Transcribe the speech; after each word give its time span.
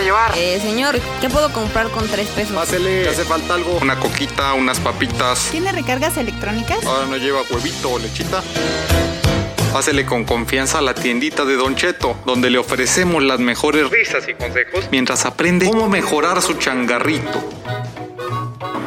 para 0.00 0.04
llevar? 0.04 0.32
Eh, 0.36 0.58
señor, 0.60 0.98
¿qué 1.20 1.28
puedo 1.28 1.52
comprar 1.52 1.88
con 1.90 2.06
tres 2.08 2.28
pesos? 2.28 2.54
Pásele, 2.54 3.02
¿te 3.02 3.08
hace 3.10 3.24
falta 3.24 3.54
algo? 3.54 3.78
Una 3.82 3.98
coquita, 3.98 4.54
unas 4.54 4.80
papitas. 4.80 5.48
¿Tiene 5.50 5.72
recargas 5.72 6.16
electrónicas? 6.16 6.84
Ahora 6.86 7.06
no 7.06 7.16
lleva 7.16 7.42
huevito 7.50 7.90
o 7.90 7.98
lechita. 7.98 8.42
Pásele 9.72 10.06
con 10.06 10.24
confianza 10.24 10.78
a 10.78 10.80
la 10.80 10.94
tiendita 10.94 11.44
de 11.44 11.56
Don 11.56 11.76
Cheto, 11.76 12.16
donde 12.24 12.50
le 12.50 12.58
ofrecemos 12.58 13.22
las 13.22 13.40
mejores 13.40 13.90
risas 13.90 14.26
y 14.26 14.34
consejos 14.34 14.88
mientras 14.90 15.26
aprende 15.26 15.66
cómo 15.66 15.88
mejorar 15.88 16.40
su 16.42 16.54
changarrito. 16.54 17.44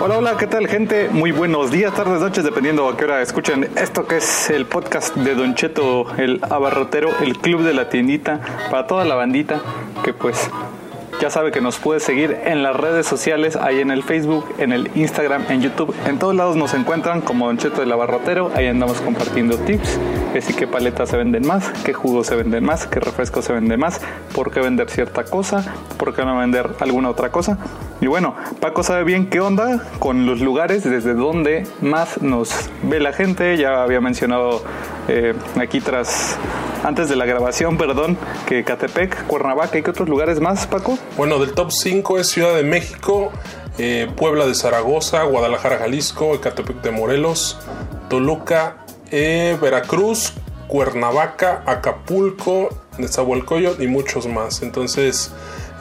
Hola, 0.02 0.18
hola, 0.18 0.38
¿qué 0.38 0.48
tal 0.48 0.68
gente? 0.68 1.08
Muy 1.10 1.32
buenos 1.32 1.72
días, 1.72 1.94
tardes, 1.94 2.20
noches, 2.20 2.44
dependiendo 2.44 2.90
a 2.90 2.98
qué 2.98 3.06
hora 3.06 3.22
escuchen 3.22 3.70
esto 3.78 4.06
que 4.06 4.18
es 4.18 4.50
el 4.50 4.66
podcast 4.66 5.16
de 5.16 5.36
Don 5.36 5.56
Cheto, 5.56 6.08
el 6.18 6.42
abarrotero, 6.50 7.10
el 7.22 7.38
club 7.38 7.62
de 7.62 7.74
la 7.74 7.88
tiendita, 7.88 8.42
para 8.70 8.88
toda 8.88 9.06
la 9.06 9.16
bandita 9.16 9.62
que 10.04 10.12
pues 10.12 10.50
ya 11.24 11.30
sabe 11.30 11.52
que 11.52 11.62
nos 11.62 11.80
puede 11.80 12.02
seguir 12.02 12.38
en 12.44 12.64
las 12.64 12.76
redes 12.76 13.08
sociales, 13.08 13.56
ahí 13.56 13.80
en 13.80 13.92
el 13.92 14.04
Facebook, 14.04 14.46
en 14.58 14.74
el 14.74 14.92
Instagram, 14.94 15.46
en 15.48 15.62
YouTube. 15.62 15.96
En 16.06 16.20
todos 16.20 16.36
lados 16.36 16.58
nos 16.58 16.74
encuentran 16.74 17.22
como 17.22 17.48
Don 17.48 17.58
Cheto 17.58 17.80
del 17.80 17.94
Abarrotero. 17.94 18.52
Ahí 18.56 18.68
andamos 18.68 19.00
compartiendo 19.00 19.58
tips. 19.58 19.98
Decir, 20.34 20.54
qué 20.58 20.68
paletas 20.68 21.08
se 21.08 21.16
venden 21.16 21.48
más, 21.48 21.70
qué 21.86 21.94
jugos 21.94 22.28
se 22.28 22.36
venden 22.36 22.66
más, 22.66 22.88
qué 22.88 23.00
refrescos 23.00 23.46
se 23.46 23.54
venden 23.54 23.80
más, 23.80 24.02
por 24.36 24.52
qué 24.52 24.60
vender 24.60 24.90
cierta 24.90 25.24
cosa, 25.24 25.64
por 25.98 26.14
qué 26.14 26.26
no 26.26 26.36
vender 26.36 26.72
alguna 26.82 27.10
otra 27.10 27.30
cosa. 27.30 27.58
Y 28.02 28.08
bueno, 28.08 28.36
Paco 28.60 28.84
sabe 28.84 29.06
bien 29.06 29.30
qué 29.30 29.40
onda 29.40 29.82
con 30.00 30.26
los 30.26 30.42
lugares 30.42 30.84
desde 30.84 31.14
donde 31.14 31.66
más 31.80 32.22
nos 32.22 32.70
ve 32.82 33.00
la 33.00 33.14
gente. 33.14 33.56
Ya 33.56 33.82
había 33.82 34.02
mencionado 34.02 34.62
eh, 35.08 35.34
aquí 35.56 35.80
tras, 35.80 36.38
antes 36.84 37.08
de 37.08 37.16
la 37.16 37.26
grabación, 37.26 37.78
perdón, 37.78 38.18
que 38.46 38.64
Catepec, 38.66 39.26
Cuernavaca 39.28 39.78
y 39.78 39.84
qué 39.84 39.92
otros 39.92 40.10
lugares 40.10 40.42
más, 40.42 40.68
Paco. 40.68 40.98
Bueno, 41.16 41.38
del 41.38 41.54
top 41.54 41.72
5 41.72 42.18
es 42.18 42.28
Ciudad 42.28 42.56
de 42.56 42.64
México, 42.64 43.32
eh, 43.78 44.10
Puebla 44.16 44.48
de 44.48 44.56
Zaragoza, 44.56 45.24
Guadalajara, 45.24 45.78
Jalisco, 45.78 46.34
Ecatepec 46.34 46.82
de 46.82 46.90
Morelos, 46.90 47.60
Toluca, 48.10 48.84
eh, 49.12 49.56
Veracruz, 49.62 50.34
Cuernavaca, 50.68 51.64
Acapulco, 51.68 52.70
Nezahualcóyotl 52.98 53.84
y 53.84 53.88
muchos 53.88 54.26
más. 54.26 54.64
Entonces, 54.64 55.32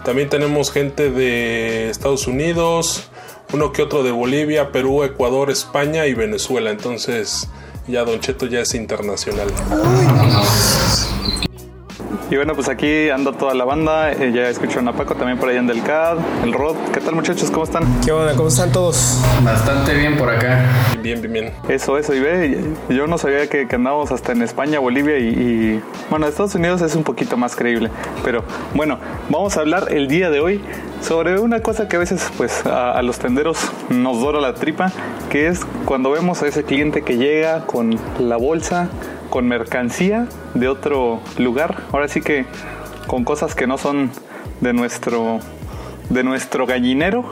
también 0.04 0.28
tenemos 0.28 0.70
gente 0.70 1.10
de 1.10 1.88
Estados 1.88 2.26
Unidos, 2.26 3.08
uno 3.54 3.72
que 3.72 3.80
otro 3.80 4.02
de 4.02 4.10
Bolivia, 4.10 4.70
Perú, 4.70 5.02
Ecuador, 5.02 5.50
España 5.50 6.06
y 6.06 6.12
Venezuela. 6.12 6.70
Entonces, 6.70 7.48
ya 7.88 8.04
Don 8.04 8.20
Cheto 8.20 8.44
ya 8.46 8.60
es 8.60 8.74
internacional. 8.74 9.48
Y 12.32 12.36
bueno, 12.36 12.54
pues 12.54 12.70
aquí 12.70 13.10
anda 13.10 13.30
toda 13.30 13.52
la 13.52 13.66
banda. 13.66 14.10
Eh, 14.10 14.32
ya 14.34 14.48
escucharon 14.48 14.88
a 14.88 14.94
Paco 14.94 15.14
también 15.14 15.36
por 15.36 15.50
ahí 15.50 15.58
en 15.58 15.66
del 15.66 15.82
CAD, 15.82 16.16
el 16.42 16.54
Rod. 16.54 16.76
¿Qué 16.90 16.98
tal, 16.98 17.14
muchachos? 17.14 17.50
¿Cómo 17.50 17.64
están? 17.64 17.84
¿Qué 18.00 18.10
onda? 18.10 18.34
¿Cómo 18.34 18.48
están 18.48 18.72
todos? 18.72 19.22
Bastante 19.44 19.92
bien 19.92 20.16
por 20.16 20.30
acá. 20.30 20.64
Bien, 21.02 21.20
bien, 21.20 21.30
bien. 21.30 21.52
Eso, 21.68 21.98
eso. 21.98 22.14
Y 22.14 22.20
ve, 22.20 22.64
yo 22.88 23.06
no 23.06 23.18
sabía 23.18 23.50
que, 23.50 23.68
que 23.68 23.76
andábamos 23.76 24.12
hasta 24.12 24.32
en 24.32 24.40
España, 24.40 24.78
Bolivia 24.78 25.18
y, 25.18 25.24
y, 25.24 25.82
Bueno, 26.08 26.26
Estados 26.26 26.54
Unidos 26.54 26.80
es 26.80 26.94
un 26.94 27.04
poquito 27.04 27.36
más 27.36 27.54
creíble. 27.54 27.90
Pero 28.24 28.44
bueno, 28.72 28.98
vamos 29.28 29.58
a 29.58 29.60
hablar 29.60 29.88
el 29.90 30.08
día 30.08 30.30
de 30.30 30.40
hoy 30.40 30.62
sobre 31.02 31.38
una 31.38 31.60
cosa 31.60 31.86
que 31.86 31.96
a 31.96 31.98
veces 31.98 32.32
pues 32.38 32.64
a, 32.64 32.92
a 32.92 33.02
los 33.02 33.18
tenderos 33.18 33.58
nos 33.90 34.22
dora 34.22 34.40
la 34.40 34.54
tripa, 34.54 34.90
que 35.28 35.48
es 35.48 35.66
cuando 35.84 36.10
vemos 36.10 36.42
a 36.42 36.46
ese 36.46 36.64
cliente 36.64 37.02
que 37.02 37.18
llega 37.18 37.66
con 37.66 37.98
la 38.18 38.38
bolsa 38.38 38.88
con 39.32 39.48
mercancía 39.48 40.26
de 40.52 40.68
otro 40.68 41.18
lugar. 41.38 41.84
Ahora 41.90 42.06
sí 42.06 42.20
que 42.20 42.44
con 43.06 43.24
cosas 43.24 43.54
que 43.54 43.66
no 43.66 43.78
son 43.78 44.10
de 44.60 44.74
nuestro 44.74 45.40
de 46.10 46.22
nuestro 46.22 46.66
gallinero. 46.66 47.24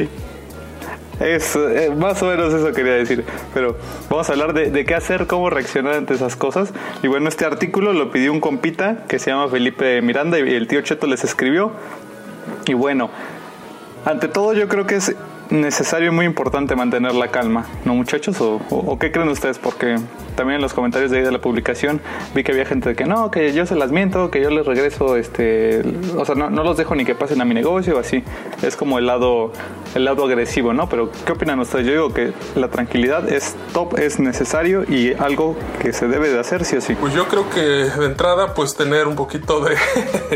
es 1.20 1.54
eh, 1.54 1.94
más 1.96 2.20
o 2.24 2.26
menos 2.26 2.52
eso 2.52 2.72
quería 2.72 2.94
decir. 2.94 3.24
Pero 3.54 3.76
vamos 4.08 4.28
a 4.28 4.32
hablar 4.32 4.52
de, 4.52 4.72
de, 4.72 4.84
qué 4.84 4.96
hacer, 4.96 5.28
cómo 5.28 5.48
reaccionar 5.48 5.94
ante 5.94 6.14
esas 6.14 6.34
cosas. 6.34 6.72
Y 7.04 7.06
bueno, 7.06 7.28
este 7.28 7.44
artículo 7.44 7.92
lo 7.92 8.10
pidió 8.10 8.32
un 8.32 8.40
compita 8.40 9.04
que 9.06 9.20
se 9.20 9.30
llama 9.30 9.46
Felipe 9.46 10.02
Miranda 10.02 10.40
y 10.40 10.54
el 10.54 10.66
tío 10.66 10.80
Cheto 10.80 11.06
les 11.06 11.22
escribió. 11.22 11.70
Y 12.66 12.74
bueno, 12.74 13.10
ante 14.04 14.26
todo 14.26 14.54
yo 14.54 14.66
creo 14.66 14.88
que 14.88 14.96
es 14.96 15.14
necesario 15.50 16.08
y 16.08 16.14
muy 16.14 16.26
importante 16.26 16.76
mantener 16.76 17.14
la 17.14 17.28
calma, 17.28 17.66
¿no 17.84 17.94
muchachos? 17.94 18.36
¿O, 18.40 18.98
qué 18.98 19.10
creen 19.10 19.28
ustedes? 19.28 19.58
Porque 19.58 19.96
también 20.36 20.56
en 20.56 20.62
los 20.62 20.72
comentarios 20.72 21.10
de 21.10 21.18
ahí 21.18 21.24
de 21.24 21.32
la 21.32 21.40
publicación 21.40 22.00
vi 22.34 22.44
que 22.44 22.52
había 22.52 22.64
gente 22.64 22.90
de 22.90 22.94
que 22.94 23.04
no, 23.04 23.30
que 23.30 23.52
yo 23.52 23.66
se 23.66 23.74
las 23.74 23.90
miento, 23.90 24.30
que 24.30 24.40
yo 24.40 24.50
les 24.50 24.66
regreso, 24.66 25.16
este, 25.16 25.82
o 26.16 26.24
sea, 26.24 26.34
no, 26.34 26.50
no 26.50 26.62
los 26.62 26.76
dejo 26.76 26.94
ni 26.94 27.04
que 27.04 27.14
pasen 27.14 27.40
a 27.40 27.44
mi 27.44 27.54
negocio, 27.54 27.98
así. 27.98 28.22
Es 28.62 28.76
como 28.76 28.98
el 28.98 29.06
lado, 29.06 29.52
el 29.94 30.04
lado 30.04 30.24
agresivo, 30.24 30.72
¿no? 30.72 30.88
Pero 30.88 31.10
¿qué 31.24 31.32
opinan 31.32 31.58
ustedes? 31.60 31.86
Yo 31.86 31.92
digo 31.92 32.14
que 32.14 32.32
la 32.54 32.68
tranquilidad 32.68 33.30
es 33.30 33.56
top, 33.72 33.98
es 33.98 34.20
necesario 34.20 34.84
y 34.88 35.14
algo 35.14 35.56
que 35.82 35.92
se 35.92 36.06
debe 36.06 36.30
de 36.30 36.38
hacer 36.38 36.64
sí 36.64 36.76
o 36.76 36.80
sí. 36.80 36.94
Pues 36.94 37.14
yo 37.14 37.26
creo 37.28 37.50
que 37.50 37.60
de 37.60 38.06
entrada, 38.06 38.54
pues 38.54 38.76
tener 38.76 39.08
un 39.08 39.16
poquito 39.16 39.60
de, 39.60 39.76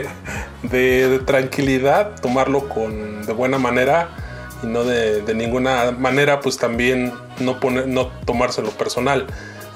de, 0.63 1.09
de 1.09 1.19
tranquilidad, 1.21 2.21
tomarlo 2.21 2.69
con 2.69 3.25
de 3.25 3.33
buena 3.33 3.59
manera 3.59 4.24
y 4.63 4.67
no 4.67 4.85
de, 4.85 5.23
de, 5.23 5.35
ninguna 5.35 5.91
manera 5.93 6.41
pues 6.41 6.59
también 6.59 7.13
no, 7.41 7.61
poner, 7.61 7.87
no 7.89 8.09
tomárselo 8.25 8.71
personal. 8.71 9.27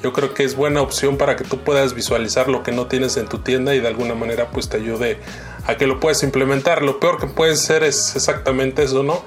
Yo 0.03 0.13
creo 0.13 0.33
que 0.33 0.45
es 0.45 0.55
buena 0.55 0.81
opción 0.81 1.17
para 1.17 1.35
que 1.35 1.45
tú 1.45 1.59
puedas 1.59 1.93
visualizar 1.93 2.49
lo 2.49 2.63
que 2.63 2.71
no 2.71 2.87
tienes 2.87 3.17
en 3.17 3.27
tu 3.27 3.39
tienda 3.39 3.75
y 3.75 3.81
de 3.81 3.89
alguna 3.89 4.15
manera 4.15 4.49
pues 4.51 4.69
te 4.69 4.77
ayude 4.77 5.19
a 5.67 5.77
que 5.77 5.87
lo 5.89 5.99
puedas 5.99 6.23
implementar. 6.23 6.83
Lo 6.83 7.01
peor 7.01 7.19
que 7.19 7.27
puede 7.27 7.57
ser 7.57 7.83
es 7.83 8.15
exactamente 8.15 8.85
eso, 8.85 9.03
¿no? 9.03 9.23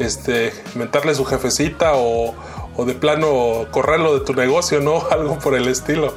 Este, 0.00 0.52
inventarle 0.74 1.14
su 1.14 1.24
jefecita 1.24 1.92
o, 1.94 2.34
o 2.76 2.84
de 2.84 2.94
plano 2.94 3.66
correrlo 3.70 4.18
de 4.18 4.24
tu 4.24 4.34
negocio, 4.34 4.80
¿no? 4.80 5.06
Algo 5.10 5.38
por 5.38 5.54
el 5.54 5.68
estilo. 5.68 6.12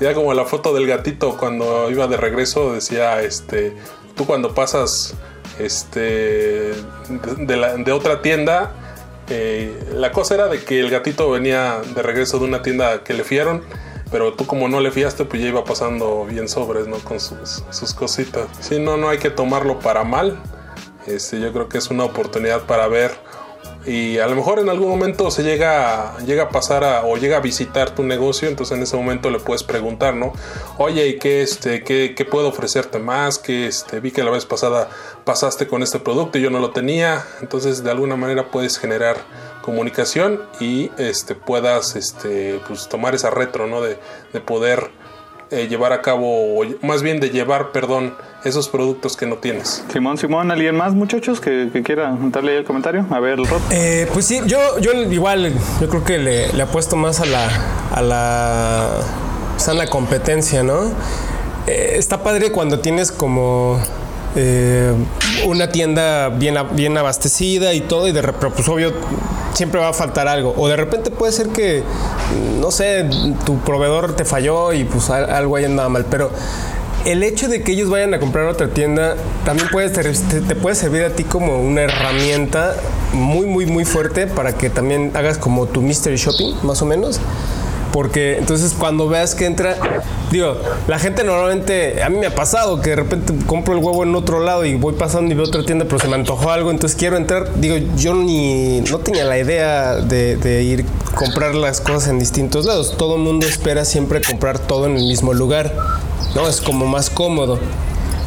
Ya 0.00 0.12
como 0.12 0.34
la 0.34 0.44
foto 0.44 0.74
del 0.74 0.86
gatito 0.86 1.38
cuando 1.38 1.90
iba 1.90 2.06
de 2.06 2.18
regreso 2.18 2.74
decía, 2.74 3.22
este, 3.22 3.74
tú 4.14 4.26
cuando 4.26 4.54
pasas 4.54 5.14
este, 5.58 6.74
de, 7.38 7.56
la, 7.56 7.76
de 7.76 7.92
otra 7.92 8.22
tienda. 8.22 8.72
Eh, 9.28 9.76
la 9.92 10.12
cosa 10.12 10.34
era 10.34 10.48
de 10.48 10.62
que 10.62 10.80
el 10.80 10.90
gatito 10.90 11.30
venía 11.30 11.80
de 11.94 12.02
regreso 12.02 12.38
de 12.38 12.44
una 12.44 12.62
tienda 12.62 13.02
que 13.02 13.12
le 13.14 13.24
fiaron, 13.24 13.62
pero 14.10 14.34
tú 14.34 14.46
como 14.46 14.68
no 14.68 14.80
le 14.80 14.90
fiaste, 14.92 15.24
pues 15.24 15.42
ya 15.42 15.48
iba 15.48 15.64
pasando 15.64 16.26
bien 16.26 16.48
sobres, 16.48 16.86
¿no? 16.86 16.98
Con 16.98 17.18
sus, 17.18 17.64
sus 17.70 17.92
cositas. 17.92 18.46
Si 18.60 18.78
no, 18.78 18.96
no 18.96 19.08
hay 19.08 19.18
que 19.18 19.30
tomarlo 19.30 19.80
para 19.80 20.04
mal. 20.04 20.38
Este, 21.06 21.40
yo 21.40 21.52
creo 21.52 21.68
que 21.68 21.78
es 21.78 21.90
una 21.90 22.04
oportunidad 22.04 22.62
para 22.62 22.88
ver 22.88 23.12
y 23.86 24.18
a 24.18 24.26
lo 24.26 24.34
mejor 24.34 24.58
en 24.58 24.68
algún 24.68 24.88
momento 24.88 25.30
se 25.30 25.44
llega, 25.44 26.16
llega 26.26 26.44
a 26.44 26.48
pasar 26.48 26.82
a, 26.82 27.04
o 27.04 27.16
llega 27.16 27.36
a 27.36 27.40
visitar 27.40 27.94
tu 27.94 28.02
negocio, 28.02 28.48
entonces 28.48 28.76
en 28.76 28.82
ese 28.82 28.96
momento 28.96 29.30
le 29.30 29.38
puedes 29.38 29.62
preguntar, 29.62 30.14
¿no? 30.14 30.32
Oye, 30.76 31.06
¿y 31.06 31.18
qué, 31.18 31.42
este, 31.42 31.84
qué, 31.84 32.26
puedo 32.28 32.48
ofrecerte 32.48 32.98
más? 32.98 33.38
Que 33.38 33.66
este, 33.66 34.00
vi 34.00 34.10
que 34.10 34.24
la 34.24 34.30
vez 34.30 34.44
pasada 34.44 34.88
pasaste 35.24 35.68
con 35.68 35.82
este 35.82 36.00
producto 36.00 36.38
y 36.38 36.42
yo 36.42 36.50
no 36.50 36.58
lo 36.58 36.72
tenía, 36.72 37.24
entonces 37.40 37.84
de 37.84 37.90
alguna 37.90 38.16
manera 38.16 38.50
puedes 38.50 38.78
generar 38.78 39.16
comunicación 39.62 40.42
y 40.58 40.90
este, 40.98 41.34
puedas 41.34 41.94
este, 41.94 42.60
pues, 42.66 42.88
tomar 42.88 43.14
esa 43.14 43.30
retro, 43.30 43.68
¿no? 43.68 43.80
De, 43.82 43.98
de 44.32 44.40
poder 44.40 44.90
eh, 45.50 45.68
llevar 45.68 45.92
a 45.92 46.02
cabo, 46.02 46.60
o 46.60 46.64
más 46.82 47.02
bien 47.02 47.20
de 47.20 47.30
llevar, 47.30 47.70
perdón, 47.70 48.16
esos 48.46 48.68
productos 48.68 49.16
que 49.16 49.26
no 49.26 49.36
tienes. 49.36 49.84
Simón, 49.92 50.18
Simón, 50.18 50.50
¿alguien 50.50 50.76
más, 50.76 50.94
muchachos, 50.94 51.40
que, 51.40 51.70
que 51.72 51.82
quiera 51.82 52.16
darle 52.30 52.52
ahí 52.52 52.58
el 52.58 52.64
comentario? 52.64 53.04
A 53.10 53.20
ver, 53.20 53.38
Rod. 53.38 53.60
Eh, 53.70 54.08
pues 54.12 54.26
sí, 54.26 54.40
yo, 54.46 54.78
yo 54.80 54.92
igual, 54.92 55.52
yo 55.80 55.88
creo 55.88 56.04
que 56.04 56.18
le, 56.18 56.52
le 56.52 56.62
apuesto 56.62 56.96
más 56.96 57.20
a 57.20 57.26
la, 57.26 57.48
a 57.92 58.02
la 58.02 58.90
sana 59.56 59.86
competencia, 59.88 60.62
¿no? 60.62 60.92
Eh, 61.66 61.94
está 61.96 62.22
padre 62.22 62.52
cuando 62.52 62.78
tienes 62.78 63.10
como 63.10 63.80
eh, 64.36 64.92
una 65.46 65.70
tienda 65.70 66.28
bien, 66.28 66.56
bien 66.72 66.96
abastecida 66.96 67.74
y 67.74 67.80
todo, 67.80 68.06
y 68.06 68.12
de 68.12 68.22
repente, 68.22 68.54
pues 68.54 68.68
obvio, 68.68 68.92
siempre 69.54 69.80
va 69.80 69.88
a 69.88 69.92
faltar 69.92 70.28
algo. 70.28 70.54
O 70.56 70.68
de 70.68 70.76
repente 70.76 71.10
puede 71.10 71.32
ser 71.32 71.48
que, 71.48 71.82
no 72.60 72.70
sé, 72.70 73.08
tu 73.44 73.58
proveedor 73.58 74.14
te 74.14 74.24
falló 74.24 74.72
y 74.72 74.84
pues 74.84 75.10
algo 75.10 75.56
ahí 75.56 75.64
andaba 75.64 75.88
mal, 75.88 76.06
pero 76.08 76.30
el 77.06 77.22
hecho 77.22 77.48
de 77.48 77.62
que 77.62 77.72
ellos 77.72 77.88
vayan 77.88 78.12
a 78.14 78.18
comprar 78.18 78.46
otra 78.46 78.68
tienda 78.68 79.14
también 79.44 79.68
puede 79.70 79.90
te, 79.90 80.02
te, 80.40 80.56
puede 80.56 80.74
servir 80.74 81.04
a 81.04 81.10
ti 81.10 81.22
como 81.22 81.60
una 81.60 81.82
herramienta 81.82 82.74
muy, 83.12 83.46
muy, 83.46 83.64
muy 83.64 83.84
fuerte 83.84 84.26
para 84.26 84.58
que 84.58 84.70
también 84.70 85.12
hagas 85.14 85.38
como 85.38 85.66
tu 85.66 85.82
mystery 85.82 86.16
shopping, 86.16 86.54
más 86.64 86.82
o 86.82 86.86
menos. 86.86 87.20
Porque 87.92 88.36
entonces 88.36 88.74
cuando 88.76 89.08
veas 89.08 89.36
que 89.36 89.46
entra, 89.46 89.76
digo, 90.32 90.56
la 90.88 90.98
gente 90.98 91.22
normalmente, 91.22 92.02
a 92.02 92.10
mí 92.10 92.18
me 92.18 92.26
ha 92.26 92.34
pasado 92.34 92.82
que 92.82 92.90
de 92.90 92.96
repente 92.96 93.32
compro 93.46 93.74
el 93.74 93.82
huevo 93.82 94.02
en 94.02 94.14
otro 94.16 94.40
lado 94.40 94.66
y 94.66 94.74
voy 94.74 94.94
pasando 94.94 95.32
y 95.32 95.36
veo 95.36 95.46
otra 95.46 95.64
tienda, 95.64 95.84
pero 95.84 96.00
se 96.00 96.08
me 96.08 96.16
antojó 96.16 96.50
algo, 96.50 96.72
entonces 96.72 96.98
quiero 96.98 97.16
entrar. 97.16 97.54
Digo, 97.58 97.76
yo 97.96 98.14
ni, 98.14 98.80
no 98.80 98.98
tenía 98.98 99.24
la 99.24 99.38
idea 99.38 99.94
de, 99.94 100.36
de 100.36 100.62
ir 100.64 100.84
comprar 101.14 101.54
las 101.54 101.80
cosas 101.80 102.08
en 102.08 102.18
distintos 102.18 102.66
lados. 102.66 102.96
Todo 102.98 103.16
el 103.16 103.22
mundo 103.22 103.46
espera 103.46 103.84
siempre 103.84 104.20
comprar 104.20 104.58
todo 104.58 104.86
en 104.86 104.96
el 104.96 105.04
mismo 105.04 105.32
lugar, 105.32 105.72
¿no? 106.34 106.48
Es 106.48 106.60
como 106.60 106.86
más 106.86 107.10
cómodo. 107.10 107.58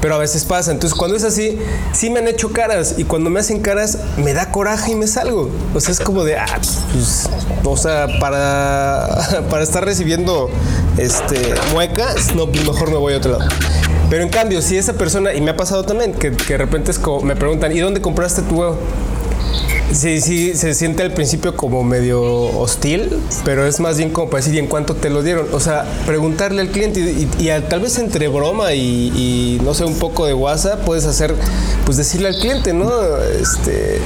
pero 0.01 0.15
a 0.15 0.17
veces 0.17 0.45
pasa. 0.45 0.71
Entonces, 0.71 0.97
cuando 0.97 1.17
es 1.17 1.23
así, 1.23 1.59
sí 1.93 2.09
me 2.09 2.19
han 2.19 2.27
hecho 2.27 2.51
caras 2.51 2.95
y 2.97 3.03
cuando 3.03 3.29
me 3.29 3.39
hacen 3.39 3.59
caras, 3.59 3.99
me 4.17 4.33
da 4.33 4.51
coraje 4.51 4.93
y 4.93 4.95
me 4.95 5.07
salgo. 5.07 5.49
O 5.75 5.79
sea, 5.79 5.91
es 5.91 5.99
como 5.99 6.23
de, 6.23 6.37
ah, 6.37 6.59
pues, 6.93 7.29
o 7.63 7.77
sea, 7.77 8.07
para, 8.19 9.43
para 9.49 9.63
estar 9.63 9.83
recibiendo 9.83 10.49
este, 10.97 11.53
muecas, 11.73 12.33
no, 12.35 12.47
pues 12.47 12.65
mejor 12.65 12.91
me 12.91 12.97
voy 12.97 13.13
a 13.13 13.17
otro 13.17 13.37
lado. 13.37 13.49
Pero 14.09 14.23
en 14.23 14.29
cambio, 14.29 14.61
si 14.61 14.77
esa 14.77 14.93
persona, 14.93 15.33
y 15.33 15.41
me 15.41 15.51
ha 15.51 15.57
pasado 15.57 15.83
también, 15.83 16.13
que, 16.13 16.31
que 16.31 16.53
de 16.53 16.57
repente 16.57 16.91
es 16.91 16.97
como, 16.97 17.21
me 17.21 17.35
preguntan, 17.35 17.71
¿y 17.71 17.79
dónde 17.79 18.01
compraste 18.01 18.41
tu 18.41 18.55
huevo? 18.55 18.77
Sí, 19.91 20.21
sí, 20.21 20.55
se 20.55 20.75
siente 20.75 21.01
al 21.01 21.11
principio 21.13 21.57
como 21.57 21.83
medio 21.83 22.21
hostil, 22.21 23.09
pero 23.43 23.65
es 23.65 23.79
más 23.79 23.97
bien 23.97 24.11
como 24.11 24.29
para 24.29 24.43
decir, 24.43 24.55
¿y 24.55 24.59
en 24.59 24.67
cuánto 24.67 24.95
te 24.95 25.09
lo 25.09 25.23
dieron? 25.23 25.47
O 25.51 25.59
sea, 25.59 25.83
preguntarle 26.05 26.61
al 26.61 26.69
cliente 26.69 26.99
y, 26.99 27.49
tal 27.67 27.79
vez 27.79 27.97
entre 27.97 28.27
broma 28.27 28.73
y, 28.73 29.11
y, 29.15 29.61
no 29.63 29.73
sé, 29.73 29.85
un 29.85 29.97
poco 29.97 30.27
de 30.27 30.33
WhatsApp, 30.35 30.85
puedes 30.85 31.05
hacer, 31.05 31.33
pues 31.85 31.97
decirle 31.97 32.27
al 32.27 32.35
cliente, 32.35 32.71
¿no? 32.71 32.91
Este, 33.41 33.99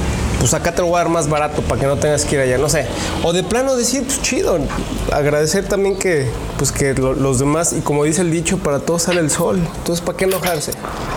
pues 0.44 0.52
acá 0.52 0.74
te 0.74 0.82
lo 0.82 0.88
voy 0.88 0.96
a 0.96 1.04
dar 1.04 1.08
más 1.08 1.26
barato 1.26 1.62
para 1.62 1.80
que 1.80 1.86
no 1.86 1.96
tengas 1.96 2.26
que 2.26 2.34
ir 2.34 2.42
allá, 2.42 2.58
no 2.58 2.68
sé. 2.68 2.86
O 3.22 3.32
de 3.32 3.42
plano 3.42 3.76
decir, 3.76 4.02
pues 4.02 4.20
chido, 4.20 4.58
agradecer 5.10 5.66
también 5.66 5.96
que, 5.96 6.28
pues 6.58 6.70
que 6.70 6.92
los 6.92 7.38
demás, 7.38 7.72
y 7.72 7.80
como 7.80 8.04
dice 8.04 8.20
el 8.20 8.30
dicho, 8.30 8.58
para 8.58 8.80
todos 8.80 9.04
sale 9.04 9.20
el 9.20 9.30
sol. 9.30 9.58
Entonces, 9.78 10.04
¿para 10.04 10.18
qué 10.18 10.26
enojarse? 10.26 10.72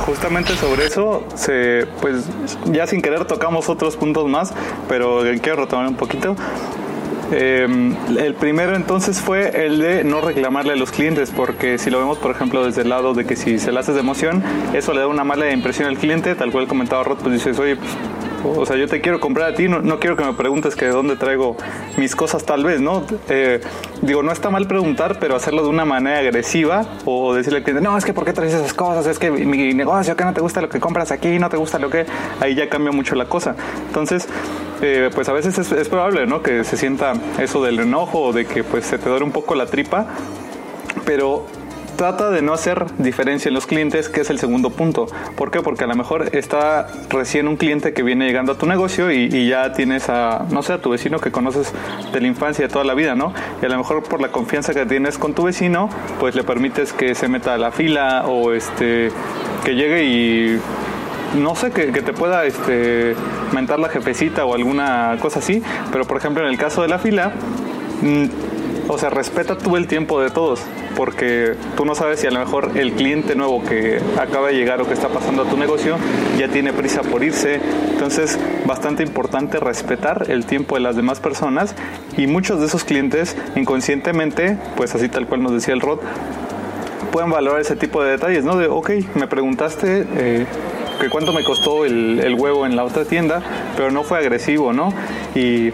Justamente 0.05 0.55
sobre 0.55 0.85
eso, 0.85 1.25
se, 1.35 1.87
pues 1.99 2.23
ya 2.71 2.87
sin 2.87 3.01
querer 3.01 3.25
tocamos 3.25 3.67
otros 3.67 3.97
puntos 3.97 4.29
más, 4.29 4.53
pero 4.87 5.23
quiero 5.41 5.57
retomar 5.57 5.89
un 5.89 5.97
poquito. 5.97 6.37
Em, 7.29 7.97
el 8.17 8.33
primero 8.35 8.77
entonces 8.77 9.19
fue 9.19 9.65
el 9.65 9.79
de 9.79 10.05
no 10.05 10.21
reclamarle 10.21 10.71
a 10.71 10.75
los 10.77 10.91
clientes, 10.91 11.33
porque 11.35 11.77
si 11.77 11.89
lo 11.89 11.99
vemos, 11.99 12.17
por 12.17 12.31
ejemplo, 12.31 12.65
desde 12.65 12.83
el 12.83 12.89
lado 12.89 13.13
de 13.13 13.25
que 13.25 13.35
si 13.35 13.59
se 13.59 13.73
le 13.73 13.79
hace 13.81 13.91
de 13.91 13.99
emoción, 13.99 14.41
eso 14.73 14.93
le 14.93 15.01
da 15.01 15.07
una 15.07 15.25
mala 15.25 15.51
impresión 15.51 15.89
al 15.89 15.97
cliente, 15.97 16.33
tal 16.35 16.53
cual 16.53 16.69
comentaba 16.69 17.03
Rod, 17.03 17.17
pues 17.17 17.33
dices, 17.33 17.59
oye, 17.59 17.75
pues 17.75 17.91
o 18.51 18.65
sea, 18.65 18.75
yo 18.75 18.87
te 18.87 19.01
quiero 19.01 19.19
comprar 19.19 19.51
a 19.51 19.55
ti, 19.55 19.67
no, 19.67 19.99
quiero 19.99 20.15
que 20.15 20.23
me 20.23 20.33
preguntes 20.33 20.75
que 20.75 20.85
de 20.85 20.91
dónde 20.91 21.15
traigo 21.15 21.57
mis 21.97 22.15
cosas 22.15 22.45
tal 22.45 22.63
vez, 22.63 22.81
¿no? 22.81 23.03
Eh, 23.29 23.61
digo, 24.01 24.23
no 24.23 24.31
está 24.31 24.49
mal 24.49 24.67
preguntar, 24.67 25.17
pero 25.19 25.35
hacerlo 25.35 25.63
de 25.63 25.69
una 25.69 25.85
manera 25.85 26.19
agresiva 26.19 26.85
o 27.05 27.33
decirle 27.33 27.59
al 27.59 27.63
cliente, 27.63 27.81
no, 27.81 27.97
es 27.97 28.05
que 28.05 28.13
¿por 28.13 28.25
qué 28.25 28.33
traes 28.33 28.53
esas 28.53 28.73
cosas? 28.73 29.05
Es 29.07 29.19
que 29.19 29.31
mi 29.31 29.73
negocio, 29.73 30.15
que 30.15 30.23
no 30.23 30.33
te 30.33 30.41
gusta 30.41 30.61
lo 30.61 30.69
que 30.69 30.79
compras 30.79 31.11
aquí, 31.11 31.39
no 31.39 31.49
te 31.49 31.57
gusta 31.57 31.79
lo 31.79 31.89
que... 31.89 32.05
Ahí 32.39 32.55
ya 32.55 32.69
cambia 32.69 32.91
mucho 32.91 33.15
la 33.15 33.25
cosa. 33.25 33.55
Entonces, 33.87 34.27
eh, 34.81 35.09
pues 35.13 35.27
a 35.29 35.33
veces 35.33 35.57
es, 35.57 35.71
es, 35.71 35.89
probable, 35.89 36.27
¿no? 36.27 36.41
Que 36.41 36.63
se 36.63 36.77
sienta 36.77 37.13
eso 37.39 37.63
del 37.63 37.79
enojo 37.79 38.21
o 38.21 38.33
de 38.33 38.45
que 38.45 38.63
pues 38.63 38.85
se 38.85 38.97
te 38.97 39.09
duele 39.09 39.25
un 39.25 39.31
poco 39.31 39.55
la 39.55 39.65
tripa, 39.65 40.07
pero 41.05 41.45
trata 41.97 42.29
de 42.29 42.41
no 42.41 42.53
hacer 42.53 42.85
diferencia 42.99 43.49
en 43.49 43.55
los 43.55 43.65
clientes, 43.65 44.07
que 44.07 44.21
es 44.21 44.29
el 44.29 44.39
segundo 44.39 44.69
punto. 44.69 45.07
¿Por 45.35 45.51
qué? 45.51 45.61
Porque 45.61 45.83
a 45.83 45.87
lo 45.87 45.95
mejor 45.95 46.29
está 46.33 46.87
recién 47.09 47.47
un 47.47 47.57
cliente 47.57 47.93
que 47.93 48.03
viene 48.03 48.25
llegando 48.25 48.53
a 48.53 48.57
tu 48.57 48.65
negocio 48.65 49.11
y, 49.11 49.47
ya 49.47 49.73
tienes 49.73 50.09
a, 50.09 50.45
no 50.51 50.61
sé, 50.61 50.73
a 50.73 50.81
tu 50.81 50.89
vecino 50.89 51.19
que 51.19 51.31
conoces 51.31 51.73
de 52.13 52.21
la 52.21 52.27
infancia, 52.27 52.67
de 52.67 52.71
toda 52.71 52.85
la 52.85 52.93
vida, 52.93 53.15
¿no? 53.15 53.33
Y 53.61 53.65
a 53.65 53.69
lo 53.69 53.77
mejor 53.77 54.03
por 54.03 54.21
la 54.21 54.29
confianza 54.29 54.73
que 54.73 54.85
tienes 54.85 55.17
con 55.17 55.33
tu 55.33 55.43
vecino, 55.43 55.89
pues 56.19 56.35
le 56.35 56.43
permites 56.43 56.93
que 56.93 57.15
se 57.15 57.27
meta 57.27 57.55
a 57.55 57.57
la 57.57 57.71
fila 57.71 58.25
o 58.27 58.53
este, 58.53 59.09
que 59.65 59.75
llegue 59.75 60.03
y 60.05 60.59
no 61.35 61.55
sé, 61.55 61.71
que, 61.71 61.87
te 61.91 62.13
pueda 62.13 62.45
este, 62.45 63.15
mentar 63.53 63.79
la 63.79 63.89
jefecita 63.89 64.45
o 64.45 64.53
alguna 64.53 65.17
cosa 65.19 65.39
así, 65.39 65.61
pero 65.91 66.05
por 66.05 66.17
ejemplo 66.17 66.43
en 66.43 66.49
el 66.49 66.57
caso 66.57 66.81
de 66.81 66.87
la 66.87 66.99
fila, 66.99 67.33
mm, 68.01 68.25
o 68.87 68.97
sea, 68.97 69.09
respeta 69.09 69.57
tú 69.57 69.75
el 69.75 69.87
tiempo 69.87 70.21
de 70.21 70.29
todos 70.29 70.61
porque 70.95 71.53
tú 71.75 71.85
no 71.85 71.93
sabes 71.93 72.19
si 72.19 72.27
a 72.27 72.31
lo 72.31 72.39
mejor 72.39 72.71
el 72.75 72.93
cliente 72.93 73.35
nuevo 73.35 73.63
que 73.63 73.99
acaba 74.19 74.47
de 74.47 74.53
llegar 74.55 74.81
o 74.81 74.87
que 74.87 74.93
está 74.93 75.09
pasando 75.09 75.43
a 75.43 75.45
tu 75.45 75.57
negocio 75.57 75.97
ya 76.37 76.47
tiene 76.47 76.73
prisa 76.73 77.01
por 77.01 77.23
irse. 77.23 77.59
Entonces, 77.91 78.39
bastante 78.65 79.03
importante 79.03 79.59
respetar 79.59 80.25
el 80.29 80.45
tiempo 80.45 80.75
de 80.75 80.81
las 80.81 80.95
demás 80.95 81.19
personas 81.19 81.75
y 82.17 82.27
muchos 82.27 82.59
de 82.59 82.65
esos 82.65 82.83
clientes 82.83 83.37
inconscientemente, 83.55 84.57
pues 84.75 84.95
así 84.95 85.07
tal 85.07 85.27
cual 85.27 85.43
nos 85.43 85.51
decía 85.51 85.73
el 85.73 85.81
Rod, 85.81 85.99
pueden 87.11 87.29
valorar 87.29 87.61
ese 87.61 87.75
tipo 87.75 88.03
de 88.03 88.11
detalles, 88.11 88.43
¿no? 88.43 88.57
De, 88.57 88.67
ok, 88.67 88.91
me 89.15 89.27
preguntaste 89.27 90.05
eh, 90.15 90.45
que 90.99 91.09
cuánto 91.09 91.31
me 91.31 91.43
costó 91.43 91.85
el, 91.85 92.19
el, 92.23 92.35
huevo 92.35 92.65
en 92.65 92.75
la 92.75 92.83
otra 92.83 93.05
tienda, 93.05 93.41
pero 93.75 93.91
no 93.91 94.03
fue 94.03 94.17
agresivo, 94.17 94.73
¿no? 94.73 94.93
Y 95.35 95.71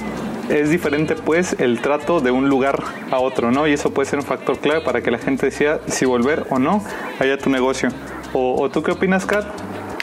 es 0.50 0.70
diferente 0.70 1.16
pues 1.16 1.56
el 1.60 1.82
trato 1.82 2.20
de 2.20 2.32
un 2.32 2.50
lugar 2.50 2.84
a 3.12 3.20
otro, 3.20 3.52
¿no? 3.52 3.68
Y 3.68 3.74
eso 3.74 3.94
puede 3.94 4.10
ser 4.10 4.20
un 4.20 4.26
factor 4.26 4.58
clave 4.60 4.82
para 4.82 5.02
que 5.02 5.12
la 5.12 5.18
gente 5.18 5.48
decida 5.48 5.80
si 5.88 6.06
volver 6.06 6.46
o 6.50 6.60
no 6.60 6.84
allá 7.20 7.36
a 7.36 7.38
tu 7.38 7.50
negocio. 7.50 7.90
¿O, 8.34 8.70
tú 8.70 8.82
qué 8.82 8.92
opinas, 8.92 9.26
Kat? 9.26 9.46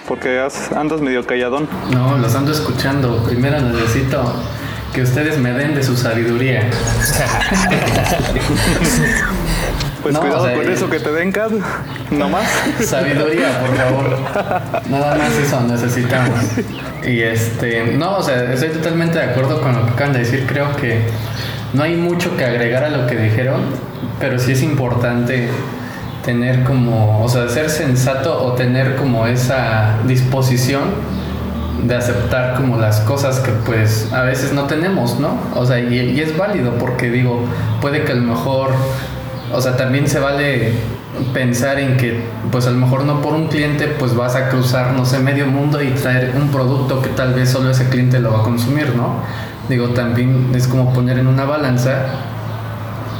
Porque 0.06 0.40
andas 0.76 1.00
medio 1.00 1.26
calladón. 1.26 1.68
No, 1.92 2.16
los 2.18 2.34
ando 2.34 2.52
escuchando. 2.52 3.24
Primero 3.24 3.60
necesito 3.60 4.22
que 4.94 5.02
ustedes 5.02 5.38
me 5.38 5.52
den 5.52 5.74
de 5.74 5.82
su 5.82 5.96
sabiduría. 5.96 6.68
Pues 10.02 10.16
cuidado 10.16 10.54
con 10.54 10.68
eso 10.68 10.88
que 10.88 11.00
te 11.00 11.12
den, 11.12 11.32
Kat. 11.32 11.52
No 12.10 12.28
más. 12.28 12.44
Sabiduría, 12.84 13.60
por 13.60 13.76
favor. 13.76 14.18
Nada 14.88 15.14
más 15.14 15.32
eso 15.32 15.60
necesitamos. 15.60 16.40
Y 17.06 17.20
este, 17.20 17.96
no, 17.96 18.16
o 18.16 18.22
sea, 18.22 18.52
estoy 18.52 18.70
totalmente 18.70 19.18
de 19.18 19.26
acuerdo 19.26 19.60
con 19.60 19.74
lo 19.74 19.86
que 19.86 19.92
acaban 19.92 20.12
de 20.12 20.20
decir. 20.20 20.44
Creo 20.46 20.74
que 20.76 21.02
no 21.72 21.82
hay 21.82 21.94
mucho 21.96 22.36
que 22.36 22.44
agregar 22.44 22.84
a 22.84 22.90
lo 22.90 23.06
que 23.06 23.16
dijeron, 23.16 23.60
pero 24.18 24.38
sí 24.38 24.52
es 24.52 24.62
importante 24.62 25.48
tener 26.24 26.64
como, 26.64 27.22
o 27.22 27.28
sea, 27.28 27.48
ser 27.48 27.70
sensato 27.70 28.42
o 28.44 28.52
tener 28.52 28.96
como 28.96 29.26
esa 29.26 29.98
disposición 30.06 30.80
de 31.84 31.94
aceptar 31.94 32.54
como 32.56 32.76
las 32.76 33.00
cosas 33.00 33.40
que 33.40 33.52
pues 33.52 34.12
a 34.12 34.22
veces 34.22 34.52
no 34.52 34.64
tenemos, 34.64 35.18
¿no? 35.18 35.38
O 35.54 35.64
sea, 35.64 35.78
y, 35.78 35.98
y 35.98 36.20
es 36.20 36.36
válido 36.36 36.72
porque 36.74 37.10
digo, 37.10 37.44
puede 37.80 38.04
que 38.04 38.12
a 38.12 38.16
lo 38.16 38.22
mejor, 38.22 38.70
o 39.52 39.60
sea, 39.60 39.76
también 39.76 40.08
se 40.08 40.20
vale 40.20 40.72
pensar 41.32 41.78
en 41.78 41.96
que 41.96 42.22
pues 42.50 42.66
a 42.66 42.70
lo 42.70 42.78
mejor 42.78 43.04
no 43.04 43.20
por 43.20 43.34
un 43.34 43.48
cliente 43.48 43.88
pues 43.88 44.14
vas 44.14 44.36
a 44.36 44.48
cruzar 44.48 44.92
no 44.92 45.04
sé 45.04 45.18
medio 45.18 45.46
mundo 45.46 45.82
y 45.82 45.90
traer 45.90 46.32
un 46.36 46.48
producto 46.48 47.02
que 47.02 47.10
tal 47.10 47.34
vez 47.34 47.50
solo 47.50 47.70
ese 47.70 47.88
cliente 47.88 48.20
lo 48.20 48.32
va 48.32 48.40
a 48.40 48.42
consumir 48.42 48.94
no 48.96 49.16
digo 49.68 49.88
también 49.88 50.50
es 50.54 50.66
como 50.66 50.92
poner 50.94 51.18
en 51.18 51.26
una 51.26 51.44
balanza 51.44 52.06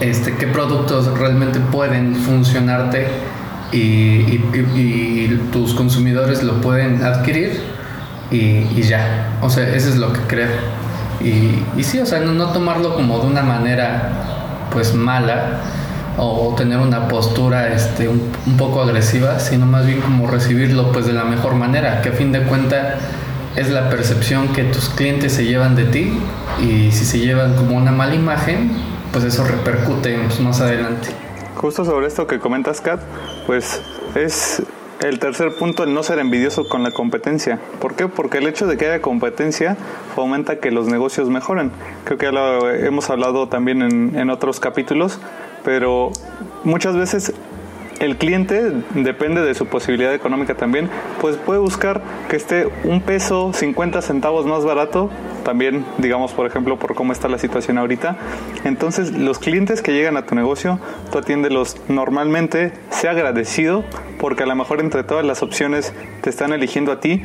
este 0.00 0.36
qué 0.36 0.46
productos 0.46 1.18
realmente 1.18 1.60
pueden 1.60 2.14
funcionarte 2.16 3.06
y, 3.72 4.38
tus 5.52 5.74
consumidores 5.74 6.42
lo 6.42 6.60
pueden 6.60 7.04
adquirir 7.04 7.60
y, 8.30 8.82
ya. 8.82 9.38
O 9.42 9.50
sea 9.50 9.68
eso 9.74 9.88
es 9.88 9.96
lo 9.96 10.12
que 10.12 10.20
creo. 10.22 10.48
Y, 11.20 11.82
sí 11.82 11.98
o 11.98 12.06
sea 12.06 12.20
no 12.20 12.46
tomarlo 12.52 12.94
como 12.94 13.18
de 13.20 13.26
una 13.26 13.42
manera 13.42 14.10
pues 14.72 14.94
mala 14.94 15.60
o 16.20 16.54
tener 16.54 16.78
una 16.78 17.08
postura 17.08 17.72
este, 17.72 18.08
un, 18.08 18.20
poco 18.58 18.82
agresiva, 18.82 19.40
sino 19.40 19.66
más 19.66 19.86
bien 19.86 20.00
como 20.00 20.26
recibirlo 20.28 20.92
pues 20.92 21.06
de 21.06 21.12
la 21.12 21.24
mejor 21.24 21.54
manera, 21.54 22.02
que 22.02 22.10
a 22.10 22.12
fin 22.12 22.30
de 22.30 22.42
cuentas 22.42 22.98
es 23.56 23.70
la 23.70 23.88
percepción 23.88 24.48
que 24.48 24.64
tus 24.64 24.90
clientes 24.90 25.32
se 25.32 25.44
llevan 25.44 25.76
de 25.76 25.84
ti 25.84 26.12
y 26.60 26.92
si 26.92 27.04
se 27.04 27.18
llevan 27.18 27.56
como 27.56 27.76
una 27.76 27.90
mala 27.90 28.14
imagen, 28.14 28.70
pues 29.12 29.24
eso 29.24 29.44
repercute 29.44 30.18
pues, 30.18 30.40
más 30.40 30.60
adelante. 30.60 31.08
Justo 31.56 31.84
sobre 31.84 32.06
esto 32.06 32.26
que 32.26 32.38
comentas, 32.38 32.80
Kat, 32.80 33.00
pues 33.46 33.82
es 34.14 34.62
el 35.00 35.18
tercer 35.18 35.54
punto, 35.56 35.84
el 35.84 35.94
no 35.94 36.02
ser 36.02 36.18
envidioso 36.18 36.68
con 36.68 36.82
la 36.82 36.90
competencia. 36.90 37.58
¿Por 37.80 37.94
qué? 37.94 38.08
Porque 38.08 38.38
el 38.38 38.46
hecho 38.46 38.66
de 38.66 38.76
que 38.76 38.86
haya 38.86 39.00
competencia 39.00 39.76
fomenta 40.14 40.56
que 40.56 40.70
los 40.70 40.86
negocios 40.86 41.30
mejoren. 41.30 41.70
Creo 42.04 42.18
que 42.18 42.26
ya 42.26 42.32
lo 42.32 42.70
hemos 42.70 43.08
hablado 43.08 43.48
también 43.48 43.82
en, 43.82 44.16
en 44.16 44.30
otros 44.30 44.60
capítulos, 44.60 45.18
pero 45.64 46.10
muchas 46.64 46.96
veces 46.96 47.32
el 48.00 48.16
cliente, 48.16 48.72
depende 48.94 49.42
de 49.42 49.54
su 49.54 49.66
posibilidad 49.66 50.14
económica 50.14 50.54
también, 50.54 50.88
pues 51.20 51.36
puede 51.36 51.60
buscar 51.60 52.00
que 52.30 52.36
esté 52.36 52.66
un 52.82 53.02
peso 53.02 53.52
50 53.52 54.00
centavos 54.00 54.46
más 54.46 54.64
barato, 54.64 55.10
también 55.44 55.84
digamos 55.98 56.32
por 56.32 56.46
ejemplo 56.46 56.78
por 56.78 56.94
cómo 56.94 57.12
está 57.12 57.28
la 57.28 57.38
situación 57.38 57.76
ahorita. 57.76 58.16
Entonces 58.64 59.12
los 59.12 59.38
clientes 59.38 59.82
que 59.82 59.92
llegan 59.92 60.16
a 60.16 60.24
tu 60.24 60.34
negocio, 60.34 60.80
tú 61.12 61.18
atiéndelos 61.18 61.76
normalmente, 61.88 62.72
sea 62.88 63.10
agradecido, 63.10 63.84
porque 64.18 64.44
a 64.44 64.46
lo 64.46 64.56
mejor 64.56 64.80
entre 64.80 65.04
todas 65.04 65.24
las 65.24 65.42
opciones 65.42 65.92
te 66.22 66.30
están 66.30 66.54
eligiendo 66.54 66.92
a 66.92 67.00
ti, 67.00 67.22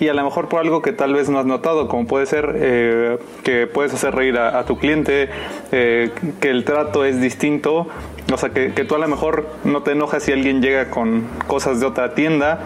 y 0.00 0.08
a 0.08 0.14
lo 0.14 0.24
mejor 0.24 0.48
por 0.48 0.60
algo 0.60 0.82
que 0.82 0.92
tal 0.92 1.14
vez 1.14 1.28
no 1.28 1.38
has 1.38 1.46
notado, 1.46 1.88
como 1.88 2.06
puede 2.06 2.26
ser 2.26 2.52
eh, 2.56 3.18
que 3.42 3.66
puedes 3.66 3.94
hacer 3.94 4.14
reír 4.14 4.38
a, 4.38 4.64
tu 4.64 4.78
cliente, 4.78 5.28
eh, 5.72 6.10
que 6.40 6.50
el 6.50 6.64
trato 6.64 7.04
es 7.04 7.20
distinto, 7.20 7.86
o 8.32 8.36
sea, 8.36 8.50
que, 8.50 8.70
tú 8.70 8.94
a 8.94 8.98
lo 8.98 9.08
mejor 9.08 9.46
no 9.64 9.82
te 9.82 9.92
enojas 9.92 10.22
si 10.24 10.32
alguien 10.32 10.60
llega 10.60 10.90
con 10.90 11.26
cosas 11.46 11.80
de 11.80 11.86
otra 11.86 12.14
tienda, 12.14 12.60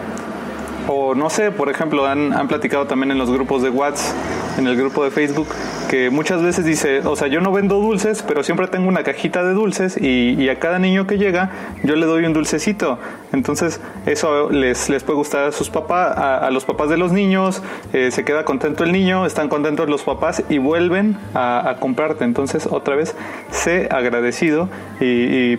o 0.93 1.15
no 1.15 1.31
sé, 1.31 1.53
por 1.53 1.71
ejemplo, 1.71 2.05
han, 2.05 2.33
han 2.33 2.49
platicado 2.49 2.89
también 2.89 3.13
en 3.13 3.19
los 3.19 3.31
grupos 3.31 3.63
de 3.63 3.71
WhatsApp, 3.71 4.17
en 4.59 4.67
el 4.67 4.77
grupo 4.77 5.05
de 5.05 5.13
Facebook, 5.13 5.47
que 5.89 6.11
muchas 6.11 6.43
veces 6.43 6.65
dice, 6.65 7.03
o 7.05 7.15
sea, 7.15 7.29
yo 7.29 7.41
no 7.41 7.53
vendo 7.53 7.77
dulces, 7.77 8.25
pero 8.27 8.43
siempre 8.43 8.67
tengo 8.67 8.89
una 8.89 9.05
cajita 9.05 9.45
de 9.45 9.53
dulces 9.53 9.97
y, 9.97 10.49
a 10.49 10.59
cada 10.59 10.81
niño 10.81 11.07
que 11.07 11.17
llega 11.17 11.53
yo 11.85 11.95
le 11.95 12.07
doy 12.07 12.25
un 12.25 12.33
dulcecito. 12.33 12.99
Entonces 13.33 13.81
eso 14.05 14.51
les, 14.51 14.89
les 14.89 15.05
puede 15.05 15.17
gustar 15.17 15.45
a 15.45 15.53
sus 15.53 15.71
papás, 15.71 16.17
a, 16.19 16.51
los 16.51 16.65
papás 16.65 16.91
de 16.91 16.97
los 16.97 17.13
niños, 17.13 17.63
eh, 17.93 18.11
se 18.11 18.25
queda 18.25 18.45
contento 18.45 18.83
el 18.83 18.91
niño, 18.91 19.27
están 19.27 19.49
contentos 19.49 19.89
los 19.89 20.03
papás 20.03 20.43
y 20.49 20.59
vuelven 20.59 21.17
a, 21.35 21.71
a 21.71 21.77
comprarte. 21.77 22.25
Entonces 22.25 22.67
otra 22.69 22.97
vez, 22.97 23.15
sé 23.53 23.87
agradecido 23.93 24.69
y, 25.01 25.05
y 25.05 25.59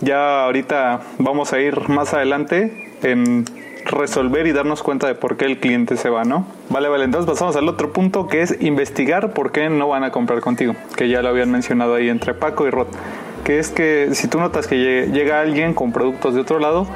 ya 0.00 0.44
ahorita 0.44 1.00
vamos 1.18 1.52
a 1.52 1.58
ir 1.58 1.88
más 1.88 2.14
adelante 2.14 2.92
en 3.02 3.59
resolver 3.86 4.46
y 4.46 4.52
darnos 4.52 4.82
cuenta 4.82 5.06
de 5.06 5.14
por 5.14 5.36
qué 5.36 5.44
el 5.46 5.58
cliente 5.58 5.96
se 5.96 6.10
va, 6.10 6.24
¿no? 6.24 6.46
Vale, 6.68 6.88
vale, 6.88 7.04
entonces 7.04 7.30
pasamos 7.30 7.56
al 7.56 7.68
otro 7.68 7.92
punto 7.92 8.26
que 8.28 8.42
es 8.42 8.56
investigar 8.60 9.32
por 9.32 9.52
qué 9.52 9.68
no 9.70 9.88
van 9.88 10.04
a 10.04 10.10
comprar 10.10 10.40
contigo, 10.40 10.74
que 10.96 11.08
ya 11.08 11.22
lo 11.22 11.28
habían 11.28 11.50
mencionado 11.50 11.94
ahí 11.94 12.08
entre 12.08 12.34
Paco 12.34 12.66
y 12.66 12.70
Rod, 12.70 12.88
que 13.44 13.58
es 13.58 13.70
que 13.70 14.10
si 14.12 14.28
tú 14.28 14.38
notas 14.40 14.66
que 14.66 14.76
lle- 14.76 15.12
llega 15.12 15.40
alguien 15.40 15.74
con 15.74 15.92
productos 15.92 16.34
de 16.34 16.40
otro 16.40 16.58
lado, 16.58 16.86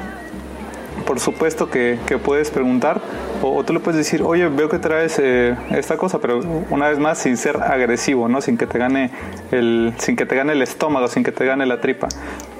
por 1.05 1.19
supuesto 1.19 1.69
que, 1.69 1.99
que 2.05 2.17
puedes 2.17 2.51
preguntar 2.51 3.01
o, 3.41 3.55
o 3.55 3.63
tú 3.63 3.73
le 3.73 3.79
puedes 3.79 3.97
decir, 3.97 4.21
oye, 4.21 4.47
veo 4.47 4.69
que 4.69 4.79
traes 4.79 5.19
eh, 5.19 5.55
esta 5.71 5.97
cosa, 5.97 6.19
pero 6.19 6.41
una 6.69 6.89
vez 6.89 6.99
más 6.99 7.17
sin 7.19 7.37
ser 7.37 7.57
agresivo, 7.57 8.27
¿no? 8.27 8.41
Sin 8.41 8.57
que 8.57 8.67
te 8.67 8.77
gane 8.77 9.11
el, 9.51 9.93
sin 9.97 10.15
que 10.15 10.25
te 10.25 10.35
gane 10.35 10.53
el 10.53 10.61
estómago, 10.61 11.07
sin 11.07 11.23
que 11.23 11.31
te 11.31 11.45
gane 11.45 11.65
la 11.65 11.79
tripa. 11.81 12.07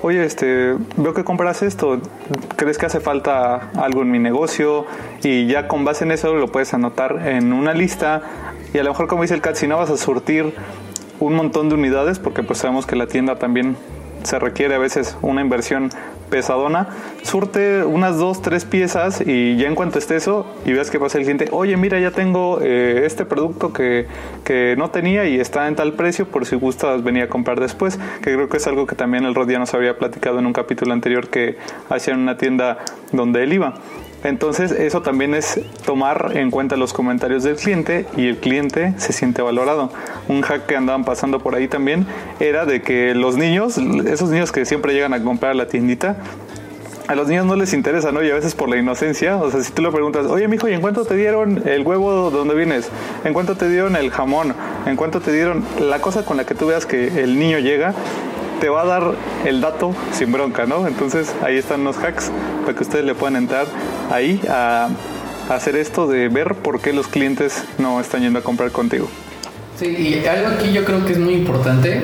Oye, 0.01 0.23
este, 0.23 0.75
veo 0.97 1.13
que 1.13 1.23
compras 1.23 1.63
esto, 1.63 1.99
¿crees 2.55 2.77
que 2.77 2.85
hace 2.85 2.99
falta 2.99 3.71
algo 3.75 4.03
en 4.03 4.11
mi 4.11 4.19
negocio? 4.19 4.85
Y 5.23 5.47
ya 5.47 5.67
con 5.67 5.85
base 5.85 6.05
en 6.05 6.11
eso 6.11 6.33
lo 6.35 6.47
puedes 6.47 6.73
anotar 6.73 7.27
en 7.27 7.53
una 7.53 7.73
lista 7.73 8.21
y 8.73 8.77
a 8.77 8.83
lo 8.83 8.89
mejor 8.91 9.07
como 9.07 9.21
dice 9.21 9.33
el 9.33 9.41
Cat, 9.41 9.55
si 9.55 9.67
no 9.67 9.77
vas 9.77 9.89
a 9.89 9.97
surtir 9.97 10.53
un 11.19 11.33
montón 11.33 11.69
de 11.69 11.75
unidades, 11.75 12.19
porque 12.19 12.43
pues 12.43 12.59
sabemos 12.59 12.85
que 12.85 12.95
la 12.95 13.07
tienda 13.07 13.37
también 13.37 13.77
se 14.25 14.39
requiere 14.39 14.75
a 14.75 14.79
veces 14.79 15.17
una 15.21 15.41
inversión 15.41 15.89
pesadona, 16.29 16.87
surte 17.23 17.83
unas 17.83 18.17
dos, 18.17 18.41
tres 18.41 18.65
piezas 18.65 19.21
y 19.25 19.57
ya 19.57 19.67
en 19.67 19.75
cuanto 19.75 19.99
esté 19.99 20.15
eso 20.15 20.45
y 20.65 20.73
veas 20.73 20.89
que 20.89 20.99
pasa 20.99 21.17
el 21.17 21.23
cliente, 21.23 21.47
oye 21.51 21.77
mira 21.77 21.99
ya 21.99 22.11
tengo 22.11 22.59
eh, 22.61 23.03
este 23.05 23.25
producto 23.25 23.71
que, 23.73 24.07
que 24.43 24.75
no 24.77 24.89
tenía 24.89 25.25
y 25.25 25.39
está 25.39 25.67
en 25.67 25.75
tal 25.75 25.93
precio 25.93 26.27
por 26.27 26.45
si 26.45 26.55
gustas 26.55 27.03
venir 27.03 27.23
a 27.23 27.27
comprar 27.29 27.59
después, 27.59 27.99
que 28.21 28.33
creo 28.33 28.49
que 28.49 28.57
es 28.57 28.67
algo 28.67 28.87
que 28.87 28.95
también 28.95 29.25
el 29.25 29.35
Rod 29.35 29.49
ya 29.49 29.59
nos 29.59 29.73
había 29.73 29.97
platicado 29.97 30.39
en 30.39 30.45
un 30.45 30.53
capítulo 30.53 30.93
anterior 30.93 31.29
que 31.29 31.57
hacía 31.89 32.13
en 32.13 32.21
una 32.21 32.37
tienda 32.37 32.79
donde 33.11 33.43
él 33.43 33.53
iba. 33.53 33.75
Entonces 34.23 34.71
eso 34.71 35.01
también 35.01 35.35
es 35.35 35.59
tomar 35.85 36.31
en 36.35 36.49
cuenta 36.49 36.75
los 36.77 36.93
comentarios 36.93 37.43
del 37.43 37.57
cliente 37.57 38.07
y 38.17 38.27
el 38.27 38.37
cliente 38.37 38.93
se 38.97 39.13
siente 39.13 39.41
valorado. 39.41 39.91
Un 40.27 40.41
hack 40.41 40.65
que 40.65 40.75
andaban 40.75 41.05
pasando 41.05 41.39
por 41.39 41.53
ahí 41.53 41.67
también 41.67 42.07
era 42.39 42.65
de 42.65 42.81
que 42.81 43.13
los 43.13 43.37
niños, 43.37 43.77
esos 43.77 44.29
niños 44.29 44.51
que 44.51 44.65
siempre 44.65 44.93
llegan 44.93 45.13
a 45.13 45.21
comprar 45.21 45.55
la 45.55 45.67
tiendita, 45.67 46.17
a 47.07 47.15
los 47.15 47.27
niños 47.27 47.45
no 47.45 47.55
les 47.55 47.73
interesa, 47.73 48.11
¿no? 48.11 48.23
Y 48.23 48.31
a 48.31 48.33
veces 48.33 48.55
por 48.55 48.67
la 48.67 48.77
inocencia, 48.77 49.37
o 49.37 49.51
sea, 49.51 49.61
si 49.61 49.71
tú 49.71 49.83
le 49.83 49.91
preguntas, 49.91 50.25
oye, 50.25 50.47
mijo, 50.47 50.67
¿y 50.67 50.73
en 50.73 50.81
cuánto 50.81 51.05
te 51.05 51.15
dieron 51.15 51.61
el 51.67 51.85
huevo 51.85 52.31
donde 52.31 52.55
vienes? 52.55 52.89
¿En 53.23 53.33
cuánto 53.33 53.55
te 53.55 53.69
dieron 53.69 53.95
el 53.95 54.09
jamón? 54.09 54.55
¿En 54.87 54.95
cuánto 54.95 55.21
te 55.21 55.31
dieron 55.31 55.63
la 55.79 55.99
cosa 56.01 56.25
con 56.25 56.37
la 56.37 56.45
que 56.45 56.55
tú 56.55 56.67
veas 56.67 56.85
que 56.85 57.23
el 57.23 57.37
niño 57.37 57.59
llega? 57.59 57.93
Te 58.59 58.69
va 58.69 58.81
a 58.81 58.85
dar 58.85 59.11
el 59.45 59.61
dato 59.61 59.93
sin 60.13 60.31
bronca, 60.31 60.65
¿no? 60.65 60.87
Entonces 60.87 61.33
ahí 61.43 61.57
están 61.57 61.83
los 61.83 61.97
hacks 61.97 62.31
para 62.61 62.75
que 62.75 62.83
ustedes 62.83 63.05
le 63.05 63.13
puedan 63.15 63.35
entrar 63.35 63.65
ahí 64.11 64.41
a, 64.49 64.89
hacer 65.49 65.75
esto 65.75 66.07
de 66.07 66.27
ver 66.27 66.55
por 66.55 66.79
qué 66.79 66.91
los 66.91 67.07
clientes 67.07 67.63
no 67.77 67.99
están 67.99 68.21
yendo 68.21 68.39
a 68.39 68.41
comprar 68.41 68.71
contigo. 68.71 69.07
Sí, 69.77 69.85
y 69.85 70.25
algo 70.25 70.47
aquí 70.47 70.73
yo 70.73 70.83
creo 70.85 71.05
que 71.05 71.13
es 71.13 71.19
muy 71.19 71.35
importante, 71.35 72.01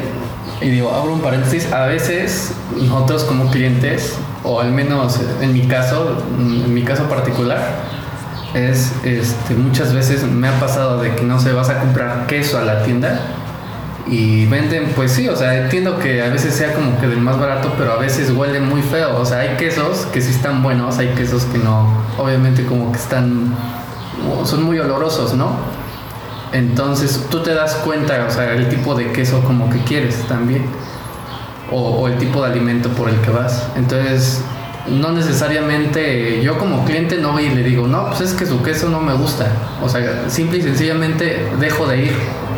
y 0.61 0.69
digo, 0.69 0.91
abro 0.91 1.13
un 1.13 1.21
paréntesis, 1.21 1.71
a 1.71 1.87
veces 1.87 2.51
nosotros 2.75 3.23
como 3.23 3.49
clientes, 3.49 4.15
o 4.43 4.59
al 4.59 4.71
menos 4.71 5.19
en 5.41 5.53
mi 5.53 5.61
caso, 5.61 6.17
en 6.37 6.71
mi 6.71 6.83
caso 6.83 7.05
particular, 7.09 7.61
es 8.53 8.91
este, 9.03 9.55
muchas 9.55 9.93
veces 9.93 10.23
me 10.23 10.47
ha 10.47 10.59
pasado 10.59 11.01
de 11.01 11.15
que 11.15 11.23
no 11.23 11.39
se 11.39 11.53
vas 11.53 11.69
a 11.69 11.79
comprar 11.79 12.27
queso 12.27 12.59
a 12.59 12.61
la 12.61 12.83
tienda 12.83 13.21
y 14.07 14.45
venden, 14.47 14.91
pues 14.95 15.11
sí, 15.11 15.27
o 15.29 15.35
sea, 15.35 15.63
entiendo 15.63 15.99
que 15.99 16.21
a 16.21 16.29
veces 16.29 16.55
sea 16.55 16.73
como 16.73 16.99
que 16.99 17.07
del 17.07 17.19
más 17.19 17.39
barato, 17.39 17.73
pero 17.77 17.93
a 17.93 17.97
veces 17.97 18.31
huele 18.31 18.59
muy 18.59 18.81
feo. 18.81 19.17
O 19.17 19.25
sea, 19.25 19.39
hay 19.39 19.57
quesos 19.57 20.07
que 20.07 20.21
sí 20.21 20.31
están 20.31 20.63
buenos, 20.63 20.97
hay 20.97 21.09
quesos 21.09 21.43
que 21.45 21.57
no, 21.57 21.87
obviamente 22.17 22.65
como 22.65 22.91
que 22.91 22.97
están, 22.97 23.55
son 24.45 24.63
muy 24.63 24.79
olorosos, 24.79 25.33
¿no? 25.33 25.55
Entonces 26.51 27.27
tú 27.29 27.41
te 27.41 27.53
das 27.53 27.75
cuenta, 27.75 28.25
o 28.27 28.31
sea, 28.31 28.53
el 28.53 28.69
tipo 28.69 28.95
de 28.95 29.11
queso 29.11 29.41
como 29.41 29.69
que 29.69 29.79
quieres 29.79 30.27
también, 30.27 30.65
o, 31.71 31.79
o 31.81 32.07
el 32.07 32.17
tipo 32.17 32.41
de 32.41 32.51
alimento 32.51 32.89
por 32.89 33.09
el 33.09 33.15
que 33.21 33.29
vas. 33.29 33.67
Entonces, 33.75 34.43
no 34.87 35.11
necesariamente 35.11 36.41
yo 36.41 36.57
como 36.57 36.85
cliente 36.85 37.17
no 37.17 37.33
voy 37.33 37.45
y 37.45 37.49
le 37.49 37.63
digo, 37.63 37.87
no, 37.87 38.07
pues 38.07 38.21
es 38.21 38.33
que 38.33 38.45
su 38.45 38.61
queso 38.63 38.89
no 38.89 38.99
me 38.99 39.13
gusta. 39.13 39.47
O 39.81 39.89
sea, 39.89 40.29
simple 40.29 40.57
y 40.57 40.61
sencillamente 40.61 41.47
dejo 41.59 41.87
de 41.87 42.05
ir 42.05 42.13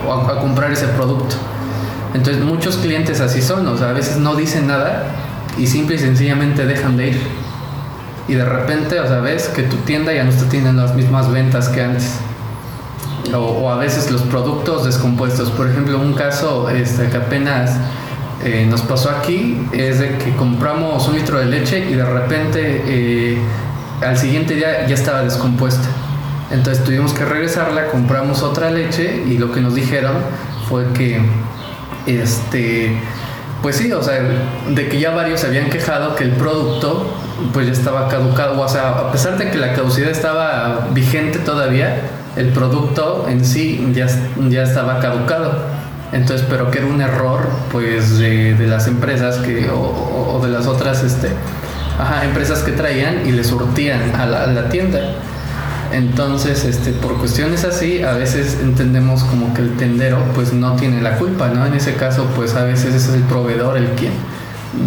a, 0.09 0.31
a 0.31 0.39
comprar 0.39 0.71
ese 0.71 0.87
producto. 0.87 1.35
Entonces, 2.13 2.43
muchos 2.43 2.77
clientes 2.77 3.19
así 3.21 3.41
son, 3.41 3.67
o 3.67 3.77
sea, 3.77 3.89
a 3.89 3.93
veces 3.93 4.17
no 4.17 4.35
dicen 4.35 4.67
nada 4.67 5.07
y 5.57 5.67
simple 5.67 5.95
y 5.95 5.99
sencillamente 5.99 6.65
dejan 6.65 6.95
de 6.95 7.09
ir. 7.09 7.21
Y 8.27 8.35
de 8.35 8.45
repente, 8.45 8.99
o 8.99 9.07
sea, 9.07 9.19
ves 9.19 9.49
que 9.49 9.63
tu 9.63 9.77
tienda 9.77 10.13
ya 10.13 10.23
no 10.23 10.29
está 10.29 10.47
teniendo 10.47 10.81
las 10.81 10.95
mismas 10.95 11.29
ventas 11.31 11.69
que 11.69 11.81
antes. 11.81 12.19
O, 13.33 13.37
o 13.37 13.69
a 13.69 13.77
veces 13.77 14.11
los 14.11 14.21
productos 14.21 14.85
descompuestos. 14.85 15.49
Por 15.49 15.69
ejemplo, 15.69 15.99
un 15.99 16.13
caso 16.13 16.69
este, 16.69 17.09
que 17.09 17.17
apenas 17.17 17.71
eh, 18.45 18.65
nos 18.69 18.81
pasó 18.81 19.09
aquí 19.09 19.57
es 19.71 19.99
de 19.99 20.17
que 20.17 20.35
compramos 20.35 21.07
un 21.07 21.15
litro 21.15 21.39
de 21.39 21.45
leche 21.45 21.79
y 21.89 21.93
de 21.93 22.05
repente 22.05 22.83
eh, 22.85 23.37
al 24.01 24.17
siguiente 24.17 24.55
día 24.55 24.85
ya 24.85 24.95
estaba 24.95 25.23
descompuesta. 25.23 25.87
Entonces 26.51 26.83
tuvimos 26.83 27.13
que 27.13 27.25
regresarla, 27.25 27.87
compramos 27.87 28.43
otra 28.43 28.69
leche 28.69 29.23
y 29.27 29.37
lo 29.37 29.51
que 29.51 29.61
nos 29.61 29.75
dijeron 29.75 30.17
fue 30.67 30.91
que 30.93 31.21
este 32.05 32.97
pues 33.61 33.77
sí, 33.77 33.89
o 33.93 34.03
sea, 34.03 34.19
de 34.67 34.89
que 34.89 34.99
ya 34.99 35.11
varios 35.11 35.39
se 35.39 35.47
habían 35.47 35.69
quejado 35.69 36.17
que 36.17 36.25
el 36.25 36.31
producto 36.31 37.15
pues 37.53 37.65
ya 37.65 37.71
estaba 37.71 38.09
caducado, 38.09 38.59
o 38.59 38.67
sea, 38.67 38.89
a 38.89 39.11
pesar 39.11 39.37
de 39.37 39.49
que 39.49 39.57
la 39.57 39.73
caducidad 39.73 40.09
estaba 40.09 40.89
vigente 40.91 41.39
todavía, 41.39 41.95
el 42.35 42.49
producto 42.49 43.25
en 43.29 43.45
sí 43.45 43.89
ya, 43.93 44.07
ya 44.49 44.63
estaba 44.63 44.99
caducado. 44.99 45.82
Entonces, 46.13 46.45
pero 46.49 46.69
que 46.69 46.79
era 46.79 46.87
un 46.87 47.01
error 47.01 47.49
pues 47.71 48.19
de, 48.19 48.55
las 48.67 48.87
empresas 48.87 49.37
que, 49.37 49.69
o, 49.69 50.35
o, 50.35 50.39
de 50.45 50.51
las 50.51 50.67
otras 50.67 51.03
este, 51.03 51.29
empresas 52.23 52.59
que 52.59 52.71
traían 52.71 53.27
y 53.27 53.31
le 53.31 53.43
surtían 53.43 54.15
a 54.15 54.25
la, 54.25 54.43
a 54.43 54.47
la 54.47 54.69
tienda. 54.69 54.99
Entonces, 55.91 56.65
este, 56.65 56.91
por 56.91 57.17
cuestiones 57.17 57.65
así, 57.65 58.01
a 58.01 58.13
veces 58.13 58.59
entendemos 58.61 59.23
como 59.23 59.53
que 59.53 59.61
el 59.61 59.77
tendero 59.77 60.23
pues 60.33 60.53
no 60.53 60.75
tiene 60.75 61.01
la 61.01 61.17
culpa, 61.17 61.49
¿no? 61.49 61.65
En 61.65 61.73
ese 61.73 61.95
caso, 61.95 62.27
pues 62.35 62.55
a 62.55 62.63
veces 62.63 62.95
es 62.95 63.09
el 63.09 63.21
proveedor 63.23 63.77
el 63.77 63.89
quien 63.89 64.13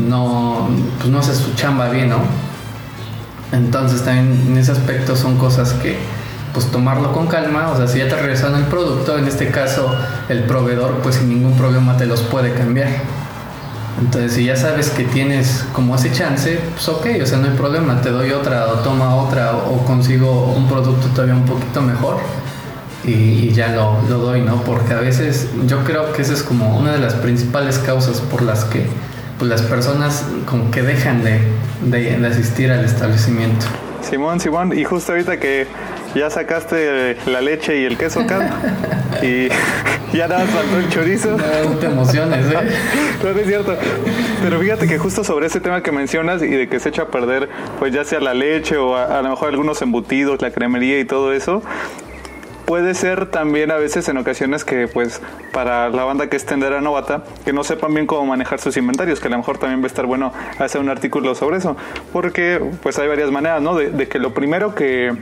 no, 0.09 0.69
pues 0.99 1.11
no 1.11 1.19
hace 1.19 1.35
su 1.35 1.55
chamba 1.55 1.89
bien, 1.89 2.11
¿no? 2.11 2.19
Entonces 3.53 4.03
también 4.03 4.49
en 4.49 4.59
ese 4.59 4.73
aspecto 4.73 5.15
son 5.17 5.39
cosas 5.39 5.73
que 5.75 5.97
pues 6.57 6.71
tomarlo 6.71 7.13
con 7.13 7.27
calma, 7.27 7.69
o 7.69 7.77
sea, 7.77 7.87
si 7.87 7.99
ya 7.99 8.09
te 8.09 8.17
regresaron 8.17 8.59
el 8.59 8.65
producto, 8.65 9.19
en 9.19 9.27
este 9.27 9.51
caso 9.51 9.95
el 10.31 10.45
proveedor 10.45 11.01
pues 11.03 11.17
sin 11.17 11.29
ningún 11.29 11.55
problema 11.55 11.99
te 11.99 12.07
los 12.07 12.23
puede 12.23 12.55
cambiar. 12.55 12.89
Entonces, 14.01 14.33
si 14.33 14.47
ya 14.47 14.57
sabes 14.57 14.89
que 14.89 15.05
tienes 15.05 15.67
como 15.75 15.95
ese 15.97 16.11
chance, 16.13 16.59
pues 16.73 16.89
ok, 16.89 17.09
o 17.23 17.27
sea, 17.27 17.37
no 17.37 17.49
hay 17.49 17.57
problema, 17.59 18.01
te 18.01 18.09
doy 18.09 18.31
otra 18.31 18.69
o 18.69 18.77
toma 18.77 19.17
otra 19.17 19.55
o 19.55 19.85
consigo 19.85 20.55
un 20.57 20.67
producto 20.67 21.09
todavía 21.09 21.35
un 21.35 21.45
poquito 21.45 21.83
mejor 21.83 22.21
y, 23.05 23.51
ya 23.51 23.69
lo, 23.69 24.01
doy, 24.09 24.41
¿no? 24.41 24.63
Porque 24.63 24.95
a 24.95 25.01
veces 25.01 25.51
yo 25.67 25.85
creo 25.85 26.15
que 26.15 26.23
esa 26.23 26.33
es 26.33 26.43
como 26.43 26.79
una 26.79 26.93
de 26.93 27.01
las 27.01 27.13
principales 27.17 27.79
causas 27.81 28.23
por 28.23 28.41
las 28.41 28.65
que 28.65 28.87
pues, 29.39 29.51
las 29.51 29.61
personas 29.61 30.25
como 30.47 30.71
que 30.71 30.81
dejan 30.81 31.23
de, 31.23 31.39
de, 31.85 32.17
de 32.17 32.27
asistir 32.27 32.73
al 32.73 32.83
establecimiento. 32.83 33.67
Simón, 34.01 34.41
Simón, 34.41 34.73
y 34.79 34.85
justo 34.85 35.13
ahorita 35.13 35.39
que 35.39 35.67
ya 36.17 36.31
sacaste 36.31 37.17
la 37.27 37.41
leche 37.41 37.79
y 37.79 37.85
el 37.85 37.99
queso 37.99 38.21
acá 38.21 38.59
y 39.23 39.49
ya 40.17 40.27
nada 40.27 40.45
más 40.45 40.51
faltó 40.51 40.79
el 40.79 40.89
chorizo. 40.89 41.37
No, 41.37 41.77
te 41.79 41.87
emociones, 41.87 42.47
¿eh? 42.47 42.55
no, 43.23 43.33
no 43.33 43.39
es 43.39 43.47
cierto. 43.47 43.77
Pero 44.43 44.59
fíjate 44.59 44.89
que 44.89 44.99
justo 44.99 45.25
sobre 45.25 45.47
ese 45.47 45.61
tema 45.61 45.83
que 45.83 45.93
mencionas 45.93 46.43
y 46.43 46.49
de 46.49 46.69
que 46.69 46.81
se 46.81 46.89
echa 46.89 47.03
a 47.03 47.09
perder, 47.09 47.49
pues 47.79 47.93
ya 47.93 48.05
sea 48.05 48.21
la 48.21 48.33
leche 48.33 48.79
o 48.79 48.97
a, 48.97 49.19
a 49.19 49.23
lo 49.23 49.29
mejor 49.29 49.51
algunos 49.51 49.83
embutidos, 49.83 50.41
la 50.41 50.51
cremería 50.51 50.99
y 50.99 51.05
todo 51.05 51.33
eso, 51.33 51.63
puede 52.65 52.95
ser 52.95 53.27
también 53.27 53.71
a 53.71 53.77
veces 53.77 54.09
en 54.09 54.17
ocasiones 54.17 54.65
que 54.65 54.89
pues 54.89 55.23
para 55.53 55.89
la 55.89 56.05
banda 56.05 56.29
que 56.29 56.37
es 56.37 56.45
tendera 56.45 56.81
novata 56.81 57.23
que 57.45 57.53
no 57.53 57.63
sepan 57.63 57.95
bien 57.95 58.07
cómo 58.07 58.27
manejar 58.27 58.59
sus 58.59 58.77
inventarios 58.77 59.21
que 59.21 59.29
a 59.29 59.31
lo 59.31 59.37
mejor 59.39 59.59
también 59.59 59.81
va 59.81 59.85
a 59.85 59.87
estar 59.87 60.05
bueno 60.05 60.33
hacer 60.59 60.81
un 60.81 60.89
artículo 60.89 61.37
sobre 61.37 61.59
eso 61.59 61.77
porque 62.13 62.61
pues 62.83 62.99
hay 62.99 63.07
varias 63.07 63.31
maneras 63.31 63.63
no 63.63 63.77
de, 63.77 63.91
de 63.91 64.09
que 64.09 64.19
lo 64.19 64.35
primero 64.35 64.75
que 64.75 65.13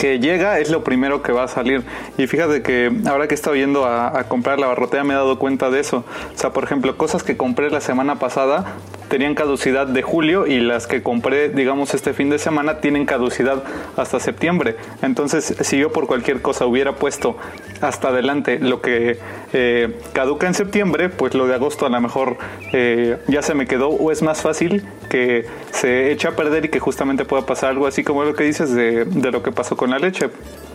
que 0.00 0.18
llega 0.18 0.58
es 0.58 0.70
lo 0.70 0.82
primero 0.82 1.20
que 1.20 1.30
va 1.30 1.44
a 1.44 1.48
salir. 1.48 1.84
Y 2.16 2.26
fíjate 2.26 2.62
que 2.62 2.90
ahora 3.06 3.28
que 3.28 3.34
he 3.34 3.36
estado 3.36 3.54
yendo 3.54 3.84
a, 3.84 4.18
a 4.18 4.24
comprar 4.24 4.58
la 4.58 4.66
barrotea 4.66 5.04
me 5.04 5.12
he 5.12 5.16
dado 5.16 5.38
cuenta 5.38 5.70
de 5.70 5.80
eso. 5.80 6.04
O 6.34 6.38
sea, 6.38 6.54
por 6.54 6.64
ejemplo, 6.64 6.96
cosas 6.96 7.22
que 7.22 7.36
compré 7.36 7.70
la 7.70 7.82
semana 7.82 8.18
pasada 8.18 8.76
tenían 9.10 9.34
caducidad 9.34 9.88
de 9.88 10.02
julio 10.02 10.46
y 10.46 10.60
las 10.60 10.86
que 10.86 11.02
compré, 11.02 11.48
digamos, 11.48 11.92
este 11.94 12.14
fin 12.14 12.30
de 12.30 12.38
semana 12.38 12.78
tienen 12.80 13.06
caducidad 13.06 13.62
hasta 13.96 14.20
septiembre. 14.20 14.76
Entonces, 15.02 15.56
si 15.60 15.78
yo 15.78 15.90
por 15.92 16.06
cualquier 16.06 16.40
cosa 16.40 16.64
hubiera 16.64 16.94
puesto 16.94 17.36
hasta 17.80 18.08
adelante 18.08 18.60
lo 18.60 18.80
que 18.80 19.18
eh, 19.52 19.98
caduca 20.12 20.46
en 20.46 20.54
septiembre, 20.54 21.08
pues 21.08 21.34
lo 21.34 21.48
de 21.48 21.54
agosto 21.54 21.86
a 21.86 21.88
lo 21.88 22.00
mejor 22.00 22.38
eh, 22.72 23.18
ya 23.26 23.42
se 23.42 23.54
me 23.54 23.66
quedó 23.66 23.88
o 23.88 24.12
es 24.12 24.22
más 24.22 24.42
fácil 24.42 24.84
que 25.10 25.44
se 25.72 26.12
eche 26.12 26.28
a 26.28 26.36
perder 26.36 26.66
y 26.66 26.68
que 26.68 26.78
justamente 26.78 27.24
pueda 27.24 27.44
pasar 27.44 27.70
algo 27.70 27.88
así 27.88 28.04
como 28.04 28.22
lo 28.22 28.34
que 28.34 28.44
dices 28.44 28.72
de, 28.72 29.04
de 29.06 29.30
lo 29.32 29.42
que 29.42 29.50
pasó 29.50 29.76
con 29.76 29.90
la 29.90 29.98
leche 29.98 30.30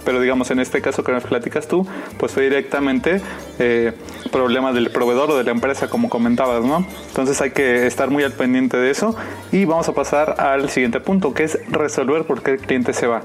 pero 0.05 0.21
digamos 0.21 0.51
en 0.51 0.59
este 0.59 0.81
caso 0.81 1.03
que 1.03 1.11
nos 1.11 1.23
platicas 1.23 1.67
tú, 1.67 1.85
pues 2.17 2.31
fue 2.31 2.43
directamente 2.43 3.21
eh, 3.59 3.93
problema 4.31 4.71
del 4.71 4.91
proveedor 4.91 5.31
o 5.31 5.37
de 5.37 5.43
la 5.43 5.51
empresa, 5.51 5.89
como 5.89 6.09
comentabas, 6.09 6.63
¿no? 6.63 6.85
Entonces 7.07 7.41
hay 7.41 7.51
que 7.51 7.87
estar 7.87 8.09
muy 8.09 8.23
al 8.23 8.33
pendiente 8.33 8.77
de 8.77 8.91
eso 8.91 9.15
y 9.51 9.65
vamos 9.65 9.89
a 9.89 9.93
pasar 9.93 10.35
al 10.39 10.69
siguiente 10.69 10.99
punto, 10.99 11.33
que 11.33 11.43
es 11.43 11.59
resolver 11.69 12.23
por 12.23 12.41
qué 12.41 12.51
el 12.51 12.59
cliente 12.59 12.93
se 12.93 13.07
va. 13.07 13.21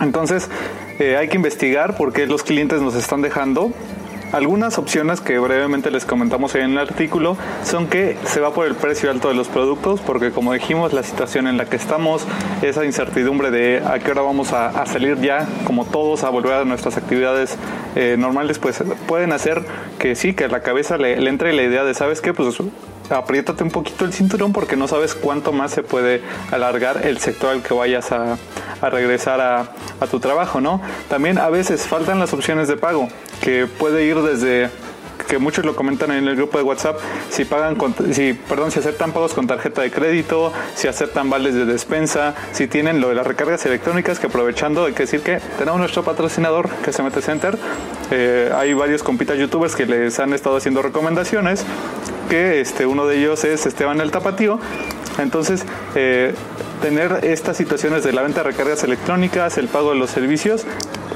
Entonces 0.00 0.50
eh, 0.98 1.16
hay 1.16 1.28
que 1.28 1.36
investigar 1.36 1.96
por 1.96 2.12
qué 2.12 2.26
los 2.26 2.42
clientes 2.42 2.82
nos 2.82 2.94
están 2.94 3.22
dejando 3.22 3.72
algunas 4.36 4.76
opciones 4.76 5.22
que 5.22 5.38
brevemente 5.38 5.90
les 5.90 6.04
comentamos 6.04 6.54
en 6.56 6.72
el 6.72 6.78
artículo 6.78 7.38
son 7.64 7.86
que 7.86 8.18
se 8.26 8.38
va 8.40 8.52
por 8.52 8.66
el 8.66 8.74
precio 8.74 9.10
alto 9.10 9.28
de 9.28 9.34
los 9.34 9.48
productos, 9.48 10.00
porque 10.00 10.30
como 10.30 10.52
dijimos, 10.52 10.92
la 10.92 11.02
situación 11.02 11.46
en 11.46 11.56
la 11.56 11.64
que 11.64 11.76
estamos, 11.76 12.26
esa 12.60 12.84
incertidumbre 12.84 13.50
de 13.50 13.82
a 13.84 13.98
qué 13.98 14.10
hora 14.10 14.20
vamos 14.20 14.52
a, 14.52 14.84
salir 14.84 15.18
ya, 15.22 15.48
como 15.64 15.86
todos, 15.86 16.22
a 16.22 16.28
volver 16.28 16.52
a 16.52 16.64
nuestras 16.64 16.98
actividades 16.98 17.56
eh, 17.94 18.16
normales, 18.18 18.58
pues 18.58 18.84
pueden 19.08 19.32
hacer 19.32 19.64
que 19.98 20.14
sí, 20.14 20.34
que 20.34 20.44
a 20.44 20.48
la 20.48 20.60
cabeza 20.60 20.98
le, 20.98 21.18
le 21.18 21.30
entre 21.30 21.54
la 21.54 21.62
idea 21.62 21.84
de, 21.84 21.94
¿sabes 21.94 22.20
qué? 22.20 22.34
Pues 22.34 22.58
apriétate 23.10 23.62
un 23.62 23.70
poquito 23.70 24.04
el 24.04 24.12
cinturón 24.12 24.52
porque 24.52 24.76
no 24.76 24.88
sabes 24.88 25.14
cuánto 25.14 25.52
más 25.52 25.70
se 25.70 25.82
puede 25.82 26.22
alargar 26.50 27.06
el 27.06 27.18
sector 27.18 27.50
al 27.50 27.62
que 27.62 27.74
vayas 27.74 28.12
a, 28.12 28.38
regresar 28.82 29.40
a, 29.40 29.72
a, 30.00 30.06
tu 30.06 30.20
trabajo, 30.20 30.60
¿no? 30.60 30.80
También 31.08 31.38
a 31.38 31.48
veces 31.48 31.86
faltan 31.86 32.18
las 32.18 32.32
opciones 32.32 32.68
de 32.68 32.76
pago, 32.76 33.08
que 33.40 33.66
puede 33.66 34.04
ir 34.04 34.20
desde 34.22 34.70
que 35.28 35.38
muchos 35.38 35.64
lo 35.64 35.74
comentan 35.74 36.10
en 36.12 36.26
el 36.26 36.36
grupo 36.36 36.58
de 36.58 36.64
WhatsApp, 36.64 36.98
si 37.30 37.44
pagan 37.44 37.76
con, 37.76 37.94
si, 38.12 38.32
perdón, 38.32 38.70
si 38.70 38.78
aceptan 38.78 39.12
pagos 39.12 39.34
con 39.34 39.46
tarjeta 39.46 39.82
de 39.82 39.90
crédito, 39.90 40.52
si 40.74 40.88
aceptan 40.88 41.30
vales 41.30 41.54
de 41.54 41.64
despensa, 41.64 42.34
si 42.52 42.66
tienen 42.66 43.00
lo 43.00 43.08
de 43.08 43.14
las 43.14 43.26
recargas 43.26 43.64
electrónicas, 43.66 44.18
que 44.18 44.26
aprovechando 44.26 44.84
hay 44.84 44.92
que 44.92 45.04
decir 45.04 45.20
que 45.20 45.40
tenemos 45.58 45.80
nuestro 45.80 46.02
patrocinador 46.02 46.68
que 46.84 46.92
se 46.92 47.02
mete 47.02 47.22
Center, 47.22 47.58
eh, 48.10 48.52
hay 48.54 48.74
varios 48.74 49.02
compitas 49.02 49.38
youtubers 49.38 49.74
que 49.74 49.86
les 49.86 50.18
han 50.18 50.32
estado 50.32 50.56
haciendo 50.56 50.82
recomendaciones, 50.82 51.64
que 52.28 52.60
este, 52.60 52.86
uno 52.86 53.06
de 53.06 53.18
ellos 53.18 53.44
es 53.44 53.66
Esteban 53.66 54.00
el 54.00 54.10
Tapatío, 54.10 54.58
entonces, 55.18 55.64
eh, 55.94 56.34
tener 56.82 57.24
estas 57.24 57.56
situaciones 57.56 58.04
de 58.04 58.12
la 58.12 58.22
venta 58.22 58.42
de 58.42 58.50
recargas 58.50 58.84
electrónicas, 58.84 59.56
el 59.56 59.68
pago 59.68 59.90
de 59.90 59.98
los 59.98 60.10
servicios, 60.10 60.66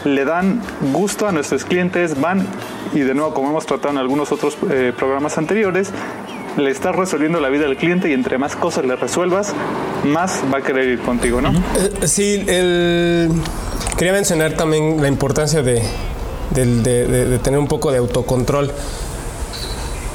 le 0.05 0.25
dan 0.25 0.63
gusto 0.93 1.27
a 1.27 1.33
nuestros 1.33 1.65
clientes, 1.65 2.21
van 2.21 2.47
y 2.95 3.01
de 3.01 3.15
nuevo, 3.15 3.35
como 3.35 3.51
hemos 3.51 3.67
tratado 3.67 3.91
en 3.91 3.99
algunos 3.99 4.33
otros 4.33 4.57
eh, 4.71 4.93
programas 4.97 5.39
anteriores, 5.39 5.91
le 6.57 6.71
estás 6.71 6.97
resolviendo 6.97 7.41
la 7.41 7.49
vida 7.49 7.67
al 7.67 7.77
cliente 7.77 8.11
y 8.11 8.13
entre 8.13 8.39
más 8.39 8.57
cosas 8.57 8.85
le 8.85 8.97
resuelvas, 8.97 9.55
más 10.05 10.41
va 10.53 10.59
a 10.59 10.63
querer 10.63 10.89
ir 10.89 11.01
contigo, 11.01 11.41
¿no? 11.41 11.51
Eh, 11.51 12.07
sí, 12.07 12.45
el... 12.47 13.31
quería 13.97 14.13
mencionar 14.13 14.55
también 14.55 15.01
la 15.01 15.09
importancia 15.09 15.63
de, 15.63 15.83
tener 16.55 17.59
un 17.59 17.69
poco 17.69 17.93
de 17.93 17.99
autocontrol. 17.99 18.73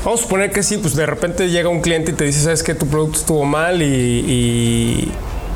Vamos 0.04 0.20
a 0.20 0.24
suponer 0.24 0.52
que 0.52 0.62
sí, 0.62 0.78
pues 0.78 0.96
de 0.96 1.06
repente 1.06 1.50
llega 1.50 1.70
un 1.70 1.82
cliente 1.82 2.12
y 2.12 2.16
te 2.16 2.26
dice, 2.26 2.42
sabes 2.42 2.62
que 2.62 2.76
tu 2.76 2.86
producto 2.86 3.20
estuvo 3.20 3.46
mal 3.46 3.82
y 3.82 5.12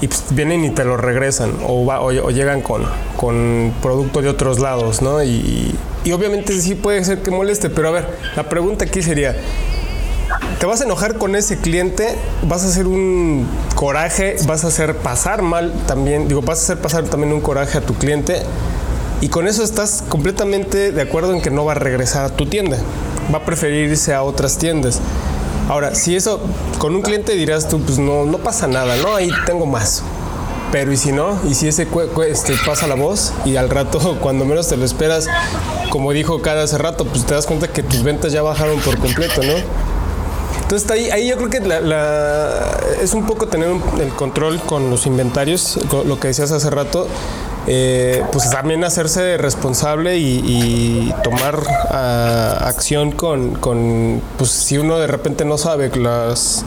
pues 0.08 0.24
vienen 0.30 0.64
y 0.64 0.70
te 0.70 0.86
lo 0.86 0.98
regresan 0.98 1.54
o, 1.66 1.86
o, 1.86 2.32
llegan 2.32 2.62
con, 2.62 2.84
con 3.18 3.74
producto 3.82 4.22
de 4.22 4.30
otros 4.30 4.60
lados, 4.60 5.02
¿no? 5.02 5.22
Y, 5.24 5.76
y 6.06 6.12
obviamente 6.12 6.60
sí 6.62 6.76
puede 6.76 7.04
ser 7.04 7.22
que 7.22 7.32
moleste, 7.32 7.70
pero 7.70 7.90
a 7.90 7.92
ver, 7.92 8.08
la 8.36 8.48
pregunta 8.48 8.86
aquí 8.86 9.02
sería, 9.02 9.36
¿te 10.60 10.66
vas 10.66 10.82
a 10.82 10.86
enojar 10.86 11.18
con 11.18 11.36
ese 11.36 11.58
cliente? 11.58 12.16
¿Vas 12.44 12.64
a 12.64 12.68
hacer 12.68 12.88
un 12.88 13.48
coraje? 13.76 14.38
¿Vas 14.48 14.64
a 14.64 14.68
hacer 14.68 14.96
pasar 14.98 15.42
mal 15.42 15.74
también? 15.88 16.28
Digo, 16.28 16.42
¿vas 16.42 16.60
a 16.60 16.64
hacer 16.64 16.78
pasar 16.80 17.04
también 17.06 17.34
un 17.34 17.42
coraje 17.42 17.78
a 17.78 17.82
tu 17.82 17.94
cliente? 17.96 18.42
Y 19.22 19.28
con 19.28 19.48
eso 19.48 19.64
estás 19.64 20.04
completamente 20.08 20.94
de 20.94 21.02
acuerdo 21.02 21.34
en 21.34 21.42
que 21.42 21.52
no 21.52 21.66
va 21.66 21.74
a 21.74 21.76
regresar 21.76 22.24
a 22.24 22.30
tu 22.30 22.46
tienda. 22.46 22.78
Va 23.34 23.40
a 23.40 23.46
preferir 23.46 23.90
irse 23.90 24.14
a 24.14 24.24
otras 24.24 24.58
tiendas. 24.58 25.02
Ahora, 25.70 25.94
si 25.94 26.16
eso 26.16 26.40
con 26.80 26.96
un 26.96 27.04
cliente 27.04 27.36
dirás 27.36 27.70
tú, 27.70 27.80
pues 27.80 28.00
no, 28.00 28.26
no 28.26 28.40
pasa 28.40 28.68
nada, 28.68 28.96
¿no? 28.98 29.16
Ahí 29.16 29.30
tengo 29.46 29.68
más. 29.68 30.02
Pero 30.72 30.92
y 30.92 30.98
si 30.98 31.12
no, 31.12 31.40
y 31.48 31.54
si 31.54 31.68
ese 31.68 31.88
este, 32.28 32.56
pasa 32.66 32.88
la 32.88 32.96
voz 32.96 33.34
y 33.46 33.56
al 33.56 33.70
rato, 33.70 34.18
cuando 34.22 34.46
menos 34.46 34.68
te 34.68 34.78
lo 34.78 34.84
esperas, 34.84 35.28
como 35.92 36.12
dijo 36.12 36.42
cada 36.42 36.64
hace 36.64 36.80
rato, 36.80 37.06
pues 37.06 37.24
te 37.24 37.36
das 37.36 37.46
cuenta 37.46 37.68
que 37.68 37.84
tus 37.84 38.02
ventas 38.02 38.32
ya 38.32 38.42
bajaron 38.42 38.80
por 38.80 38.98
completo, 38.98 39.44
¿no? 39.44 39.54
Entonces 40.64 40.90
ahí, 40.90 41.12
ahí 41.12 41.28
yo 41.28 41.38
creo 41.38 41.50
que 41.52 43.04
es 43.04 43.14
un 43.14 43.28
poco 43.28 43.48
tener 43.48 43.70
el 44.00 44.10
control 44.10 44.60
con 44.62 44.90
los 44.90 45.06
inventarios, 45.06 45.80
lo 46.06 46.20
que 46.20 46.30
decías 46.30 46.52
hace 46.52 46.70
rato, 46.72 47.08
eh, 47.72 48.24
pues 48.32 48.50
también 48.50 48.84
hacerse 48.84 49.38
responsable 49.38 50.18
y, 50.18 51.14
tomar 51.24 51.62
ah, 51.92 52.64
acción 52.66 53.12
con, 53.12 53.54
con, 53.56 54.24
pues 54.40 54.50
si 54.50 54.80
uno 54.80 54.98
de 54.98 55.06
repente 55.06 55.46
no 55.46 55.60
sabe 55.60 55.96
las 55.96 56.66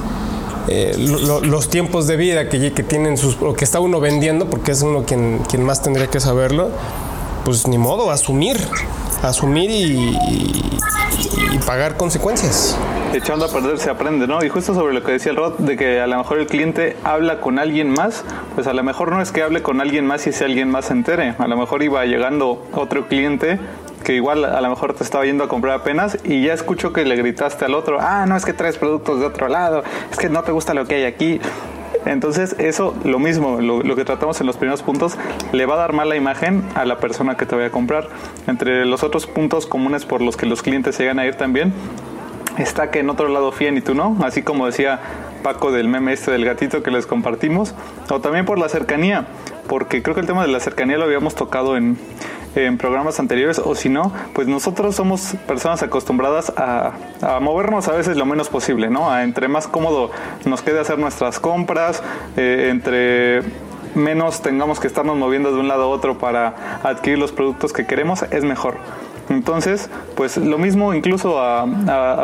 eh, 0.68 0.94
los 0.96 1.68
tiempos 1.68 2.06
de 2.06 2.16
vida 2.16 2.48
que, 2.48 2.72
que, 2.72 2.82
tienen 2.84 3.16
sus, 3.16 3.36
o 3.42 3.52
que 3.54 3.64
está 3.64 3.80
uno 3.80 3.98
vendiendo, 3.98 4.48
porque 4.48 4.70
es 4.70 4.82
uno 4.82 5.02
quien, 5.04 5.40
quien 5.48 5.64
más 5.64 5.82
tendría 5.82 6.06
que 6.06 6.20
saberlo, 6.20 6.70
pues 7.44 7.66
ni 7.66 7.78
modo, 7.78 8.12
asumir, 8.12 8.60
asumir 9.22 9.70
y, 9.70 10.16
y, 11.36 11.58
pagar 11.58 11.96
consecuencias. 11.96 12.76
Echando 13.12 13.44
a 13.44 13.48
perder 13.48 13.78
se 13.78 13.90
aprende, 13.90 14.26
¿no? 14.26 14.42
Y 14.44 14.48
justo 14.48 14.74
sobre 14.74 14.94
lo 14.94 15.02
que 15.02 15.12
decía 15.12 15.30
el 15.30 15.36
Rod, 15.36 15.58
de 15.58 15.76
que 15.76 16.00
a 16.00 16.06
lo 16.06 16.16
mejor 16.18 16.38
el 16.38 16.46
cliente 16.46 16.96
habla 17.04 17.40
con 17.40 17.58
alguien 17.58 17.90
más, 17.90 18.24
pues 18.54 18.66
a 18.66 18.72
lo 18.72 18.82
mejor 18.82 19.12
no 19.12 19.20
es 19.20 19.32
que 19.32 19.42
hable 19.42 19.62
con 19.62 19.80
alguien 19.80 20.06
más 20.06 20.26
y 20.26 20.30
ese 20.30 20.44
alguien 20.44 20.70
más 20.70 20.86
se 20.86 20.94
entere, 20.94 21.34
a 21.38 21.46
lo 21.46 21.56
mejor 21.56 21.82
iba 21.82 22.04
llegando 22.04 22.66
otro 22.72 23.06
cliente 23.08 23.58
que 24.02 24.14
igual 24.14 24.44
a 24.44 24.60
lo 24.60 24.68
mejor 24.68 24.94
te 24.94 25.04
estaba 25.04 25.24
yendo 25.24 25.44
a 25.44 25.48
comprar 25.48 25.74
apenas 25.74 26.18
y 26.24 26.42
ya 26.42 26.52
escucho 26.52 26.92
que 26.92 27.04
le 27.04 27.16
gritaste 27.16 27.64
al 27.64 27.74
otro, 27.74 27.98
ah, 28.00 28.26
no, 28.26 28.36
es 28.36 28.44
que 28.44 28.52
traes 28.52 28.76
productos 28.76 29.20
de 29.20 29.26
otro 29.26 29.48
lado, 29.48 29.84
es 30.10 30.18
que 30.18 30.28
no 30.28 30.42
te 30.42 30.52
gusta 30.52 30.74
lo 30.74 30.86
que 30.86 30.96
hay 30.96 31.04
aquí. 31.04 31.40
Entonces 32.04 32.56
eso, 32.58 32.94
lo 33.04 33.18
mismo, 33.18 33.60
lo, 33.60 33.96
que 33.96 34.04
tratamos 34.04 34.40
en 34.40 34.46
los 34.46 34.56
primeros 34.56 34.82
puntos, 34.82 35.16
le 35.52 35.66
va 35.66 35.74
a 35.74 35.78
dar 35.78 35.92
mala 35.92 36.16
imagen 36.16 36.64
a 36.74 36.84
la 36.84 36.98
persona 36.98 37.36
que 37.36 37.46
te 37.46 37.54
vaya 37.54 37.68
a 37.68 37.70
comprar. 37.70 38.08
Entre 38.46 38.84
los 38.84 39.02
otros 39.02 39.26
puntos 39.26 39.66
comunes 39.66 40.04
por 40.04 40.20
los 40.20 40.36
que 40.36 40.46
los 40.46 40.62
clientes 40.62 40.98
llegan 40.98 41.18
a 41.18 41.26
ir 41.26 41.36
también, 41.36 41.72
está 42.58 42.90
que 42.90 43.00
en 43.00 43.10
otro 43.10 43.28
lado 43.28 43.52
fíen 43.52 43.76
y 43.76 43.80
tú 43.80 43.94
no, 43.94 44.16
así 44.22 44.42
como 44.42 44.66
decía 44.66 45.00
Paco 45.42 45.72
del 45.72 45.88
meme 45.88 46.12
este 46.12 46.30
del 46.30 46.44
gatito 46.44 46.82
que 46.82 46.90
les 46.90 47.06
compartimos, 47.06 47.74
o 48.10 48.20
también 48.20 48.44
por 48.44 48.58
la 48.58 48.68
cercanía, 48.68 49.26
porque 49.68 50.02
creo 50.02 50.14
que 50.14 50.20
el 50.20 50.26
tema 50.26 50.42
de 50.42 50.52
la 50.52 50.60
cercanía 50.60 50.98
lo 50.98 51.04
habíamos 51.04 51.34
tocado 51.34 51.76
en, 51.76 51.98
en 52.54 52.78
programas 52.78 53.18
anteriores 53.18 53.58
o 53.58 53.74
si 53.74 53.88
no, 53.88 54.12
pues 54.34 54.46
nosotros 54.48 54.94
somos 54.94 55.34
personas 55.46 55.82
acostumbradas 55.82 56.52
a, 56.56 56.92
movernos 57.40 57.88
a 57.88 57.92
veces 57.92 58.16
lo 58.16 58.26
menos 58.26 58.48
posible, 58.48 58.90
¿no? 58.90 59.10
A 59.10 59.22
entre 59.22 59.48
más 59.48 59.66
cómodo 59.66 60.10
nos 60.44 60.62
quede 60.62 60.80
hacer 60.80 60.98
nuestras 60.98 61.38
compras, 61.40 62.02
eh, 62.36 62.68
entre 62.70 63.42
menos 63.94 64.42
tengamos 64.42 64.80
que 64.80 64.86
estarnos 64.86 65.16
moviendo 65.16 65.52
de 65.52 65.60
un 65.60 65.68
lado 65.68 65.84
a 65.84 65.86
otro 65.88 66.18
para 66.18 66.80
adquirir 66.82 67.18
los 67.18 67.32
productos 67.32 67.72
que 67.72 67.86
queremos, 67.86 68.22
es 68.30 68.44
mejor. 68.44 68.76
Entonces, 69.28 69.88
pues 70.14 70.36
lo 70.36 70.58
mismo 70.58 70.94
incluso 70.94 71.40
a, 71.40 71.66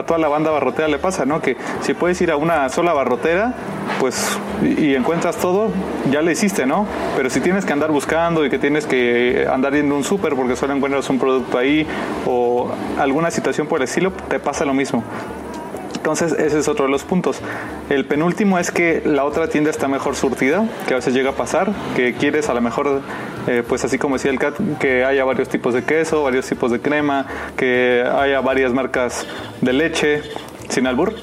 toda 0.07 0.19
la 0.19 0.29
banda 0.29 0.51
barrotera 0.51 0.89
le 0.89 0.99
pasa, 0.99 1.25
¿no? 1.25 1.41
Que 1.41 1.57
si 1.81 1.95
puedes 1.95 2.21
ir 2.21 2.31
a 2.31 2.37
una 2.37 2.69
sola 2.69 2.93
barrotera, 2.93 3.55
pues 4.01 4.39
y, 4.63 4.95
encuentras 4.95 5.37
todo, 5.37 5.71
ya 6.11 6.23
le 6.23 6.33
hiciste, 6.33 6.67
¿no? 6.67 6.87
Pero 7.17 7.31
si 7.31 7.41
tienes 7.41 7.65
que 7.65 7.73
andar 7.73 7.91
buscando 7.91 8.45
y 8.45 8.51
que 8.51 8.59
tienes 8.59 8.87
que 8.87 9.47
andar 9.51 9.75
yendo 9.75 9.97
un 9.97 10.05
súper 10.05 10.35
porque 10.35 10.57
solo 10.57 10.75
encuentras 10.75 11.09
un 11.09 11.19
producto 11.19 11.59
ahí 11.59 11.87
o 12.27 12.71
alguna 12.99 13.31
situación 13.31 13.67
por 13.67 13.81
el 13.81 13.85
estilo, 13.85 14.13
te 14.29 14.39
pasa 14.39 14.65
lo 14.65 14.75
mismo. 14.75 15.03
Entonces 15.99 16.33
ese 16.33 16.61
es 16.61 16.69
otro 16.69 16.87
de 16.87 16.91
los 16.91 17.05
puntos. 17.05 17.41
El 17.91 18.07
penúltimo 18.07 18.59
es 18.59 18.71
que 18.71 19.03
la 19.05 19.25
otra 19.25 19.49
tienda 19.49 19.71
está 19.71 19.89
mejor 19.89 20.17
surtida, 20.17 20.67
que 20.87 20.95
a 20.95 20.97
veces 20.97 21.13
llega 21.13 21.31
a 21.31 21.35
pasar, 21.35 21.71
que 21.97 22.15
quieres 22.15 22.49
a 22.49 22.55
lo 22.55 22.61
mejor, 22.61 23.03
eh, 23.47 23.63
pues 23.69 23.85
así 23.85 23.99
como 23.99 24.15
decía 24.15 24.31
el 24.31 24.39
CAT, 24.39 24.55
que 24.79 25.05
haya 25.05 25.25
varios 25.25 25.49
tipos 25.49 25.75
de 25.75 25.85
queso, 25.85 26.23
varios 26.23 26.47
tipos 26.47 26.71
de 26.71 26.81
crema, 26.81 27.27
que 27.57 28.05
haya 28.11 28.41
varias 28.41 28.73
marcas 28.73 29.27
de 29.61 29.73
leche, 29.73 30.23
sin 30.69 30.87
albur, 30.87 31.15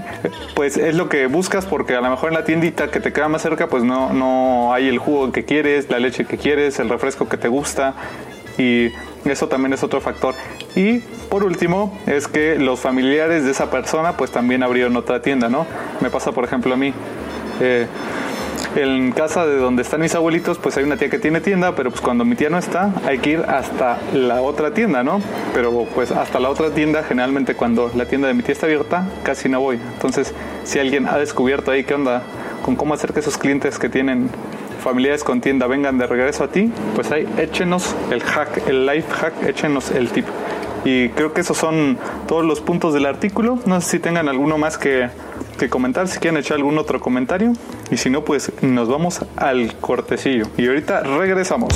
pues 0.54 0.76
es 0.76 0.94
lo 0.94 1.08
que 1.08 1.26
buscas 1.26 1.66
porque 1.66 1.96
a 1.96 2.00
lo 2.00 2.10
mejor 2.10 2.28
en 2.28 2.34
la 2.34 2.44
tiendita 2.44 2.90
que 2.90 3.00
te 3.00 3.12
queda 3.12 3.28
más 3.28 3.42
cerca 3.42 3.68
pues 3.68 3.82
no, 3.82 4.12
no 4.12 4.72
hay 4.72 4.88
el 4.88 4.98
jugo 4.98 5.32
que 5.32 5.44
quieres, 5.44 5.90
la 5.90 5.98
leche 5.98 6.24
que 6.24 6.38
quieres, 6.38 6.78
el 6.78 6.88
refresco 6.88 7.28
que 7.28 7.36
te 7.36 7.48
gusta 7.48 7.94
y 8.58 8.90
eso 9.24 9.48
también 9.48 9.72
es 9.72 9.82
otro 9.82 10.00
factor. 10.00 10.34
Y 10.76 10.98
por 11.28 11.44
último 11.44 11.98
es 12.06 12.28
que 12.28 12.56
los 12.56 12.80
familiares 12.80 13.44
de 13.44 13.50
esa 13.50 13.70
persona 13.70 14.16
pues 14.16 14.30
también 14.30 14.62
abrieron 14.62 14.96
otra 14.96 15.22
tienda, 15.22 15.48
¿no? 15.48 15.66
Me 16.00 16.10
pasa 16.10 16.32
por 16.32 16.44
ejemplo 16.44 16.74
a 16.74 16.76
mí. 16.76 16.92
Eh, 17.60 17.86
en 18.76 19.10
casa 19.12 19.46
de 19.46 19.56
donde 19.56 19.82
están 19.82 20.00
mis 20.00 20.14
abuelitos, 20.14 20.58
pues 20.58 20.76
hay 20.76 20.84
una 20.84 20.96
tía 20.96 21.10
que 21.10 21.18
tiene 21.18 21.40
tienda, 21.40 21.74
pero 21.74 21.90
pues 21.90 22.00
cuando 22.00 22.24
mi 22.24 22.36
tía 22.36 22.50
no 22.50 22.58
está, 22.58 22.92
hay 23.04 23.18
que 23.18 23.30
ir 23.30 23.40
hasta 23.40 23.98
la 24.14 24.42
otra 24.42 24.72
tienda, 24.72 25.02
¿no? 25.02 25.20
Pero 25.54 25.86
pues 25.94 26.12
hasta 26.12 26.38
la 26.38 26.50
otra 26.50 26.70
tienda, 26.70 27.02
generalmente 27.02 27.54
cuando 27.54 27.90
la 27.96 28.06
tienda 28.06 28.28
de 28.28 28.34
mi 28.34 28.42
tía 28.42 28.52
está 28.52 28.66
abierta, 28.66 29.08
casi 29.24 29.48
no 29.48 29.60
voy. 29.60 29.80
Entonces, 29.94 30.32
si 30.64 30.78
alguien 30.78 31.08
ha 31.08 31.18
descubierto 31.18 31.72
ahí 31.72 31.84
qué 31.84 31.94
onda 31.94 32.22
con 32.64 32.76
cómo 32.76 32.94
hacer 32.94 33.12
que 33.12 33.20
esos 33.20 33.38
clientes 33.38 33.78
que 33.78 33.88
tienen 33.88 34.30
familiares 34.80 35.24
con 35.24 35.40
tienda 35.40 35.66
vengan 35.66 35.98
de 35.98 36.06
regreso 36.06 36.44
a 36.44 36.48
ti, 36.48 36.72
pues 36.94 37.10
ahí 37.10 37.28
échenos 37.38 37.94
el 38.10 38.22
hack, 38.22 38.68
el 38.68 38.86
life 38.86 39.08
hack, 39.12 39.48
échenos 39.48 39.90
el 39.90 40.10
tip. 40.10 40.26
Y 40.84 41.10
creo 41.10 41.32
que 41.32 41.42
esos 41.42 41.56
son 41.58 41.98
todos 42.26 42.44
los 42.44 42.60
puntos 42.60 42.94
del 42.94 43.06
artículo. 43.06 43.58
No 43.66 43.80
sé 43.80 43.90
si 43.90 43.98
tengan 43.98 44.28
alguno 44.28 44.58
más 44.58 44.78
que, 44.78 45.08
que 45.58 45.68
comentar, 45.68 46.08
si 46.08 46.18
quieren 46.18 46.38
echar 46.38 46.56
algún 46.56 46.78
otro 46.78 47.00
comentario. 47.00 47.52
Y 47.90 47.96
si 47.96 48.10
no, 48.10 48.24
pues 48.24 48.52
nos 48.62 48.88
vamos 48.88 49.20
al 49.36 49.74
cortecillo. 49.80 50.46
Y 50.56 50.66
ahorita 50.66 51.02
regresamos. 51.02 51.68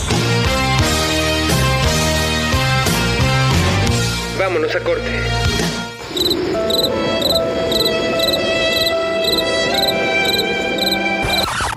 Vámonos 4.38 4.74
a 4.74 4.80
corte. 4.80 5.10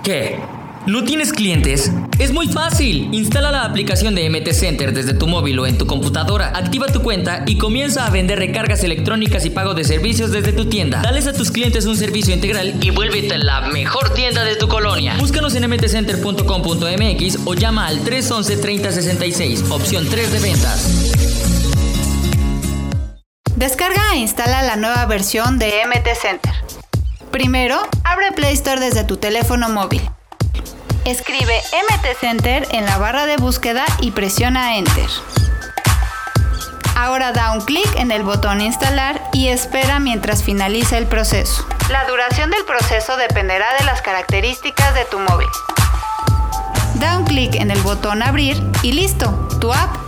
¿Qué? 0.02 0.38
¿No 0.86 1.04
tienes 1.04 1.32
clientes? 1.34 1.92
Es 2.18 2.32
muy 2.32 2.48
fácil. 2.48 3.08
Instala 3.12 3.52
la 3.52 3.64
aplicación 3.64 4.16
de 4.16 4.28
MT 4.28 4.52
Center 4.52 4.92
desde 4.92 5.14
tu 5.14 5.28
móvil 5.28 5.56
o 5.60 5.66
en 5.68 5.78
tu 5.78 5.86
computadora, 5.86 6.48
activa 6.48 6.88
tu 6.88 7.00
cuenta 7.00 7.44
y 7.46 7.58
comienza 7.58 8.06
a 8.06 8.10
vender 8.10 8.40
recargas 8.40 8.82
electrónicas 8.82 9.44
y 9.44 9.50
pago 9.50 9.74
de 9.74 9.84
servicios 9.84 10.32
desde 10.32 10.52
tu 10.52 10.64
tienda. 10.64 11.00
Dales 11.00 11.28
a 11.28 11.32
tus 11.32 11.52
clientes 11.52 11.86
un 11.86 11.96
servicio 11.96 12.34
integral 12.34 12.74
y 12.82 12.90
vuélvete 12.90 13.38
la 13.38 13.60
mejor 13.68 14.12
tienda 14.14 14.42
de 14.42 14.56
tu 14.56 14.66
colonia. 14.66 15.14
Búscanos 15.18 15.54
en 15.54 15.70
mtcenter.com.mx 15.70 17.38
o 17.46 17.54
llama 17.54 17.86
al 17.86 18.00
311-3066, 18.04 19.70
opción 19.70 20.08
3 20.10 20.32
de 20.32 20.38
ventas. 20.40 21.14
Descarga 23.54 24.14
e 24.14 24.18
instala 24.18 24.62
la 24.62 24.74
nueva 24.74 25.06
versión 25.06 25.60
de 25.60 25.72
MT 25.86 26.08
Center. 26.20 26.52
Primero, 27.30 27.78
abre 28.02 28.32
Play 28.32 28.54
Store 28.54 28.80
desde 28.80 29.04
tu 29.04 29.18
teléfono 29.18 29.68
móvil. 29.68 30.02
Escribe 31.08 31.62
MT 31.72 32.20
Center 32.20 32.68
en 32.70 32.84
la 32.84 32.98
barra 32.98 33.24
de 33.24 33.38
búsqueda 33.38 33.86
y 34.02 34.10
presiona 34.10 34.76
Enter. 34.76 35.08
Ahora 36.96 37.32
da 37.32 37.52
un 37.52 37.62
clic 37.62 37.88
en 37.96 38.10
el 38.10 38.24
botón 38.24 38.60
Instalar 38.60 39.18
y 39.32 39.48
espera 39.48 40.00
mientras 40.00 40.44
finaliza 40.44 40.98
el 40.98 41.06
proceso. 41.06 41.66
La 41.88 42.04
duración 42.04 42.50
del 42.50 42.62
proceso 42.66 43.16
dependerá 43.16 43.64
de 43.78 43.86
las 43.86 44.02
características 44.02 44.94
de 44.94 45.06
tu 45.06 45.18
móvil. 45.18 45.48
Da 46.96 47.16
un 47.16 47.24
clic 47.24 47.54
en 47.54 47.70
el 47.70 47.80
botón 47.80 48.22
Abrir 48.22 48.62
y 48.82 48.92
listo, 48.92 49.30
tu 49.62 49.72
app 49.72 50.07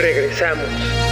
Regresamos. 0.00 0.64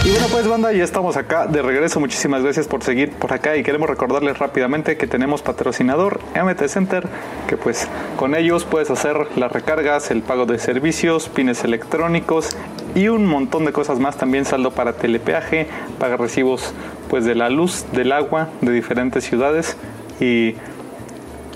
Y 0.03 0.09
bueno, 0.09 0.27
pues 0.31 0.47
banda, 0.47 0.71
ya 0.71 0.83
estamos 0.83 1.15
acá 1.15 1.45
de 1.45 1.61
regreso. 1.61 1.99
Muchísimas 1.99 2.41
gracias 2.41 2.67
por 2.67 2.83
seguir 2.83 3.11
por 3.11 3.31
acá 3.33 3.55
y 3.55 3.61
queremos 3.61 3.87
recordarles 3.87 4.39
rápidamente 4.39 4.97
que 4.97 5.05
tenemos 5.05 5.43
patrocinador 5.43 6.19
MT 6.33 6.67
Center, 6.67 7.07
que 7.47 7.55
pues 7.55 7.87
con 8.17 8.33
ellos 8.33 8.65
puedes 8.65 8.89
hacer 8.89 9.27
las 9.35 9.51
recargas, 9.51 10.09
el 10.09 10.23
pago 10.23 10.47
de 10.47 10.57
servicios, 10.57 11.29
pines 11.29 11.63
electrónicos 11.63 12.57
y 12.95 13.09
un 13.09 13.27
montón 13.27 13.65
de 13.65 13.73
cosas 13.73 13.99
más. 13.99 14.17
También 14.17 14.45
saldo 14.45 14.71
para 14.71 14.93
telepeaje, 14.93 15.67
paga 15.99 16.17
recibos 16.17 16.73
pues 17.11 17.25
de 17.25 17.35
la 17.35 17.49
luz, 17.49 17.85
del 17.91 18.11
agua 18.11 18.49
de 18.61 18.71
diferentes 18.71 19.23
ciudades 19.23 19.77
y 20.19 20.55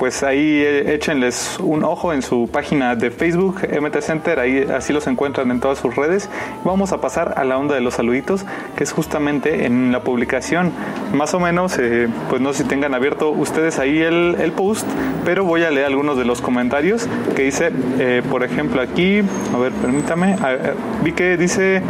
pues 0.03 0.21
ahí 0.21 0.61
eh, 0.61 0.95
échenles 0.95 1.57
un 1.61 1.85
ojo 1.85 2.11
en 2.11 2.21
su 2.21 2.49
página 2.51 2.93
de 2.93 3.09
Facebook, 3.09 3.61
MT 3.61 4.01
Center, 4.01 4.37
ahí 4.37 4.67
así 4.69 4.91
los 4.91 5.07
encuentran 5.07 5.49
en 5.49 5.61
todas 5.61 5.77
sus 5.77 5.95
redes. 5.95 6.29
Vamos 6.65 6.91
a 6.91 6.99
pasar 6.99 7.35
a 7.37 7.45
la 7.45 7.57
onda 7.57 7.73
de 7.75 7.79
los 7.79 7.93
saluditos, 7.93 8.45
que 8.75 8.83
es 8.83 8.91
justamente 8.91 9.65
en 9.65 9.93
la 9.93 10.01
publicación. 10.01 10.73
Más 11.13 11.33
o 11.33 11.39
menos, 11.39 11.79
eh, 11.79 12.09
pues 12.29 12.41
no 12.41 12.51
sé 12.51 12.63
si 12.63 12.67
tengan 12.67 12.93
abierto 12.93 13.29
ustedes 13.29 13.79
ahí 13.79 14.01
el, 14.01 14.51
post, 14.57 14.85
pero 15.23 15.45
voy 15.45 15.63
a 15.63 15.71
leer 15.71 15.85
algunos 15.85 16.17
de 16.17 16.25
los 16.25 16.41
comentarios 16.41 17.07
que 17.37 17.43
dice, 17.43 17.71
eh, 17.97 18.21
por 18.29 18.43
ejemplo, 18.43 18.81
aquí, 18.81 19.21
a 19.55 19.57
ver, 19.57 19.71
permítame, 19.71 20.33
a, 20.33 20.57
vi 21.01 21.13
que 21.13 21.37
dice... 21.37 21.81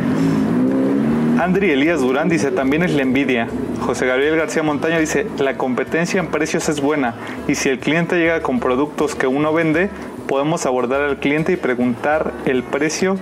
Andri 1.39 1.71
Elías 1.71 1.99
Durán 1.99 2.29
dice, 2.29 2.51
también 2.51 2.83
es 2.83 2.91
la 2.93 3.01
envidia. 3.01 3.47
José 3.81 4.05
Gabriel 4.05 4.37
García 4.37 4.61
Montaño 4.61 4.99
dice, 4.99 5.27
la 5.39 5.57
competencia 5.57 6.19
en 6.19 6.27
precios 6.27 6.69
es 6.69 6.79
buena 6.79 7.15
y 7.47 7.55
si 7.55 7.69
el 7.69 7.79
cliente 7.79 8.17
llega 8.17 8.41
con 8.41 8.59
productos 8.59 9.15
que 9.15 9.25
uno 9.25 9.51
vende, 9.51 9.89
podemos 10.27 10.65
abordar 10.65 11.01
al 11.01 11.17
cliente 11.17 11.51
y 11.51 11.55
preguntar 11.57 12.33
el 12.45 12.63
precio 12.63 13.17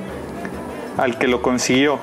al 0.97 1.17
que 1.17 1.28
lo 1.28 1.41
consiguió. 1.41 2.00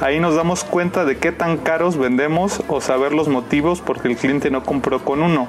Ahí 0.00 0.18
nos 0.18 0.34
damos 0.34 0.64
cuenta 0.64 1.04
de 1.04 1.18
qué 1.18 1.30
tan 1.30 1.58
caros 1.58 1.96
vendemos 1.96 2.62
o 2.66 2.80
saber 2.80 3.12
los 3.12 3.28
motivos 3.28 3.80
porque 3.80 4.08
el 4.08 4.16
cliente 4.16 4.50
no 4.50 4.64
compró 4.64 5.04
con 5.04 5.22
uno. 5.22 5.46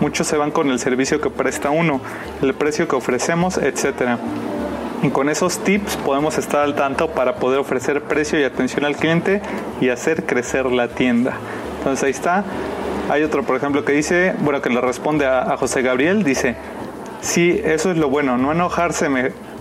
Muchos 0.00 0.28
se 0.28 0.36
van 0.36 0.52
con 0.52 0.70
el 0.70 0.78
servicio 0.78 1.20
que 1.20 1.28
presta 1.28 1.70
uno, 1.70 2.00
el 2.40 2.54
precio 2.54 2.86
que 2.86 2.94
ofrecemos, 2.94 3.58
etcétera. 3.58 4.18
Con 5.12 5.28
esos 5.28 5.58
tips 5.58 5.96
podemos 5.96 6.38
estar 6.38 6.62
al 6.62 6.74
tanto 6.74 7.08
para 7.08 7.36
poder 7.36 7.58
ofrecer 7.58 8.02
precio 8.02 8.40
y 8.40 8.44
atención 8.44 8.84
al 8.84 8.96
cliente 8.96 9.40
y 9.80 9.88
hacer 9.88 10.24
crecer 10.24 10.66
la 10.66 10.88
tienda. 10.88 11.34
Entonces 11.78 12.04
ahí 12.04 12.10
está. 12.10 12.44
Hay 13.08 13.22
otro, 13.22 13.42
por 13.44 13.56
ejemplo, 13.56 13.84
que 13.84 13.92
dice, 13.92 14.34
bueno, 14.40 14.60
que 14.62 14.70
le 14.70 14.80
responde 14.80 15.26
a, 15.26 15.56
José 15.56 15.82
Gabriel, 15.82 16.24
dice, 16.24 16.56
sí, 17.20 17.60
eso 17.64 17.90
es 17.90 17.98
lo 17.98 18.08
bueno, 18.08 18.36
no 18.36 18.52
enojarse, 18.52 19.08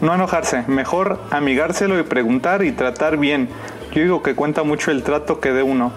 no 0.02 0.16
enojarse, 0.16 0.64
mejor 0.68 1.20
amigárselo 1.32 2.00
y 2.00 2.04
preguntar 2.04 2.64
y 2.64 2.72
tratar 2.72 3.18
bien. 3.18 3.50
Yo 3.94 4.02
digo 4.02 4.24
que 4.24 4.36
cuenta 4.36 4.64
mucho 4.64 4.92
el 4.92 5.04
trato 5.04 5.40
que 5.40 5.52
dé 5.52 5.64
uno. 5.64 5.92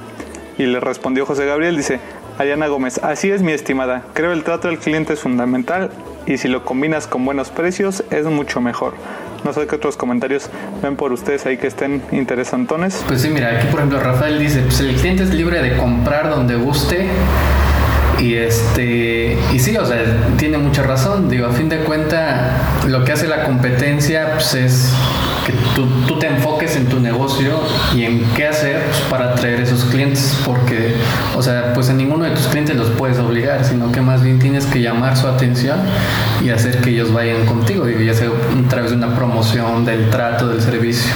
Y 0.59 0.67
le 0.67 0.81
respondió 0.81 1.25
José 1.25 1.47
Gabriel, 1.47 1.77
dice, 1.77 2.01
Ariana 2.39 2.67
Gómez, 2.69 3.01
así 3.03 3.31
es 3.31 3.43
mi 3.43 3.53
estimada, 3.53 4.03
creo 4.13 4.33
el 4.33 4.45
trato 4.45 4.69
del 4.69 4.79
cliente 4.79 5.15
es 5.15 5.21
fundamental 5.21 5.91
y 6.27 6.37
si 6.37 6.49
lo 6.49 6.65
combinas 6.65 7.07
con 7.07 7.25
buenos 7.25 7.49
precios 7.51 8.05
es 8.11 8.27
mucho 8.27 8.61
mejor. 8.61 8.95
No 9.45 9.53
sé 9.53 9.67
qué 9.67 9.77
otros 9.77 9.97
comentarios 9.97 10.51
ven 10.83 10.97
por 10.97 11.13
ustedes 11.13 11.47
ahí 11.47 11.57
que 11.57 11.67
estén 11.67 12.03
interesantones. 12.13 13.05
Pues 13.07 13.23
sí, 13.23 13.31
mira, 13.31 13.59
aquí 13.59 13.67
por 13.69 13.81
ejemplo 13.81 14.01
Rafael 14.01 14.39
dice, 14.39 14.61
pues 14.63 14.81
el 14.81 14.95
cliente 14.97 15.23
es 15.23 15.33
libre 15.33 15.63
de 15.63 15.77
comprar 15.77 16.31
donde 16.31 16.57
guste. 16.57 17.07
Y 18.19 18.35
este 18.35 19.39
y 19.53 19.59
sí, 19.61 19.77
o 19.77 19.87
sea, 19.87 20.03
tiene 20.37 20.59
mucha 20.59 20.83
razón. 20.83 21.29
Digo, 21.29 21.47
a 21.47 21.53
fin 21.53 21.69
de 21.69 21.79
cuentas, 21.79 22.87
lo 22.87 23.05
que 23.05 23.13
hace 23.13 23.29
la 23.29 23.45
competencia 23.45 24.33
pues, 24.35 24.55
es 24.55 24.93
que 25.49 25.55
tú, 25.75 26.19
te 26.19 26.27
enfoques 26.27 26.77
en 26.77 26.87
tu 26.87 27.01
negocio 27.01 27.61
y 27.95 28.05
en 28.05 28.23
qué 28.37 28.47
hacer 28.49 28.83
pues, 28.85 29.01
para 29.09 29.33
atraer 29.33 29.61
esos 29.61 29.85
clientes. 29.85 30.39
Porque, 30.45 30.95
o 31.37 31.43
sea, 31.43 31.73
pues 31.73 31.89
a 31.89 31.95
ninguno 31.95 32.25
de 32.25 32.33
tus 32.33 32.47
clientes 32.49 32.77
los 32.77 32.91
puedes 32.91 33.19
obligar, 33.19 33.65
sino 33.65 33.91
que 33.91 34.01
más 34.01 34.23
bien 34.23 34.39
tienes 34.39 34.67
que 34.67 34.81
llamar 34.81 35.17
su 35.17 35.27
atención 35.27 35.79
y 36.45 36.51
hacer 36.51 36.81
que 36.81 36.91
ellos 36.91 37.13
vayan 37.13 37.47
contigo. 37.47 37.87
Digo, 37.87 38.01
ya 38.01 38.15
sea 38.15 38.29
a 38.29 38.69
través 38.69 38.91
de 38.91 38.97
una 38.97 39.15
promoción, 39.15 39.85
del 39.85 40.11
trato, 40.11 40.49
del 40.49 40.61
servicio. 40.61 41.13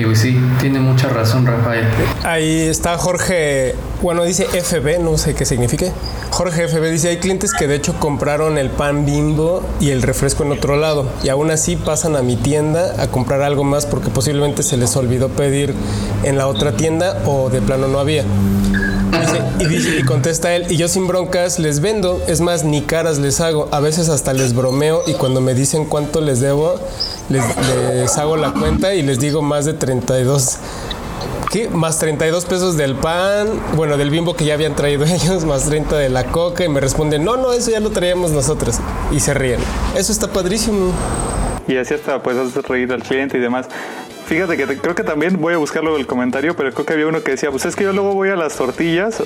Y 0.00 0.16
sí, 0.16 0.40
tiene 0.60 0.80
mucha 0.80 1.08
razón 1.08 1.46
Rafael. 1.46 1.84
Ahí 2.24 2.60
está 2.60 2.96
Jorge, 2.96 3.74
bueno, 4.00 4.24
dice 4.24 4.46
FB, 4.46 4.98
no 5.02 5.18
sé 5.18 5.34
qué 5.34 5.44
signifique. 5.44 5.92
Jorge 6.30 6.68
FB 6.68 6.90
dice, 6.90 7.08
hay 7.08 7.18
clientes 7.18 7.52
que 7.52 7.66
de 7.66 7.74
hecho 7.74 7.94
compraron 7.98 8.56
el 8.56 8.70
pan 8.70 9.04
bimbo 9.04 9.62
y 9.78 9.90
el 9.90 10.00
refresco 10.00 10.42
en 10.44 10.52
otro 10.52 10.76
lado 10.76 11.06
y 11.22 11.28
aún 11.28 11.50
así 11.50 11.76
pasan 11.76 12.16
a 12.16 12.22
mi 12.22 12.36
tienda 12.36 12.94
a 13.02 13.08
comprar 13.08 13.42
algo 13.42 13.62
más 13.62 13.84
porque 13.84 14.08
posiblemente 14.08 14.62
se 14.62 14.78
les 14.78 14.96
olvidó 14.96 15.28
pedir 15.28 15.74
en 16.22 16.38
la 16.38 16.46
otra 16.46 16.72
tienda 16.72 17.22
o 17.26 17.50
de 17.50 17.60
plano 17.60 17.88
no 17.88 17.98
había. 17.98 18.24
Y, 19.58 20.02
contesta 20.04 20.54
él, 20.54 20.66
y 20.70 20.76
yo 20.76 20.88
sin 20.88 21.06
broncas 21.06 21.58
les 21.58 21.80
vendo, 21.80 22.22
es 22.26 22.40
más, 22.40 22.64
ni 22.64 22.82
caras 22.82 23.18
les 23.18 23.40
hago, 23.40 23.68
a 23.72 23.80
veces 23.80 24.08
hasta 24.08 24.32
les 24.32 24.54
bromeo 24.54 25.02
y 25.06 25.14
cuando 25.14 25.40
me 25.40 25.54
dicen 25.54 25.84
cuánto 25.84 26.20
les 26.20 26.40
debo, 26.40 26.74
les, 27.28 28.18
hago 28.18 28.36
la 28.36 28.52
cuenta 28.52 28.94
y 28.94 29.02
les 29.02 29.18
digo 29.20 29.42
más 29.42 29.64
de 29.64 29.74
32 29.74 30.58
¿Qué? 31.50 31.68
Más 31.68 31.98
32 31.98 32.44
pesos 32.44 32.76
del 32.76 32.94
pan, 32.94 33.48
bueno, 33.74 33.96
del 33.96 34.10
bimbo 34.10 34.34
que 34.34 34.44
ya 34.44 34.54
habían 34.54 34.76
traído 34.76 35.04
ellos, 35.06 35.44
más 35.44 35.64
30 35.64 35.96
de 35.96 36.08
la 36.08 36.24
coca 36.24 36.64
y 36.64 36.68
me 36.68 36.80
responden, 36.80 37.24
no, 37.24 37.36
no, 37.36 37.52
eso 37.52 37.72
ya 37.72 37.80
lo 37.80 37.90
traíamos 37.90 38.30
nosotros. 38.30 38.76
Y 39.10 39.18
se 39.18 39.34
ríen. 39.34 39.58
Eso 39.96 40.12
está 40.12 40.28
padrísimo. 40.28 40.92
Y 41.66 41.76
así 41.76 41.94
hasta 41.94 42.22
pues 42.22 42.36
hacer 42.36 42.64
reír 42.64 42.92
al 42.92 43.02
cliente 43.02 43.36
y 43.36 43.40
demás. 43.40 43.66
Fíjate 44.30 44.56
que 44.56 44.78
creo 44.78 44.94
que 44.94 45.02
también 45.02 45.40
voy 45.40 45.54
a 45.54 45.56
buscarlo 45.56 45.96
el 45.96 46.06
comentario, 46.06 46.54
pero 46.54 46.70
creo 46.70 46.86
que 46.86 46.92
había 46.92 47.08
uno 47.08 47.20
que 47.24 47.32
decía, 47.32 47.50
pues 47.50 47.64
es 47.64 47.74
que 47.74 47.82
yo 47.82 47.92
luego 47.92 48.14
voy 48.14 48.28
a 48.28 48.36
las 48.36 48.54
tortillas, 48.54 49.20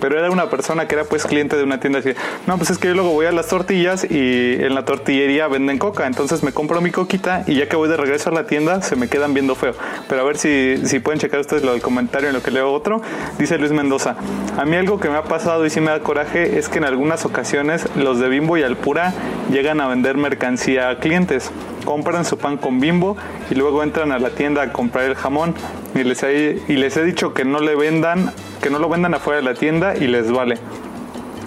pero 0.00 0.18
era 0.18 0.30
una 0.30 0.48
persona 0.48 0.88
que 0.88 0.94
era 0.94 1.04
pues 1.04 1.26
cliente 1.26 1.54
de 1.58 1.64
una 1.64 1.80
tienda 1.80 1.98
así, 1.98 2.14
no, 2.46 2.56
pues 2.56 2.70
es 2.70 2.78
que 2.78 2.88
yo 2.88 2.94
luego 2.94 3.10
voy 3.10 3.26
a 3.26 3.32
las 3.32 3.48
tortillas 3.48 4.10
y 4.10 4.54
en 4.54 4.74
la 4.74 4.86
tortillería 4.86 5.48
venden 5.48 5.76
coca, 5.76 6.06
entonces 6.06 6.42
me 6.42 6.52
compro 6.52 6.80
mi 6.80 6.90
coquita 6.90 7.44
y 7.46 7.56
ya 7.56 7.68
que 7.68 7.76
voy 7.76 7.90
de 7.90 7.98
regreso 7.98 8.30
a 8.30 8.32
la 8.32 8.46
tienda 8.46 8.80
se 8.80 8.96
me 8.96 9.08
quedan 9.08 9.34
viendo 9.34 9.54
feo. 9.54 9.74
Pero 10.08 10.22
a 10.22 10.24
ver 10.24 10.38
si, 10.38 10.78
si 10.86 10.98
pueden 10.98 11.20
checar 11.20 11.40
ustedes 11.40 11.62
lo 11.62 11.72
del 11.72 11.82
comentario 11.82 12.30
en 12.30 12.34
lo 12.34 12.42
que 12.42 12.50
leo 12.50 12.72
otro. 12.72 13.02
Dice 13.38 13.58
Luis 13.58 13.72
Mendoza, 13.72 14.16
a 14.56 14.64
mí 14.64 14.76
algo 14.76 14.98
que 14.98 15.10
me 15.10 15.18
ha 15.18 15.24
pasado 15.24 15.66
y 15.66 15.68
sí 15.68 15.82
me 15.82 15.90
da 15.90 16.00
coraje 16.00 16.58
es 16.58 16.70
que 16.70 16.78
en 16.78 16.84
algunas 16.84 17.26
ocasiones 17.26 17.86
los 17.96 18.18
de 18.18 18.30
Bimbo 18.30 18.56
y 18.56 18.62
Alpura 18.62 19.12
llegan 19.52 19.82
a 19.82 19.88
vender 19.88 20.16
mercancía 20.16 20.88
a 20.88 21.00
clientes 21.00 21.50
compran 21.88 22.26
su 22.26 22.36
pan 22.36 22.58
con 22.58 22.80
bimbo 22.80 23.16
y 23.50 23.54
luego 23.54 23.82
entran 23.82 24.12
a 24.12 24.18
la 24.18 24.28
tienda 24.28 24.60
a 24.60 24.72
comprar 24.74 25.06
el 25.06 25.14
jamón 25.14 25.54
y 25.94 26.04
les 26.04 26.22
he, 26.22 26.60
y 26.68 26.74
les 26.74 26.94
he 26.98 27.02
dicho 27.02 27.32
que 27.32 27.46
no 27.46 27.60
le 27.60 27.76
vendan, 27.76 28.30
que 28.60 28.68
no 28.68 28.78
lo 28.78 28.90
vendan 28.90 29.14
afuera 29.14 29.40
de 29.40 29.44
la 29.46 29.54
tienda 29.54 29.96
y 29.96 30.06
les 30.06 30.30
vale. 30.30 30.58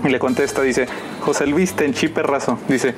Y 0.04 0.10
le 0.10 0.18
contesta, 0.18 0.64
dice, 0.64 0.88
José 1.20 1.46
Luis 1.46 1.76
Tenchi 1.76 2.08
Perrazo, 2.08 2.58
dice, 2.68 2.96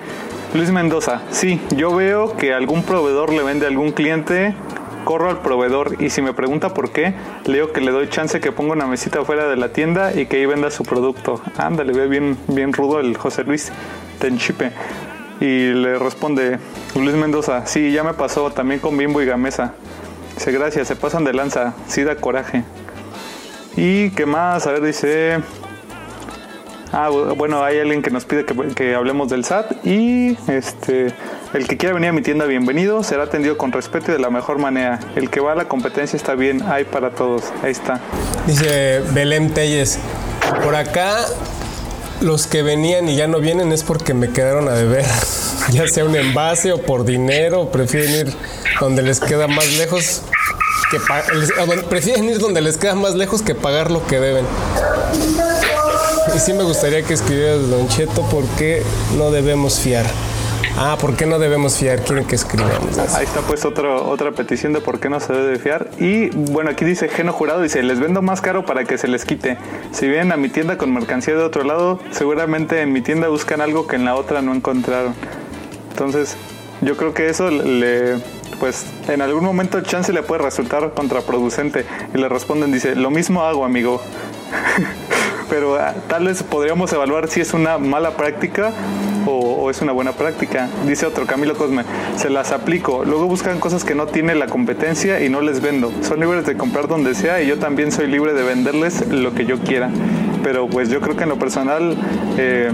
Luis 0.53 0.71
Mendoza, 0.71 1.23
sí, 1.31 1.59
yo 1.75 1.93
veo 1.93 2.37
que 2.37 2.53
algún 2.53 2.81
proveedor 2.83 3.33
le 3.33 3.43
vende 3.43 3.65
a 3.65 3.69
algún 3.69 3.91
cliente, 3.91 4.55
corro 5.03 5.29
al 5.29 5.41
proveedor 5.41 6.01
y 6.01 6.11
si 6.11 6.21
me 6.21 6.31
pregunta 6.31 6.73
por 6.73 6.91
qué, 6.91 7.13
leo 7.43 7.73
que 7.73 7.81
le 7.81 7.91
doy 7.91 8.07
chance 8.07 8.39
que 8.39 8.53
ponga 8.53 8.71
una 8.71 8.87
mesita 8.87 9.19
afuera 9.19 9.49
de 9.49 9.57
la 9.57 9.73
tienda 9.73 10.17
y 10.17 10.27
que 10.27 10.37
ahí 10.37 10.45
venda 10.45 10.71
su 10.71 10.85
producto. 10.85 11.41
Ándale, 11.57 11.91
ve 11.91 12.07
bien, 12.07 12.37
bien 12.47 12.71
rudo 12.71 13.01
el 13.01 13.17
José 13.17 13.43
Luis 13.43 13.69
Tenchipe. 14.19 14.71
Y 15.39 15.73
le 15.73 15.99
responde 15.99 16.59
Luis 16.95 17.15
Mendoza, 17.15 17.65
sí, 17.65 17.91
ya 17.91 18.03
me 18.03 18.13
pasó 18.13 18.51
también 18.51 18.79
con 18.79 18.97
Bimbo 18.97 19.21
y 19.21 19.25
Gamesa. 19.25 19.73
Dice, 20.35 20.51
gracias, 20.51 20.87
se 20.87 20.95
pasan 20.95 21.23
de 21.23 21.33
lanza, 21.33 21.73
sí 21.87 22.03
da 22.03 22.15
coraje. 22.15 22.63
Y 23.75 24.11
qué 24.11 24.25
más, 24.25 24.67
a 24.67 24.71
ver, 24.71 24.81
dice... 24.81 25.39
Ah, 26.95 27.09
bueno, 27.09 27.63
hay 27.63 27.79
alguien 27.79 28.03
que 28.03 28.11
nos 28.11 28.23
pide 28.23 28.45
que, 28.45 28.93
hablemos 28.93 29.27
del 29.27 29.43
SAT 29.43 29.83
y 29.83 30.37
este 30.47 31.07
el 31.55 31.67
que 31.67 31.75
quiera 31.75 31.95
venir 31.95 32.09
a 32.09 32.13
mi 32.13 32.21
tienda, 32.21 32.45
bienvenido, 32.45 33.01
será 33.01 33.23
atendido 33.23 33.57
con 33.57 33.71
respeto 33.71 34.11
y 34.11 34.13
de 34.13 34.19
la 34.19 34.29
mejor 34.29 34.59
manera. 34.59 34.99
El 35.15 35.31
que 35.31 35.39
va 35.39 35.53
a 35.53 35.55
la 35.55 35.65
competencia 35.65 36.15
está 36.17 36.35
bien, 36.35 36.61
hay 36.61 36.83
para 36.83 37.09
todos. 37.09 37.51
Ahí 37.63 37.71
está. 37.71 37.99
Dice 38.45 39.01
Belém 39.11 39.49
Telles, 39.49 39.97
por 40.63 40.75
acá 40.75 41.17
los 42.23 42.47
que 42.47 42.63
venían 42.63 43.07
y 43.09 43.15
ya 43.15 43.27
no 43.27 43.39
vienen 43.39 43.71
es 43.71 43.83
porque 43.83 44.13
me 44.13 44.31
quedaron 44.31 44.67
a 44.69 44.73
deber. 44.73 45.05
Ya 45.71 45.87
sea 45.87 46.03
un 46.03 46.13
envase 46.13 46.73
o 46.73 46.81
por 46.81 47.05
dinero, 47.05 47.71
prefieren 47.71 48.27
ir 48.27 48.35
donde 48.81 49.01
les 49.01 49.21
queda 49.21 49.47
más 49.47 49.65
lejos 49.77 50.21
que 50.91 50.99
prefieren 51.89 52.25
ir 52.29 52.39
donde 52.39 52.59
les 52.59 52.77
queda 52.77 52.95
más 52.95 53.15
lejos 53.15 53.41
que 53.41 53.55
pagar 53.55 53.89
lo 53.89 54.05
que 54.05 54.19
deben. 54.19 54.45
Y 56.35 56.39
sí 56.39 56.51
me 56.51 56.63
gustaría 56.63 57.01
que 57.03 57.13
escribieras, 57.13 57.69
Don 57.69 57.87
Cheto, 57.87 58.23
por 58.29 58.45
qué 58.57 58.83
no 59.17 59.31
debemos 59.31 59.79
fiar. 59.79 60.05
Ah, 60.75 60.97
¿por 60.99 61.15
qué 61.15 61.27
no 61.27 61.37
debemos 61.37 61.77
fiar? 61.77 62.01
Quieren 62.01 62.25
que 62.25 62.35
escribamos. 62.35 62.97
Ahí 63.15 63.25
está 63.25 63.41
pues 63.41 63.63
otro, 63.63 64.09
otra 64.09 64.31
petición 64.31 64.73
de 64.73 64.81
por 64.81 64.99
qué 64.99 65.07
no 65.07 65.19
se 65.19 65.31
debe 65.31 65.59
fiar. 65.59 65.91
Y 65.99 66.29
bueno, 66.29 66.71
aquí 66.71 66.83
dice 66.83 67.09
Geno 67.09 67.31
Jurado, 67.31 67.61
dice, 67.61 67.83
les 67.83 67.99
vendo 67.99 68.23
más 68.23 68.41
caro 68.41 68.65
para 68.65 68.83
que 68.83 68.97
se 68.97 69.07
les 69.07 69.23
quite. 69.23 69.57
Si 69.91 70.07
vienen 70.07 70.31
a 70.31 70.37
mi 70.37 70.49
tienda 70.49 70.77
con 70.77 70.91
mercancía 70.91 71.35
de 71.35 71.43
otro 71.43 71.63
lado, 71.63 71.99
seguramente 72.11 72.81
en 72.81 72.91
mi 72.91 73.01
tienda 73.01 73.27
buscan 73.27 73.61
algo 73.61 73.85
que 73.85 73.97
en 73.97 74.05
la 74.05 74.15
otra 74.15 74.41
no 74.41 74.53
encontraron. 74.53 75.13
Entonces, 75.91 76.35
yo 76.81 76.97
creo 76.97 77.13
que 77.13 77.29
eso 77.29 77.51
le, 77.51 78.15
pues 78.59 78.87
en 79.09 79.21
algún 79.21 79.43
momento 79.43 79.77
el 79.77 79.83
chance 79.83 80.11
le 80.11 80.23
puede 80.23 80.41
resultar 80.41 80.91
contraproducente. 80.95 81.85
Y 82.15 82.17
le 82.17 82.29
responden, 82.29 82.71
dice, 82.71 82.95
lo 82.95 83.11
mismo 83.11 83.43
hago, 83.43 83.63
amigo. 83.63 84.01
Pero 85.51 85.75
ah, 85.75 85.93
tal 86.07 86.25
vez 86.25 86.41
podríamos 86.41 86.91
evaluar 86.93 87.27
si 87.29 87.41
es 87.41 87.53
una 87.53 87.77
mala 87.77 88.17
práctica 88.17 88.71
o, 89.25 89.69
es 89.69 89.81
una 89.81 89.91
buena 89.91 90.13
práctica. 90.13 90.69
Dice 90.85 91.05
otro, 91.05 91.25
Camilo 91.25 91.55
Cosme, 91.55 91.83
se 92.15 92.29
las 92.29 92.51
aplico. 92.51 93.03
Luego 93.05 93.27
buscan 93.27 93.59
cosas 93.59 93.83
que 93.83 93.95
no 93.95 94.07
tiene 94.07 94.35
la 94.35 94.47
competencia 94.47 95.23
y 95.23 95.29
no 95.29 95.41
les 95.41 95.61
vendo. 95.61 95.91
Son 96.01 96.19
libres 96.19 96.45
de 96.45 96.57
comprar 96.57 96.87
donde 96.87 97.15
sea 97.15 97.41
y 97.41 97.47
yo 97.47 97.59
también 97.59 97.91
soy 97.91 98.07
libre 98.07 98.33
de 98.33 98.43
venderles 98.43 99.07
lo 99.07 99.33
que 99.33 99.45
yo 99.45 99.59
quiera. 99.59 99.89
Pero 100.43 100.67
pues 100.67 100.89
yo 100.89 101.01
creo 101.01 101.15
que 101.15 101.23
en 101.23 101.29
lo 101.29 101.37
personal... 101.37 101.95
Eh, 102.37 102.71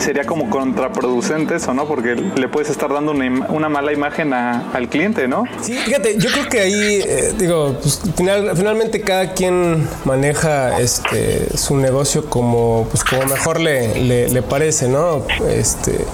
sería 0.00 0.24
como 0.24 0.50
contraproducente 0.50 1.56
eso, 1.56 1.74
¿no? 1.74 1.86
Porque 1.86 2.14
le 2.14 2.48
puedes 2.48 2.70
estar 2.70 2.92
dando 2.92 3.12
una, 3.12 3.68
mala 3.68 3.92
imagen 3.92 4.32
al 4.32 4.88
cliente, 4.88 5.28
¿no? 5.28 5.44
Sí, 5.60 5.74
fíjate, 5.74 6.18
yo 6.18 6.30
creo 6.30 6.48
que 6.48 6.60
ahí, 6.60 7.02
eh, 7.04 7.34
digo, 7.36 7.76
pues, 7.80 8.00
finalmente 8.16 9.00
cada 9.00 9.32
quien 9.34 9.86
maneja 10.04 10.78
este 10.80 11.56
su 11.56 11.76
negocio 11.76 12.28
como, 12.28 12.88
pues, 12.90 13.04
mejor 13.28 13.60
le, 13.60 14.28
le, 14.28 14.42
parece, 14.42 14.88
¿no? 14.88 15.24
Este, 15.48 16.04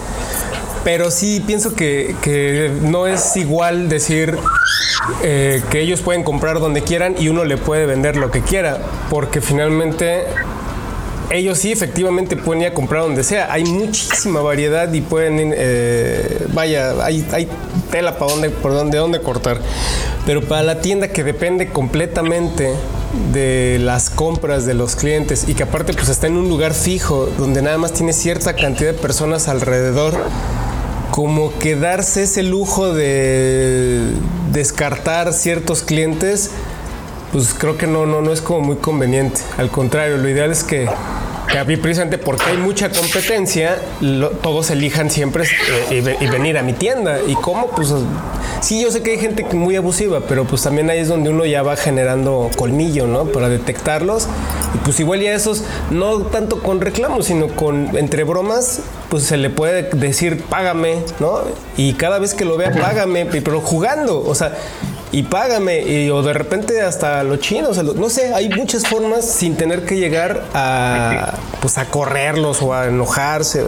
pero 0.83 1.11
sí 1.11 1.43
pienso 1.47 1.75
que, 1.75 2.17
que 2.23 2.71
no 2.83 3.07
es 3.07 3.37
igual 3.37 3.89
decir 3.89 4.37
eh, 5.23 5.63
que 5.71 5.81
ellos 5.81 6.01
pueden 6.01 6.23
comprar 6.23 6.61
donde 6.61 6.83
quieran 6.83 7.15
y 7.19 7.29
uno 7.29 7.45
le 7.45 7.57
puede 7.57 7.87
vender 7.87 8.17
lo 8.17 8.31
que 8.31 8.43
quiera, 8.43 8.79
porque 9.11 9.41
finalmente 9.41 10.25
ellos 11.31 11.59
sí 11.59 11.73
efectivamente 11.73 12.37
pueden 12.37 12.63
ir 12.63 12.69
a 12.69 12.75
comprar 12.75 13.03
donde 13.03 13.25
sea. 13.25 13.53
Hay 13.53 13.65
muchísima 13.65 14.41
variedad 14.41 14.93
y 14.93 15.01
pueden, 15.01 15.53
eh, 15.57 16.47
vaya, 16.53 17.05
hay, 17.05 17.49
tela 17.91 18.19
para 18.19 18.33
dónde, 18.33 18.51
por 18.51 18.73
dónde, 18.73 18.99
dónde 18.99 19.21
cortar. 19.21 19.61
Pero 20.27 20.43
para 20.43 20.63
la 20.63 20.81
tienda 20.81 21.09
que 21.09 21.25
depende 21.25 21.69
completamente 21.69 22.75
de 23.33 23.79
las 23.81 24.11
compras 24.11 24.67
de 24.67 24.75
los 24.75 24.97
clientes 24.97 25.49
y 25.49 25.55
que 25.55 25.63
aparte 25.63 25.93
pues 25.93 26.09
está 26.09 26.27
en 26.27 26.37
un 26.37 26.49
lugar 26.49 26.75
fijo 26.75 27.29
donde 27.39 27.63
nada 27.63 27.79
más 27.79 27.93
tiene 27.93 28.13
cierta 28.13 28.55
cantidad 28.55 28.93
de 28.93 28.99
personas 28.99 29.49
alrededor, 29.49 30.15
como 31.11 31.57
que 31.59 31.77
darse 31.77 32.25
ese 32.25 32.43
lujo 32.43 32.93
de 32.93 34.01
descartar 34.53 35.33
ciertos 35.33 35.83
clientes 35.83 36.51
pues 37.35 37.53
creo 37.53 37.77
que 37.77 37.89
no, 37.89 38.07
no, 38.07 38.21
no 38.21 38.31
es 38.31 38.41
como 38.41 38.61
muy 38.61 38.77
conveniente. 38.77 39.41
Al 39.59 39.69
contrario, 39.69 40.19
lo 40.19 40.29
ideal 40.29 40.53
es 40.53 40.63
que, 40.63 40.89
que 41.51 41.79
precisamente 41.79 42.17
porque 42.17 42.45
hay 42.45 42.59
mucha 42.59 42.91
competencia, 42.91 43.77
todos 44.41 44.71
elijan 44.71 45.11
siempre 45.11 45.43
eh, 45.91 46.17
y, 46.21 46.27
venir 46.29 46.57
a 46.59 46.63
mi 46.63 46.75
tienda. 46.75 47.19
¿Y 47.27 47.35
cómo? 47.35 47.67
Pues 47.67 47.93
sí, 48.61 48.81
yo 48.81 48.93
sé 48.93 49.03
que 49.03 49.11
hay 49.11 49.19
gente 49.19 49.45
muy 49.53 49.75
abusiva, 49.75 50.21
pero 50.29 50.45
pues 50.45 50.63
también 50.63 50.89
ahí 50.91 51.01
es 51.01 51.09
donde 51.09 51.31
uno 51.31 51.45
ya 51.45 51.65
va 51.65 51.75
generando 51.75 52.53
colmillo, 52.57 53.09
¿no? 53.09 53.25
Para 53.25 53.49
detectarlos. 53.49 54.29
Y 54.73 54.79
pues 54.85 55.01
igual 55.01 55.21
ya 55.21 55.35
esos, 55.35 55.65
no 55.91 56.19
tanto 56.27 56.63
con 56.63 56.81
reclamos, 56.81 57.27
sino 57.27 57.49
con 57.49 57.97
entre 57.97 58.23
bromas, 58.23 58.79
pues 59.09 59.25
se 59.25 59.39
le 59.39 59.51
puede 59.51 59.91
decir 59.91 60.45
págame, 60.45 60.99
¿no? 61.19 61.41
Y 61.77 61.95
cada 61.95 62.21
vez 62.21 62.33
que 62.33 62.45
lo 62.45 62.57
vea, 62.57 62.71
págame, 62.71 63.27
pero 63.27 63.61
jugando. 63.61 64.23
O 64.25 64.37
sea, 64.37 64.57
y 65.15 65.23
págame, 65.23 65.81
y, 65.83 66.11
o 66.11 66.23
de 66.23 66.33
repente 66.33 66.83
hasta 66.83 67.23
los 67.23 67.39
chinos, 67.39 67.81
no 67.95 68.11
sé, 68.11 68.35
hay 68.35 68.49
muchas 68.49 68.85
formas 68.85 69.25
sin 69.25 69.57
tener 69.57 69.87
que 69.87 69.97
llegar 69.97 70.43
a, 70.55 71.35
pues 71.61 71.79
a 71.79 71.85
correrlos 71.85 72.61
o 72.63 72.75
a 72.75 72.89
enojarse. 72.89 73.65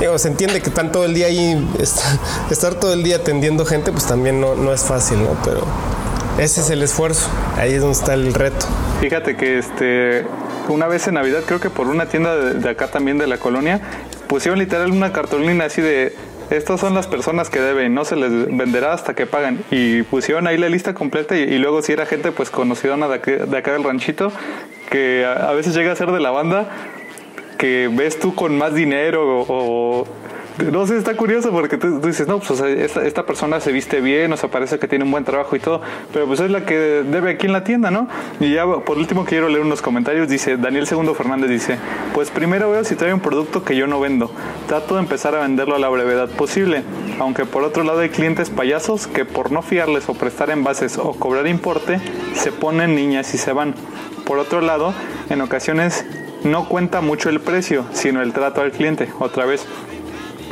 Digo, 0.00 0.18
se 0.18 0.26
entiende 0.26 0.60
que 0.60 0.70
están 0.70 0.90
todo 0.90 1.04
el 1.04 1.14
día 1.14 1.26
ahí, 1.26 1.64
estar 2.50 2.74
todo 2.74 2.92
el 2.92 3.04
día 3.04 3.16
atendiendo 3.16 3.64
gente, 3.66 3.92
pues 3.92 4.06
también 4.06 4.40
no, 4.40 4.56
no 4.56 4.72
es 4.72 4.82
fácil, 4.82 5.22
¿no? 5.22 5.36
Pero 5.44 5.64
ese 6.40 6.60
es 6.60 6.70
el 6.70 6.82
esfuerzo, 6.82 7.28
ahí 7.56 7.74
es 7.74 7.80
donde 7.80 7.96
está 7.96 8.14
el 8.14 8.34
reto. 8.34 8.66
Fíjate 9.00 9.36
que 9.36 9.58
este, 9.58 10.26
una 10.66 10.88
vez 10.88 11.06
en 11.06 11.14
Navidad, 11.14 11.42
creo 11.46 11.60
que 11.60 11.70
por 11.70 11.86
una 11.86 12.06
tienda 12.06 12.34
de, 12.34 12.54
de 12.54 12.68
acá 12.68 12.88
también 12.88 13.16
de 13.16 13.28
la 13.28 13.38
colonia, 13.38 13.80
pusieron 14.26 14.58
literal 14.58 14.90
una 14.90 15.12
cartulina 15.12 15.66
así 15.66 15.82
de 15.82 16.16
estas 16.50 16.80
son 16.80 16.94
las 16.94 17.06
personas 17.06 17.50
que 17.50 17.60
deben, 17.60 17.94
no 17.94 18.04
se 18.04 18.16
les 18.16 18.30
venderá 18.56 18.92
hasta 18.92 19.14
que 19.14 19.26
pagan. 19.26 19.58
Y 19.70 20.02
pusieron 20.02 20.46
ahí 20.46 20.56
la 20.56 20.68
lista 20.68 20.94
completa 20.94 21.36
y, 21.36 21.58
luego 21.58 21.82
si 21.82 21.92
era 21.92 22.06
gente 22.06 22.32
pues 22.32 22.50
conocidona 22.50 23.08
de, 23.08 23.18
de 23.18 23.58
acá 23.58 23.72
del 23.72 23.84
ranchito, 23.84 24.32
que 24.90 25.26
a, 25.26 25.52
veces 25.52 25.74
llega 25.74 25.92
a 25.92 25.96
ser 25.96 26.10
de 26.10 26.20
la 26.20 26.30
banda, 26.30 26.68
que 27.58 27.90
ves 27.92 28.18
tú 28.18 28.34
con 28.34 28.56
más 28.56 28.74
dinero 28.74 29.44
o- 29.46 30.06
no 30.64 30.86
sé, 30.86 30.96
está 30.96 31.16
curioso 31.16 31.50
porque 31.50 31.78
tú, 31.78 32.00
dices, 32.00 32.26
no, 32.26 32.40
pues 32.40 32.60
esta, 32.60 33.06
esta 33.06 33.24
persona 33.24 33.60
se 33.60 33.72
viste 33.72 34.00
bien, 34.00 34.32
o 34.32 34.36
sea, 34.36 34.50
parece 34.50 34.78
que 34.78 34.88
tiene 34.88 35.04
un 35.04 35.10
buen 35.10 35.24
trabajo 35.24 35.54
y 35.56 35.60
todo, 35.60 35.80
pero 36.12 36.26
pues 36.26 36.40
es 36.40 36.50
la 36.50 36.64
que 36.64 36.74
debe 36.76 37.30
aquí 37.30 37.46
en 37.46 37.52
la 37.52 37.64
tienda, 37.64 37.90
¿no? 37.90 38.08
Y 38.40 38.52
ya 38.52 38.66
por 38.66 38.98
último 38.98 39.24
quiero 39.24 39.48
leer 39.48 39.62
unos 39.62 39.82
comentarios, 39.82 40.28
dice 40.28 40.56
Daniel 40.56 40.86
Segundo 40.86 41.14
Fernández, 41.14 41.50
dice, 41.50 41.78
pues 42.14 42.30
primero 42.30 42.70
veo 42.70 42.84
si 42.84 42.96
trae 42.96 43.14
un 43.14 43.20
producto 43.20 43.64
que 43.64 43.76
yo 43.76 43.86
no 43.86 44.00
vendo, 44.00 44.30
trato 44.66 44.94
de 44.94 45.00
empezar 45.00 45.34
a 45.34 45.40
venderlo 45.40 45.76
a 45.76 45.78
la 45.78 45.88
brevedad 45.88 46.28
posible, 46.28 46.82
aunque 47.20 47.44
por 47.44 47.62
otro 47.62 47.84
lado 47.84 48.00
hay 48.00 48.08
clientes 48.08 48.50
payasos 48.50 49.06
que 49.06 49.24
por 49.24 49.52
no 49.52 49.62
fiarles 49.62 50.08
o 50.08 50.14
prestar 50.14 50.50
envases 50.50 50.98
o 50.98 51.12
cobrar 51.12 51.46
importe, 51.46 52.00
se 52.34 52.52
ponen 52.52 52.94
niñas 52.94 53.32
y 53.34 53.38
se 53.38 53.52
van. 53.52 53.74
Por 54.24 54.38
otro 54.38 54.60
lado, 54.60 54.92
en 55.30 55.40
ocasiones 55.40 56.04
no 56.44 56.68
cuenta 56.68 57.00
mucho 57.00 57.28
el 57.28 57.40
precio, 57.40 57.84
sino 57.92 58.22
el 58.22 58.32
trato 58.32 58.60
al 58.60 58.72
cliente, 58.72 59.08
otra 59.18 59.44
vez. 59.44 59.66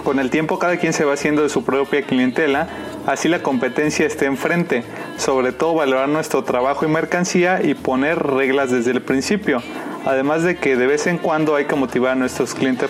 Con 0.07 0.21
el 0.21 0.31
tiempo 0.31 0.61
cada 0.61 0.77
quien 0.77 0.93
se 0.93 1.05
va 1.05 1.15
haciendo 1.15 1.43
de 1.43 1.49
su 1.49 1.65
propia 1.65 2.03
clientela, 2.03 2.69
así 3.09 3.29
la 3.29 3.43
competencia 3.43 4.07
esté 4.07 4.27
enfrente. 4.27 4.85
Sobre 5.17 5.51
todo 5.51 5.75
valorar 5.75 6.09
nuestro 6.09 6.45
trabajo 6.45 6.85
y 6.85 6.89
mercancía 6.89 7.61
y 7.61 7.75
poner 7.75 8.23
reglas 8.23 8.71
desde 8.71 8.93
el 8.93 9.03
principio. 9.03 9.65
Además 10.05 10.45
de 10.45 10.59
que 10.59 10.77
de 10.77 10.87
vez 10.87 11.09
en 11.09 11.19
cuando 11.19 11.57
hay 11.57 11.65
que 11.65 11.75
motivar 11.75 12.13
a 12.13 12.15
nuestros 12.15 12.55
clientes, 12.55 12.89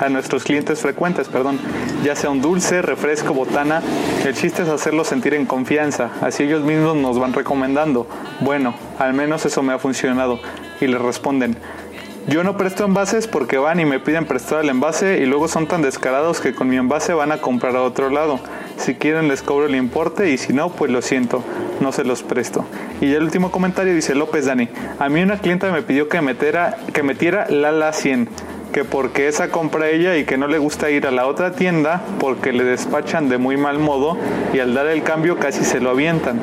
a 0.00 0.08
nuestros 0.08 0.44
clientes 0.44 0.80
frecuentes, 0.80 1.28
perdón, 1.28 1.58
ya 2.02 2.16
sea 2.16 2.30
un 2.30 2.40
dulce, 2.40 2.80
refresco, 2.80 3.34
botana. 3.34 3.82
El 4.24 4.34
chiste 4.34 4.62
es 4.62 4.70
hacerlos 4.70 5.08
sentir 5.08 5.34
en 5.34 5.44
confianza, 5.44 6.08
así 6.22 6.44
ellos 6.44 6.62
mismos 6.62 6.96
nos 6.96 7.18
van 7.18 7.34
recomendando. 7.34 8.06
Bueno, 8.40 8.74
al 8.98 9.12
menos 9.12 9.44
eso 9.44 9.62
me 9.62 9.74
ha 9.74 9.78
funcionado. 9.78 10.40
Y 10.80 10.86
les 10.86 11.00
responden, 11.00 11.56
yo 12.28 12.42
no 12.42 12.56
presto 12.56 12.84
envases 12.84 13.28
porque 13.28 13.56
van 13.56 13.78
y 13.78 13.84
me 13.84 14.00
piden 14.00 14.24
prestar 14.24 14.64
el 14.64 14.70
envase 14.70 15.18
y 15.18 15.26
luego 15.26 15.46
son 15.46 15.68
tan 15.68 15.80
descarados 15.80 16.40
que 16.40 16.56
con 16.56 16.68
mi 16.68 16.76
envase 16.76 17.14
van 17.14 17.30
a 17.30 17.38
comprar 17.38 17.76
a 17.76 17.82
otro 17.82 18.10
lado. 18.10 18.40
Si 18.76 18.94
quieren 18.94 19.28
les 19.28 19.42
cobro 19.42 19.66
el 19.66 19.76
importe 19.76 20.30
y 20.30 20.36
si 20.36 20.52
no, 20.52 20.70
pues 20.70 20.90
lo 20.90 21.02
siento, 21.02 21.44
no 21.80 21.92
se 21.92 22.02
los 22.02 22.24
presto. 22.24 22.64
Y 23.00 23.12
el 23.12 23.22
último 23.22 23.52
comentario 23.52 23.94
dice 23.94 24.16
López 24.16 24.46
Dani, 24.46 24.68
a 24.98 25.08
mí 25.08 25.22
una 25.22 25.38
clienta 25.38 25.70
me 25.70 25.82
pidió 25.82 26.08
que 26.08 26.20
metiera, 26.20 26.76
que 26.92 27.04
metiera 27.04 27.46
Lala 27.48 27.92
100, 27.92 28.28
que 28.72 28.84
porque 28.84 29.28
esa 29.28 29.50
compra 29.50 29.88
ella 29.88 30.16
y 30.16 30.24
que 30.24 30.36
no 30.36 30.48
le 30.48 30.58
gusta 30.58 30.90
ir 30.90 31.06
a 31.06 31.12
la 31.12 31.28
otra 31.28 31.52
tienda 31.52 32.02
porque 32.18 32.52
le 32.52 32.64
despachan 32.64 33.28
de 33.28 33.38
muy 33.38 33.56
mal 33.56 33.78
modo 33.78 34.18
y 34.52 34.58
al 34.58 34.74
dar 34.74 34.88
el 34.88 35.04
cambio 35.04 35.38
casi 35.38 35.64
se 35.64 35.78
lo 35.78 35.90
avientan 35.90 36.40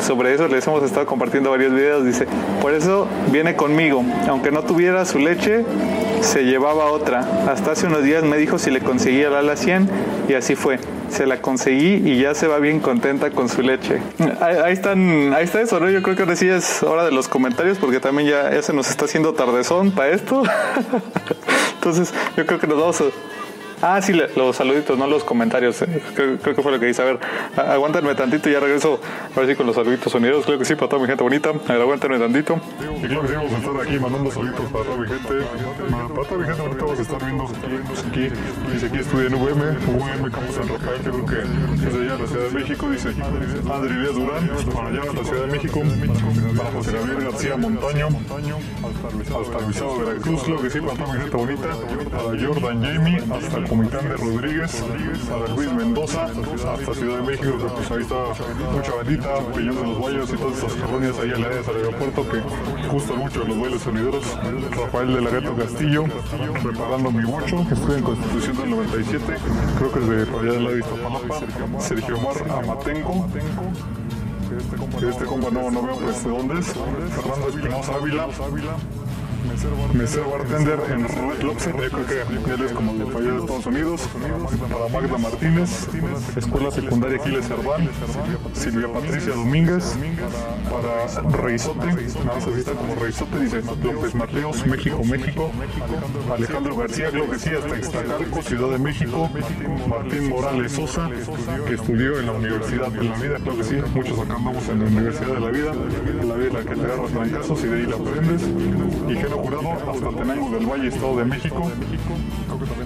sobre 0.00 0.34
eso 0.34 0.48
les 0.48 0.66
hemos 0.66 0.82
estado 0.82 1.06
compartiendo 1.06 1.50
varios 1.50 1.72
videos. 1.72 2.04
Dice, 2.04 2.26
por 2.60 2.72
eso 2.72 3.06
viene 3.30 3.56
conmigo. 3.56 4.04
Aunque 4.28 4.50
no 4.50 4.62
tuviera 4.62 5.04
su 5.04 5.18
leche, 5.18 5.64
se 6.20 6.44
llevaba 6.44 6.86
otra. 6.86 7.20
Hasta 7.48 7.72
hace 7.72 7.86
unos 7.86 8.04
días 8.04 8.22
me 8.24 8.36
dijo 8.36 8.58
si 8.58 8.70
le 8.70 8.80
conseguía 8.80 9.30
la 9.30 9.40
ala 9.40 9.56
100 9.56 9.88
y 10.28 10.34
así 10.34 10.54
fue. 10.54 10.78
Se 11.10 11.26
la 11.26 11.42
conseguí 11.42 12.02
y 12.08 12.20
ya 12.20 12.34
se 12.34 12.46
va 12.46 12.58
bien 12.58 12.80
contenta 12.80 13.30
con 13.30 13.48
su 13.48 13.62
leche. 13.62 14.00
Ahí, 14.40 14.56
ahí 14.64 14.72
están, 14.72 15.34
ahí 15.34 15.44
está 15.44 15.60
eso, 15.60 15.78
¿no? 15.78 15.90
Yo 15.90 16.02
creo 16.02 16.16
que 16.16 16.22
ahora 16.22 16.36
sí 16.36 16.48
es 16.48 16.82
hora 16.82 17.04
de 17.04 17.12
los 17.12 17.28
comentarios 17.28 17.78
porque 17.78 18.00
también 18.00 18.28
ya, 18.28 18.50
ya 18.50 18.62
se 18.62 18.72
nos 18.72 18.88
está 18.88 19.04
haciendo 19.04 19.34
tardezón 19.34 19.90
para 19.90 20.10
esto. 20.10 20.42
Entonces, 21.74 22.14
yo 22.36 22.46
creo 22.46 22.60
que 22.60 22.66
nos 22.66 22.78
vamos 22.78 23.00
a, 23.00 23.04
Ah, 23.84 24.00
sí, 24.00 24.12
los 24.36 24.54
saluditos, 24.56 24.96
no 24.96 25.06
los 25.08 25.24
comentarios. 25.24 25.82
eh. 25.82 26.00
Creo, 26.14 26.38
creo 26.38 26.54
que 26.54 26.62
fue 26.62 26.70
lo 26.72 26.78
que 26.78 26.86
dice. 26.86 27.02
A 27.02 27.04
ver, 27.04 27.18
a- 27.56 27.72
aguántenme 27.72 28.14
tantito 28.14 28.48
y 28.48 28.52
ya 28.52 28.60
regreso. 28.60 29.00
Ahora 29.34 29.48
sí 29.48 29.56
con 29.56 29.66
los 29.66 29.74
saluditos 29.74 30.12
sonidos. 30.12 30.44
Creo 30.46 30.58
que 30.58 30.64
sí, 30.64 30.74
para 30.76 30.88
toda 30.88 31.02
mi 31.02 31.08
gente 31.08 31.22
bonita. 31.24 31.50
A 31.50 31.72
ver, 31.72 31.82
aguántenme 31.82 32.18
tantito. 32.18 32.60
Y 33.02 33.06
claro 33.06 33.22
que 33.22 33.28
sí, 33.28 33.34
vamos 33.34 33.52
a 33.52 33.58
estar 33.58 33.80
aquí 33.82 33.98
mandando 33.98 34.30
saluditos 34.30 34.70
para 34.70 34.84
toda 34.84 34.96
mi 34.98 35.08
gente. 35.08 35.28
Para 36.14 36.28
toda 36.28 36.38
mi 36.40 36.44
gente, 36.46 36.62
ahorita 36.62 36.84
vamos 36.84 36.98
a 36.98 37.02
estar 37.02 37.24
viendo 37.24 37.44
aquí. 37.44 38.28
Dice 38.72 38.86
aquí 38.86 38.98
estudia 38.98 39.26
en 39.26 39.34
UM, 39.34 39.42
UM 39.42 40.30
Campus 40.30 40.54
San 40.54 40.68
Rafael, 40.68 41.00
creo 41.02 41.26
que 41.26 41.38
es 41.42 41.92
de 41.92 42.02
allá 42.04 42.12
de 42.16 42.22
la 42.22 42.28
Ciudad 42.28 42.44
de 42.44 42.50
México. 42.60 42.90
Dice 42.90 43.08
Adri 43.08 43.94
Durán, 44.14 44.50
para 44.74 44.88
allá 44.88 45.00
de 45.00 45.12
la 45.12 45.24
Ciudad 45.24 45.40
de 45.46 45.52
México. 45.52 45.82
Para 46.56 46.70
José 46.70 46.92
Gabriel 46.92 47.24
García 47.24 47.56
Montaño, 47.56 48.08
hasta 48.08 49.58
Luisado 49.66 49.98
Veracruz, 49.98 50.42
claro 50.44 50.62
que 50.62 50.70
sí, 50.70 50.80
para 50.80 50.94
toda 50.96 51.12
mi 51.14 51.20
gente 51.20 51.36
bonita. 51.36 51.68
Para 52.12 52.46
Jordan 52.46 52.82
Jamie, 52.84 53.16
hasta 53.32 53.58
el 53.58 53.64
Comitán 53.72 54.18
Rodríguez. 54.18 54.84
Para 55.30 55.48
Luis 55.54 55.72
Mendoza, 55.72 56.24
hasta 56.26 56.94
Ciudad 56.94 57.16
de 57.16 57.22
México, 57.22 57.56
que 57.56 57.64
pues 57.64 57.90
ahí 57.90 58.02
está 58.02 58.16
mucha 58.70 58.94
bandita, 58.96 59.38
Peñón 59.54 59.76
de 59.76 59.82
los 59.82 59.98
Guayos 59.98 60.30
y 60.30 60.36
todas 60.36 60.58
esas 60.58 60.72
colonias 60.74 61.18
ahí 61.18 61.30
al 61.30 61.42
aeropuerto 61.42 62.28
que 62.28 62.88
gustan 62.88 63.18
mucho 63.18 63.44
los 63.44 63.58
bailes 63.58 63.80
sonideros. 63.80 64.38
Rafael 64.72 65.14
de 65.14 65.20
la 65.22 65.30
Gato 65.30 65.56
Castillo, 65.56 66.04
preparando 66.62 67.10
mi 67.12 67.24
bocho, 67.24 67.66
que 67.66 67.72
estudia 67.72 67.96
en 67.96 68.04
Constitución 68.04 68.56
del 68.58 68.70
97, 68.72 69.24
creo 69.78 69.92
que 69.92 69.98
es 70.00 70.08
de 70.08 70.38
allá 70.38 70.52
del 70.52 70.64
lado 70.64 70.74
de 70.74 70.80
Iztapalapa. 70.80 71.80
Sergio 71.80 72.18
Omar 72.18 72.36
Amatenco, 72.52 73.26
este 75.08 75.24
compa 75.24 75.50
no, 75.50 75.70
no 75.70 75.82
veo 75.82 75.96
pues 75.96 76.24
de 76.24 76.30
dónde 76.30 76.60
es. 76.60 76.66
Fernando 76.66 77.48
Espinosa 77.48 77.94
Ávila. 77.94 78.28
Mesero 79.92 80.30
bartender 80.30 80.80
en 80.90 81.06
Red 81.06 81.42
Lobster, 81.42 81.74
yo 81.74 81.90
creo 81.90 82.06
que 82.06 82.52
él 82.54 82.62
es 82.62 82.72
como 82.72 82.94
de 82.94 83.02
allá 83.04 83.32
de 83.32 83.38
Estados 83.40 83.66
Unidos. 83.66 84.08
Para 84.72 84.88
Magda 84.88 85.18
Martínez, 85.18 85.88
Escuela 86.36 86.70
Secundaria 86.70 87.18
Aquiles 87.18 87.46
Cerdán, 87.46 87.88
Silvia 88.54 88.92
Patricia 88.92 89.34
Domínguez, 89.34 89.94
para 90.70 91.30
Reizote, 91.42 91.86
nada 91.86 92.34
más 92.34 92.46
ahorita 92.46 92.72
como 92.72 92.94
Reizote, 92.94 93.40
dice 93.40 93.62
López 93.82 94.14
Mateos, 94.14 94.66
México, 94.66 95.04
México, 95.04 95.50
Alejandro 96.32 96.76
García, 96.76 97.10
creo 97.10 97.30
que 97.30 97.38
sí, 97.38 97.50
hasta 97.50 97.78
Iztacalco, 97.78 98.42
Ciudad 98.42 98.70
de 98.70 98.78
México, 98.78 99.30
Martín 99.88 100.30
Morales 100.30 100.72
Sosa, 100.72 101.10
que 101.66 101.74
estudió 101.74 102.18
en 102.18 102.26
la 102.26 102.32
Universidad 102.32 102.88
de 102.88 103.04
la 103.04 103.18
Vida, 103.18 103.38
creo 103.42 103.56
que 103.56 103.64
sí, 103.64 103.76
muchos 103.94 104.18
acá 104.18 104.34
andamos 104.36 104.66
en 104.68 104.78
la 104.78 104.86
Universidad 104.86 105.34
de 105.34 105.40
la 105.40 105.50
Vida, 105.50 105.72
la 105.74 106.34
vida 106.34 106.48
en 106.48 106.54
la 106.54 106.60
que 106.60 106.74
te 106.74 106.84
agarras 106.84 107.10
trancazos 107.10 107.64
y 107.64 107.66
de 107.66 107.76
ahí 107.76 107.86
la 107.86 107.96
aprendes, 107.96 108.42
y 109.08 109.14
Geno 109.14 109.41
Jurado, 109.42 109.72
hasta 109.72 110.08
Tenango 110.08 110.50
del 110.50 110.66
Valle, 110.66 110.88
Estado 110.88 111.16
de 111.16 111.24
México, 111.24 111.70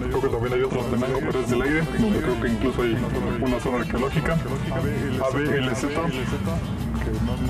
creo 0.09 0.21
que 0.21 0.29
también 0.29 0.53
hay 0.55 0.63
otro 0.63 0.81
Tenango, 0.85 1.19
pero 1.21 1.41
es 1.41 1.51
del 1.51 1.63
aire, 1.63 1.83
donde 1.99 2.21
creo 2.21 2.41
que 2.41 2.49
incluso 2.49 2.83
hay 2.83 2.97
una 3.41 3.61
zona 3.61 3.79
arqueológica, 3.79 4.39
ABLZ, 5.25 5.87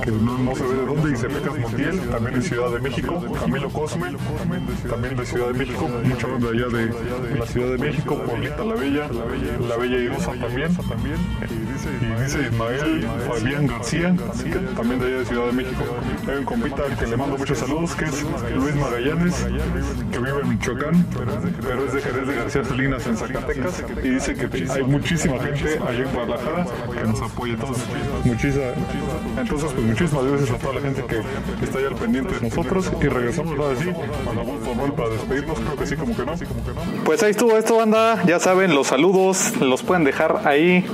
que 0.02 0.10
no, 0.10 0.38
no 0.38 0.54
se 0.54 0.62
ve 0.64 0.74
de 0.74 0.86
dónde, 0.86 1.10
dice 1.10 1.28
Pecas 1.28 1.58
Montiel, 1.58 2.00
también 2.10 2.34
en 2.34 2.42
Ciudad 2.42 2.70
de 2.70 2.80
México, 2.80 3.24
Camilo 3.40 3.70
Cosme, 3.70 4.12
también 4.88 5.16
de 5.16 5.26
Ciudad 5.26 5.48
de 5.48 5.54
México, 5.54 5.88
mucha 6.04 6.26
banda 6.26 6.48
allá 6.50 6.66
de, 6.66 6.86
de 6.86 7.38
la 7.38 7.46
Ciudad 7.46 7.70
de 7.70 7.78
México, 7.78 8.22
Paulita 8.26 8.64
la 8.64 8.74
Bella, 8.74 9.08
la 9.68 9.76
Bella 9.76 9.98
Irosa 9.98 10.32
también, 10.32 10.72
y 11.48 11.65
dice 12.22 12.42
Ismael 12.50 13.06
Fabián 13.26 13.66
García, 13.66 14.14
también 14.76 15.00
de 15.00 15.06
allá 15.06 15.18
de 15.18 15.24
Ciudad 15.26 15.46
de 15.46 15.52
México. 15.52 15.84
Hay 16.28 16.36
un 16.36 16.44
compita 16.44 16.82
al 16.84 16.96
que 16.96 17.06
le 17.06 17.16
mando 17.16 17.38
muchos 17.38 17.58
saludos, 17.58 17.94
que 17.94 18.04
es 18.04 18.24
Luis 18.54 18.74
Magallanes, 18.76 19.46
que 20.10 20.18
vive 20.18 20.40
en 20.42 20.48
Michoacán, 20.48 21.06
pero 21.62 21.84
es 21.84 21.92
de 21.92 22.00
Jerez 22.00 22.26
de 22.26 22.34
García 22.34 22.64
Salinas 22.64 23.06
en 23.06 23.16
Zacatecas, 23.16 23.84
y 24.02 24.08
dice 24.08 24.34
que 24.34 24.70
hay 24.70 24.82
muchísima 24.82 25.38
gente 25.38 25.78
allá 25.86 26.02
en 26.02 26.14
Guadalajara 26.14 26.66
que 26.92 27.08
nos 27.08 27.22
apoya. 27.22 27.54
Entonces, 27.54 27.84
muchísima, 28.24 28.64
entonces, 29.38 29.72
pues 29.72 29.86
muchísimas 29.86 30.24
gracias 30.24 30.50
a 30.50 30.58
toda 30.58 30.74
la 30.74 30.80
gente 30.80 31.04
que 31.04 31.64
está 31.64 31.78
ahí 31.78 31.84
al 31.84 31.94
pendiente 31.94 32.34
de 32.34 32.40
nosotros, 32.48 32.90
y 33.00 33.06
regresamos 33.06 33.58
ahora 33.58 33.76
sí 33.76 33.90
a 33.90 34.34
la 34.34 34.42
voz 34.42 34.64
formal 34.64 34.92
para 34.94 35.08
despedirnos, 35.10 35.58
creo 35.58 35.76
que 35.76 35.86
sí, 35.86 35.96
como 35.96 36.16
que 36.16 36.24
no. 36.24 36.32
Pues 37.04 37.22
ahí 37.22 37.30
estuvo 37.30 37.56
esto, 37.56 37.76
banda. 37.76 38.22
Ya 38.24 38.38
saben, 38.40 38.74
los 38.74 38.88
saludos 38.88 39.52
los 39.60 39.82
pueden 39.82 40.04
dejar 40.04 40.42
ahí 40.44 40.84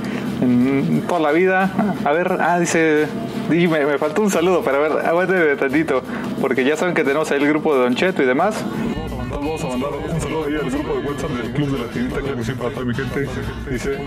en 0.41 1.01
toda 1.07 1.19
la 1.19 1.31
vida. 1.31 1.71
A 2.03 2.11
ver, 2.11 2.37
ah, 2.39 2.59
dice. 2.59 3.07
y 3.49 3.67
me, 3.67 3.97
faltó 3.97 4.21
un 4.21 4.31
saludo, 4.31 4.61
pero 4.63 4.77
a 4.77 4.89
ver, 4.89 5.05
aguántenme 5.05 5.55
tantito. 5.55 6.01
Porque 6.41 6.63
ya 6.63 6.75
saben 6.75 6.93
que 6.93 7.03
tenemos 7.03 7.31
ahí 7.31 7.41
el 7.41 7.47
grupo 7.47 7.75
de 7.75 7.81
Don 7.81 7.95
Cheto 7.95 8.23
y 8.23 8.25
demás. 8.25 8.55
Vamos 9.33 9.63
a 9.63 9.67
mandar 9.67 9.89
un 9.93 10.21
saludo 10.21 10.45
ahí 10.45 10.55
al 10.55 10.69
grupo 10.69 10.93
de 10.93 11.07
WhatsApp 11.07 11.31
del 11.31 11.51
Club 11.53 11.69
de 11.71 11.79
la 11.79 12.09
claro 12.09 12.37
que 12.37 12.43
sí, 12.43 12.51
para 12.53 12.85
mi 12.85 12.93
gente. 12.93 13.27
Dice, 13.69 13.97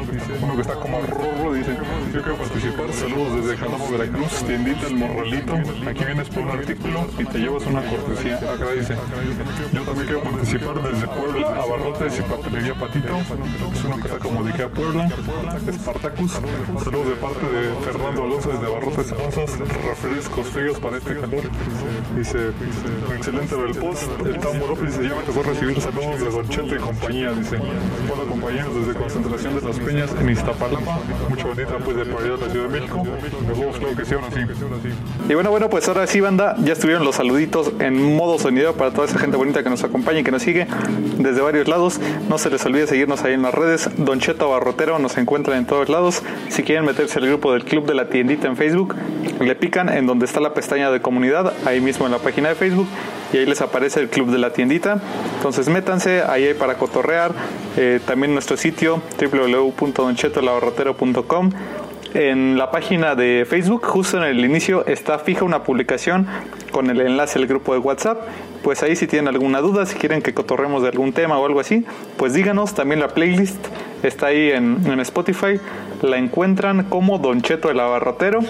uno 0.41 0.55
que 0.55 0.61
está 0.61 0.75
como 0.75 1.01
rorro, 1.01 1.53
dice, 1.53 1.77
yo 2.15 2.23
quiero 2.23 2.37
participar, 2.37 2.93
saludos 2.93 3.43
desde 3.43 3.57
Jalapa, 3.57 3.91
Veracruz, 3.91 4.45
tiendita 4.47 4.87
El 4.87 4.97
Morralito, 4.97 5.55
aquí 5.89 6.05
vienes 6.05 6.29
por 6.29 6.43
un 6.45 6.51
artículo 6.51 7.07
y 7.19 7.25
te 7.25 7.39
llevas 7.39 7.67
una 7.67 7.83
cortesía, 7.83 8.37
acá 8.37 8.71
dice, 8.73 8.97
yo 9.73 9.83
también 9.83 10.07
quiero 10.07 10.23
participar 10.23 10.83
desde 10.83 11.07
Puebla, 11.09 11.49
Abarrotes 11.49 12.19
y 12.19 12.23
Papelería 12.23 12.75
Patito, 12.75 13.17
es 13.17 13.85
uno 13.85 13.97
que 13.97 14.09
está 14.09 14.19
como 14.19 14.45
de 14.45 14.53
Ikea 14.53 14.69
Puebla, 14.69 15.09
Spartacus, 15.73 16.33
saludos 16.85 17.09
de 17.09 17.17
parte 17.17 17.47
de 17.47 17.75
Fernando 17.85 18.25
Alonso 18.25 18.51
desde 18.51 18.67
Abarrotes 18.67 19.13
Alonso, 19.13 19.47
refrescos 19.89 20.47
fríos 20.47 20.79
para 20.79 20.99
este 20.99 21.15
calor, 21.17 21.43
dice, 22.17 22.51
excelente 23.17 23.55
el 23.55 23.75
post, 23.77 24.03
el 24.25 24.37
López 24.69 24.99
dice, 24.99 25.09
ya 25.09 25.16
tocó 25.25 25.43
recibir 25.43 25.81
saludos 25.81 26.21
de 26.21 26.31
Don 26.31 26.47
y 26.47 26.77
compañía, 26.77 27.33
dice. 27.33 27.57
Hola 27.57 28.25
compañeros, 28.29 28.75
desde 28.75 28.99
Concentración 28.99 29.55
de 29.55 29.67
las 29.67 29.79
Peñas 29.79 30.11
en 30.21 30.31
Iztapalapa. 30.31 30.99
Mucha 31.29 31.47
bonita 31.47 31.79
pues 31.85 31.97
de 31.97 32.03
allá 32.03 32.23
de 32.23 32.37
la 32.37 32.51
Ciudad 32.51 32.69
de 32.69 32.81
México. 32.81 33.03
Y 35.29 35.35
bueno, 35.35 35.51
bueno, 35.51 35.71
pues 35.71 35.89
ahora 35.89 36.07
sí, 36.07 36.21
banda, 36.21 36.57
ya 36.59 36.73
estuvieron 36.73 37.05
los 37.05 37.17
saluditos 37.17 37.73
en 37.79 38.17
modo 38.17 38.39
sonido 38.39 38.75
para 38.75 38.91
toda 38.91 39.07
esa 39.07 39.19
gente 39.19 39.37
bonita 39.37 39.63
que 39.63 39.71
nos 39.71 39.85
acompaña 39.85 40.21
y 40.21 40.25
que 40.25 40.31
nos 40.31 40.43
sigue 40.43 40.67
desde 41.19 41.41
varios 41.41 41.69
lados. 41.69 42.01
No 42.29 42.39
se 42.39 42.51
les 42.51 42.65
olvide 42.67 42.87
seguirnos 42.87 43.23
ahí 43.25 43.35
en 43.35 43.43
las 43.43 43.55
redes. 43.55 43.91
Don 43.97 44.21
Cheto 44.21 44.51
Barrotero 44.51 44.99
nos 44.99 45.17
encuentran 45.19 45.59
en 45.59 45.67
todos 45.67 45.89
lados. 45.89 46.23
Si 46.49 46.63
quieren 46.63 46.85
meterse 46.85 47.19
al 47.19 47.27
grupo 47.27 47.53
del 47.53 47.65
Club 47.65 47.87
de 47.87 47.95
la 47.95 48.09
Tiendita 48.09 48.49
en 48.49 48.57
Facebook, 48.57 48.95
le 49.41 49.55
pican 49.55 49.89
en 49.89 50.07
donde 50.07 50.27
está 50.27 50.41
la 50.41 50.55
pestaña 50.55 50.91
de 50.91 51.01
comunidad, 51.01 51.53
ahí 51.65 51.81
mismo 51.81 52.07
en 52.07 52.13
la 52.13 52.19
página 52.19 52.49
de 52.51 52.55
Facebook, 52.55 52.87
y 53.37 53.41
ahí 53.41 53.47
les 53.47 53.61
aparece 53.61 54.01
el 54.01 54.09
Club 54.09 54.31
de 54.31 54.39
la 54.39 54.55
Tiendita. 54.55 54.99
Entonces 55.37 55.69
métanse, 55.69 56.23
ahí 56.23 56.47
hay 56.47 56.55
para 56.55 56.79
cotorrear. 56.79 57.33
Eh, 57.77 58.01
también 58.07 58.33
nuestro 58.33 58.57
sitio 58.57 59.03
www.donchetolabarrotero.com 59.21 61.51
en 62.15 62.57
la 62.57 62.71
página 62.71 63.15
de 63.15 63.47
Facebook, 63.47 63.85
justo 63.85 64.17
en 64.17 64.23
el 64.23 64.43
inicio, 64.43 64.87
está 64.87 65.19
fija 65.19 65.45
una 65.45 65.65
publicación 65.65 66.27
con 66.71 66.89
el 66.89 67.03
enlace 67.03 67.39
al 67.39 67.47
grupo 67.47 67.75
de 67.75 67.81
WhatsApp. 67.81 68.23
Pues 68.63 68.83
ahí 68.83 68.97
si 68.97 69.07
tienen 69.07 69.29
alguna 69.29 69.61
duda, 69.61 69.85
si 69.85 69.97
quieren 69.97 70.23
que 70.23 70.33
cotorremos 70.33 70.81
de 70.83 70.89
algún 70.89 71.13
tema 71.13 71.39
o 71.39 71.45
algo 71.45 71.61
así, 71.61 71.85
pues 72.17 72.33
díganos. 72.33 72.75
También 72.75 73.01
la 73.01 73.09
playlist 73.09 73.63
está 74.03 74.29
ahí 74.29 74.51
en, 74.51 74.99
Spotify. 75.01 75.61
La 76.01 76.17
encuentran 76.17 76.85
como 76.85 77.19
Don 77.19 77.43
Cheto 77.43 77.71
el 77.71 77.81
Abarrotero. 77.81 78.41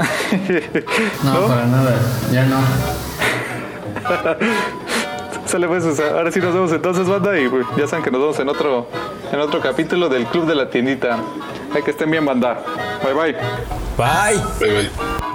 No, 1.24 1.48
para 1.48 1.68
nada, 1.68 1.96
ya 2.32 2.46
no. 2.46 2.58
Sale 5.52 5.68
pues, 5.68 5.84
o 5.84 5.94
sea, 5.94 6.12
ahora 6.12 6.32
sí 6.32 6.40
nos 6.40 6.54
vemos 6.54 6.72
entonces, 6.72 7.06
banda, 7.10 7.38
y 7.38 7.50
pues, 7.50 7.68
ya 7.76 7.86
saben 7.86 8.06
que 8.06 8.10
nos 8.10 8.22
vemos 8.22 8.40
en 8.40 8.48
otro, 8.48 8.88
en 9.34 9.40
otro 9.42 9.60
capítulo 9.60 10.08
del 10.08 10.26
Club 10.28 10.46
de 10.46 10.56
la 10.56 10.70
Tiendita. 10.70 11.20
Hay 11.76 11.84
que 11.84 11.92
estén 11.92 12.10
bien, 12.10 12.26
banda. 12.26 12.64
Bye 13.04 13.14
bye. 13.14 13.36
Bye. 13.98 14.40
Bye, 14.62 14.90
bye. 14.90 15.31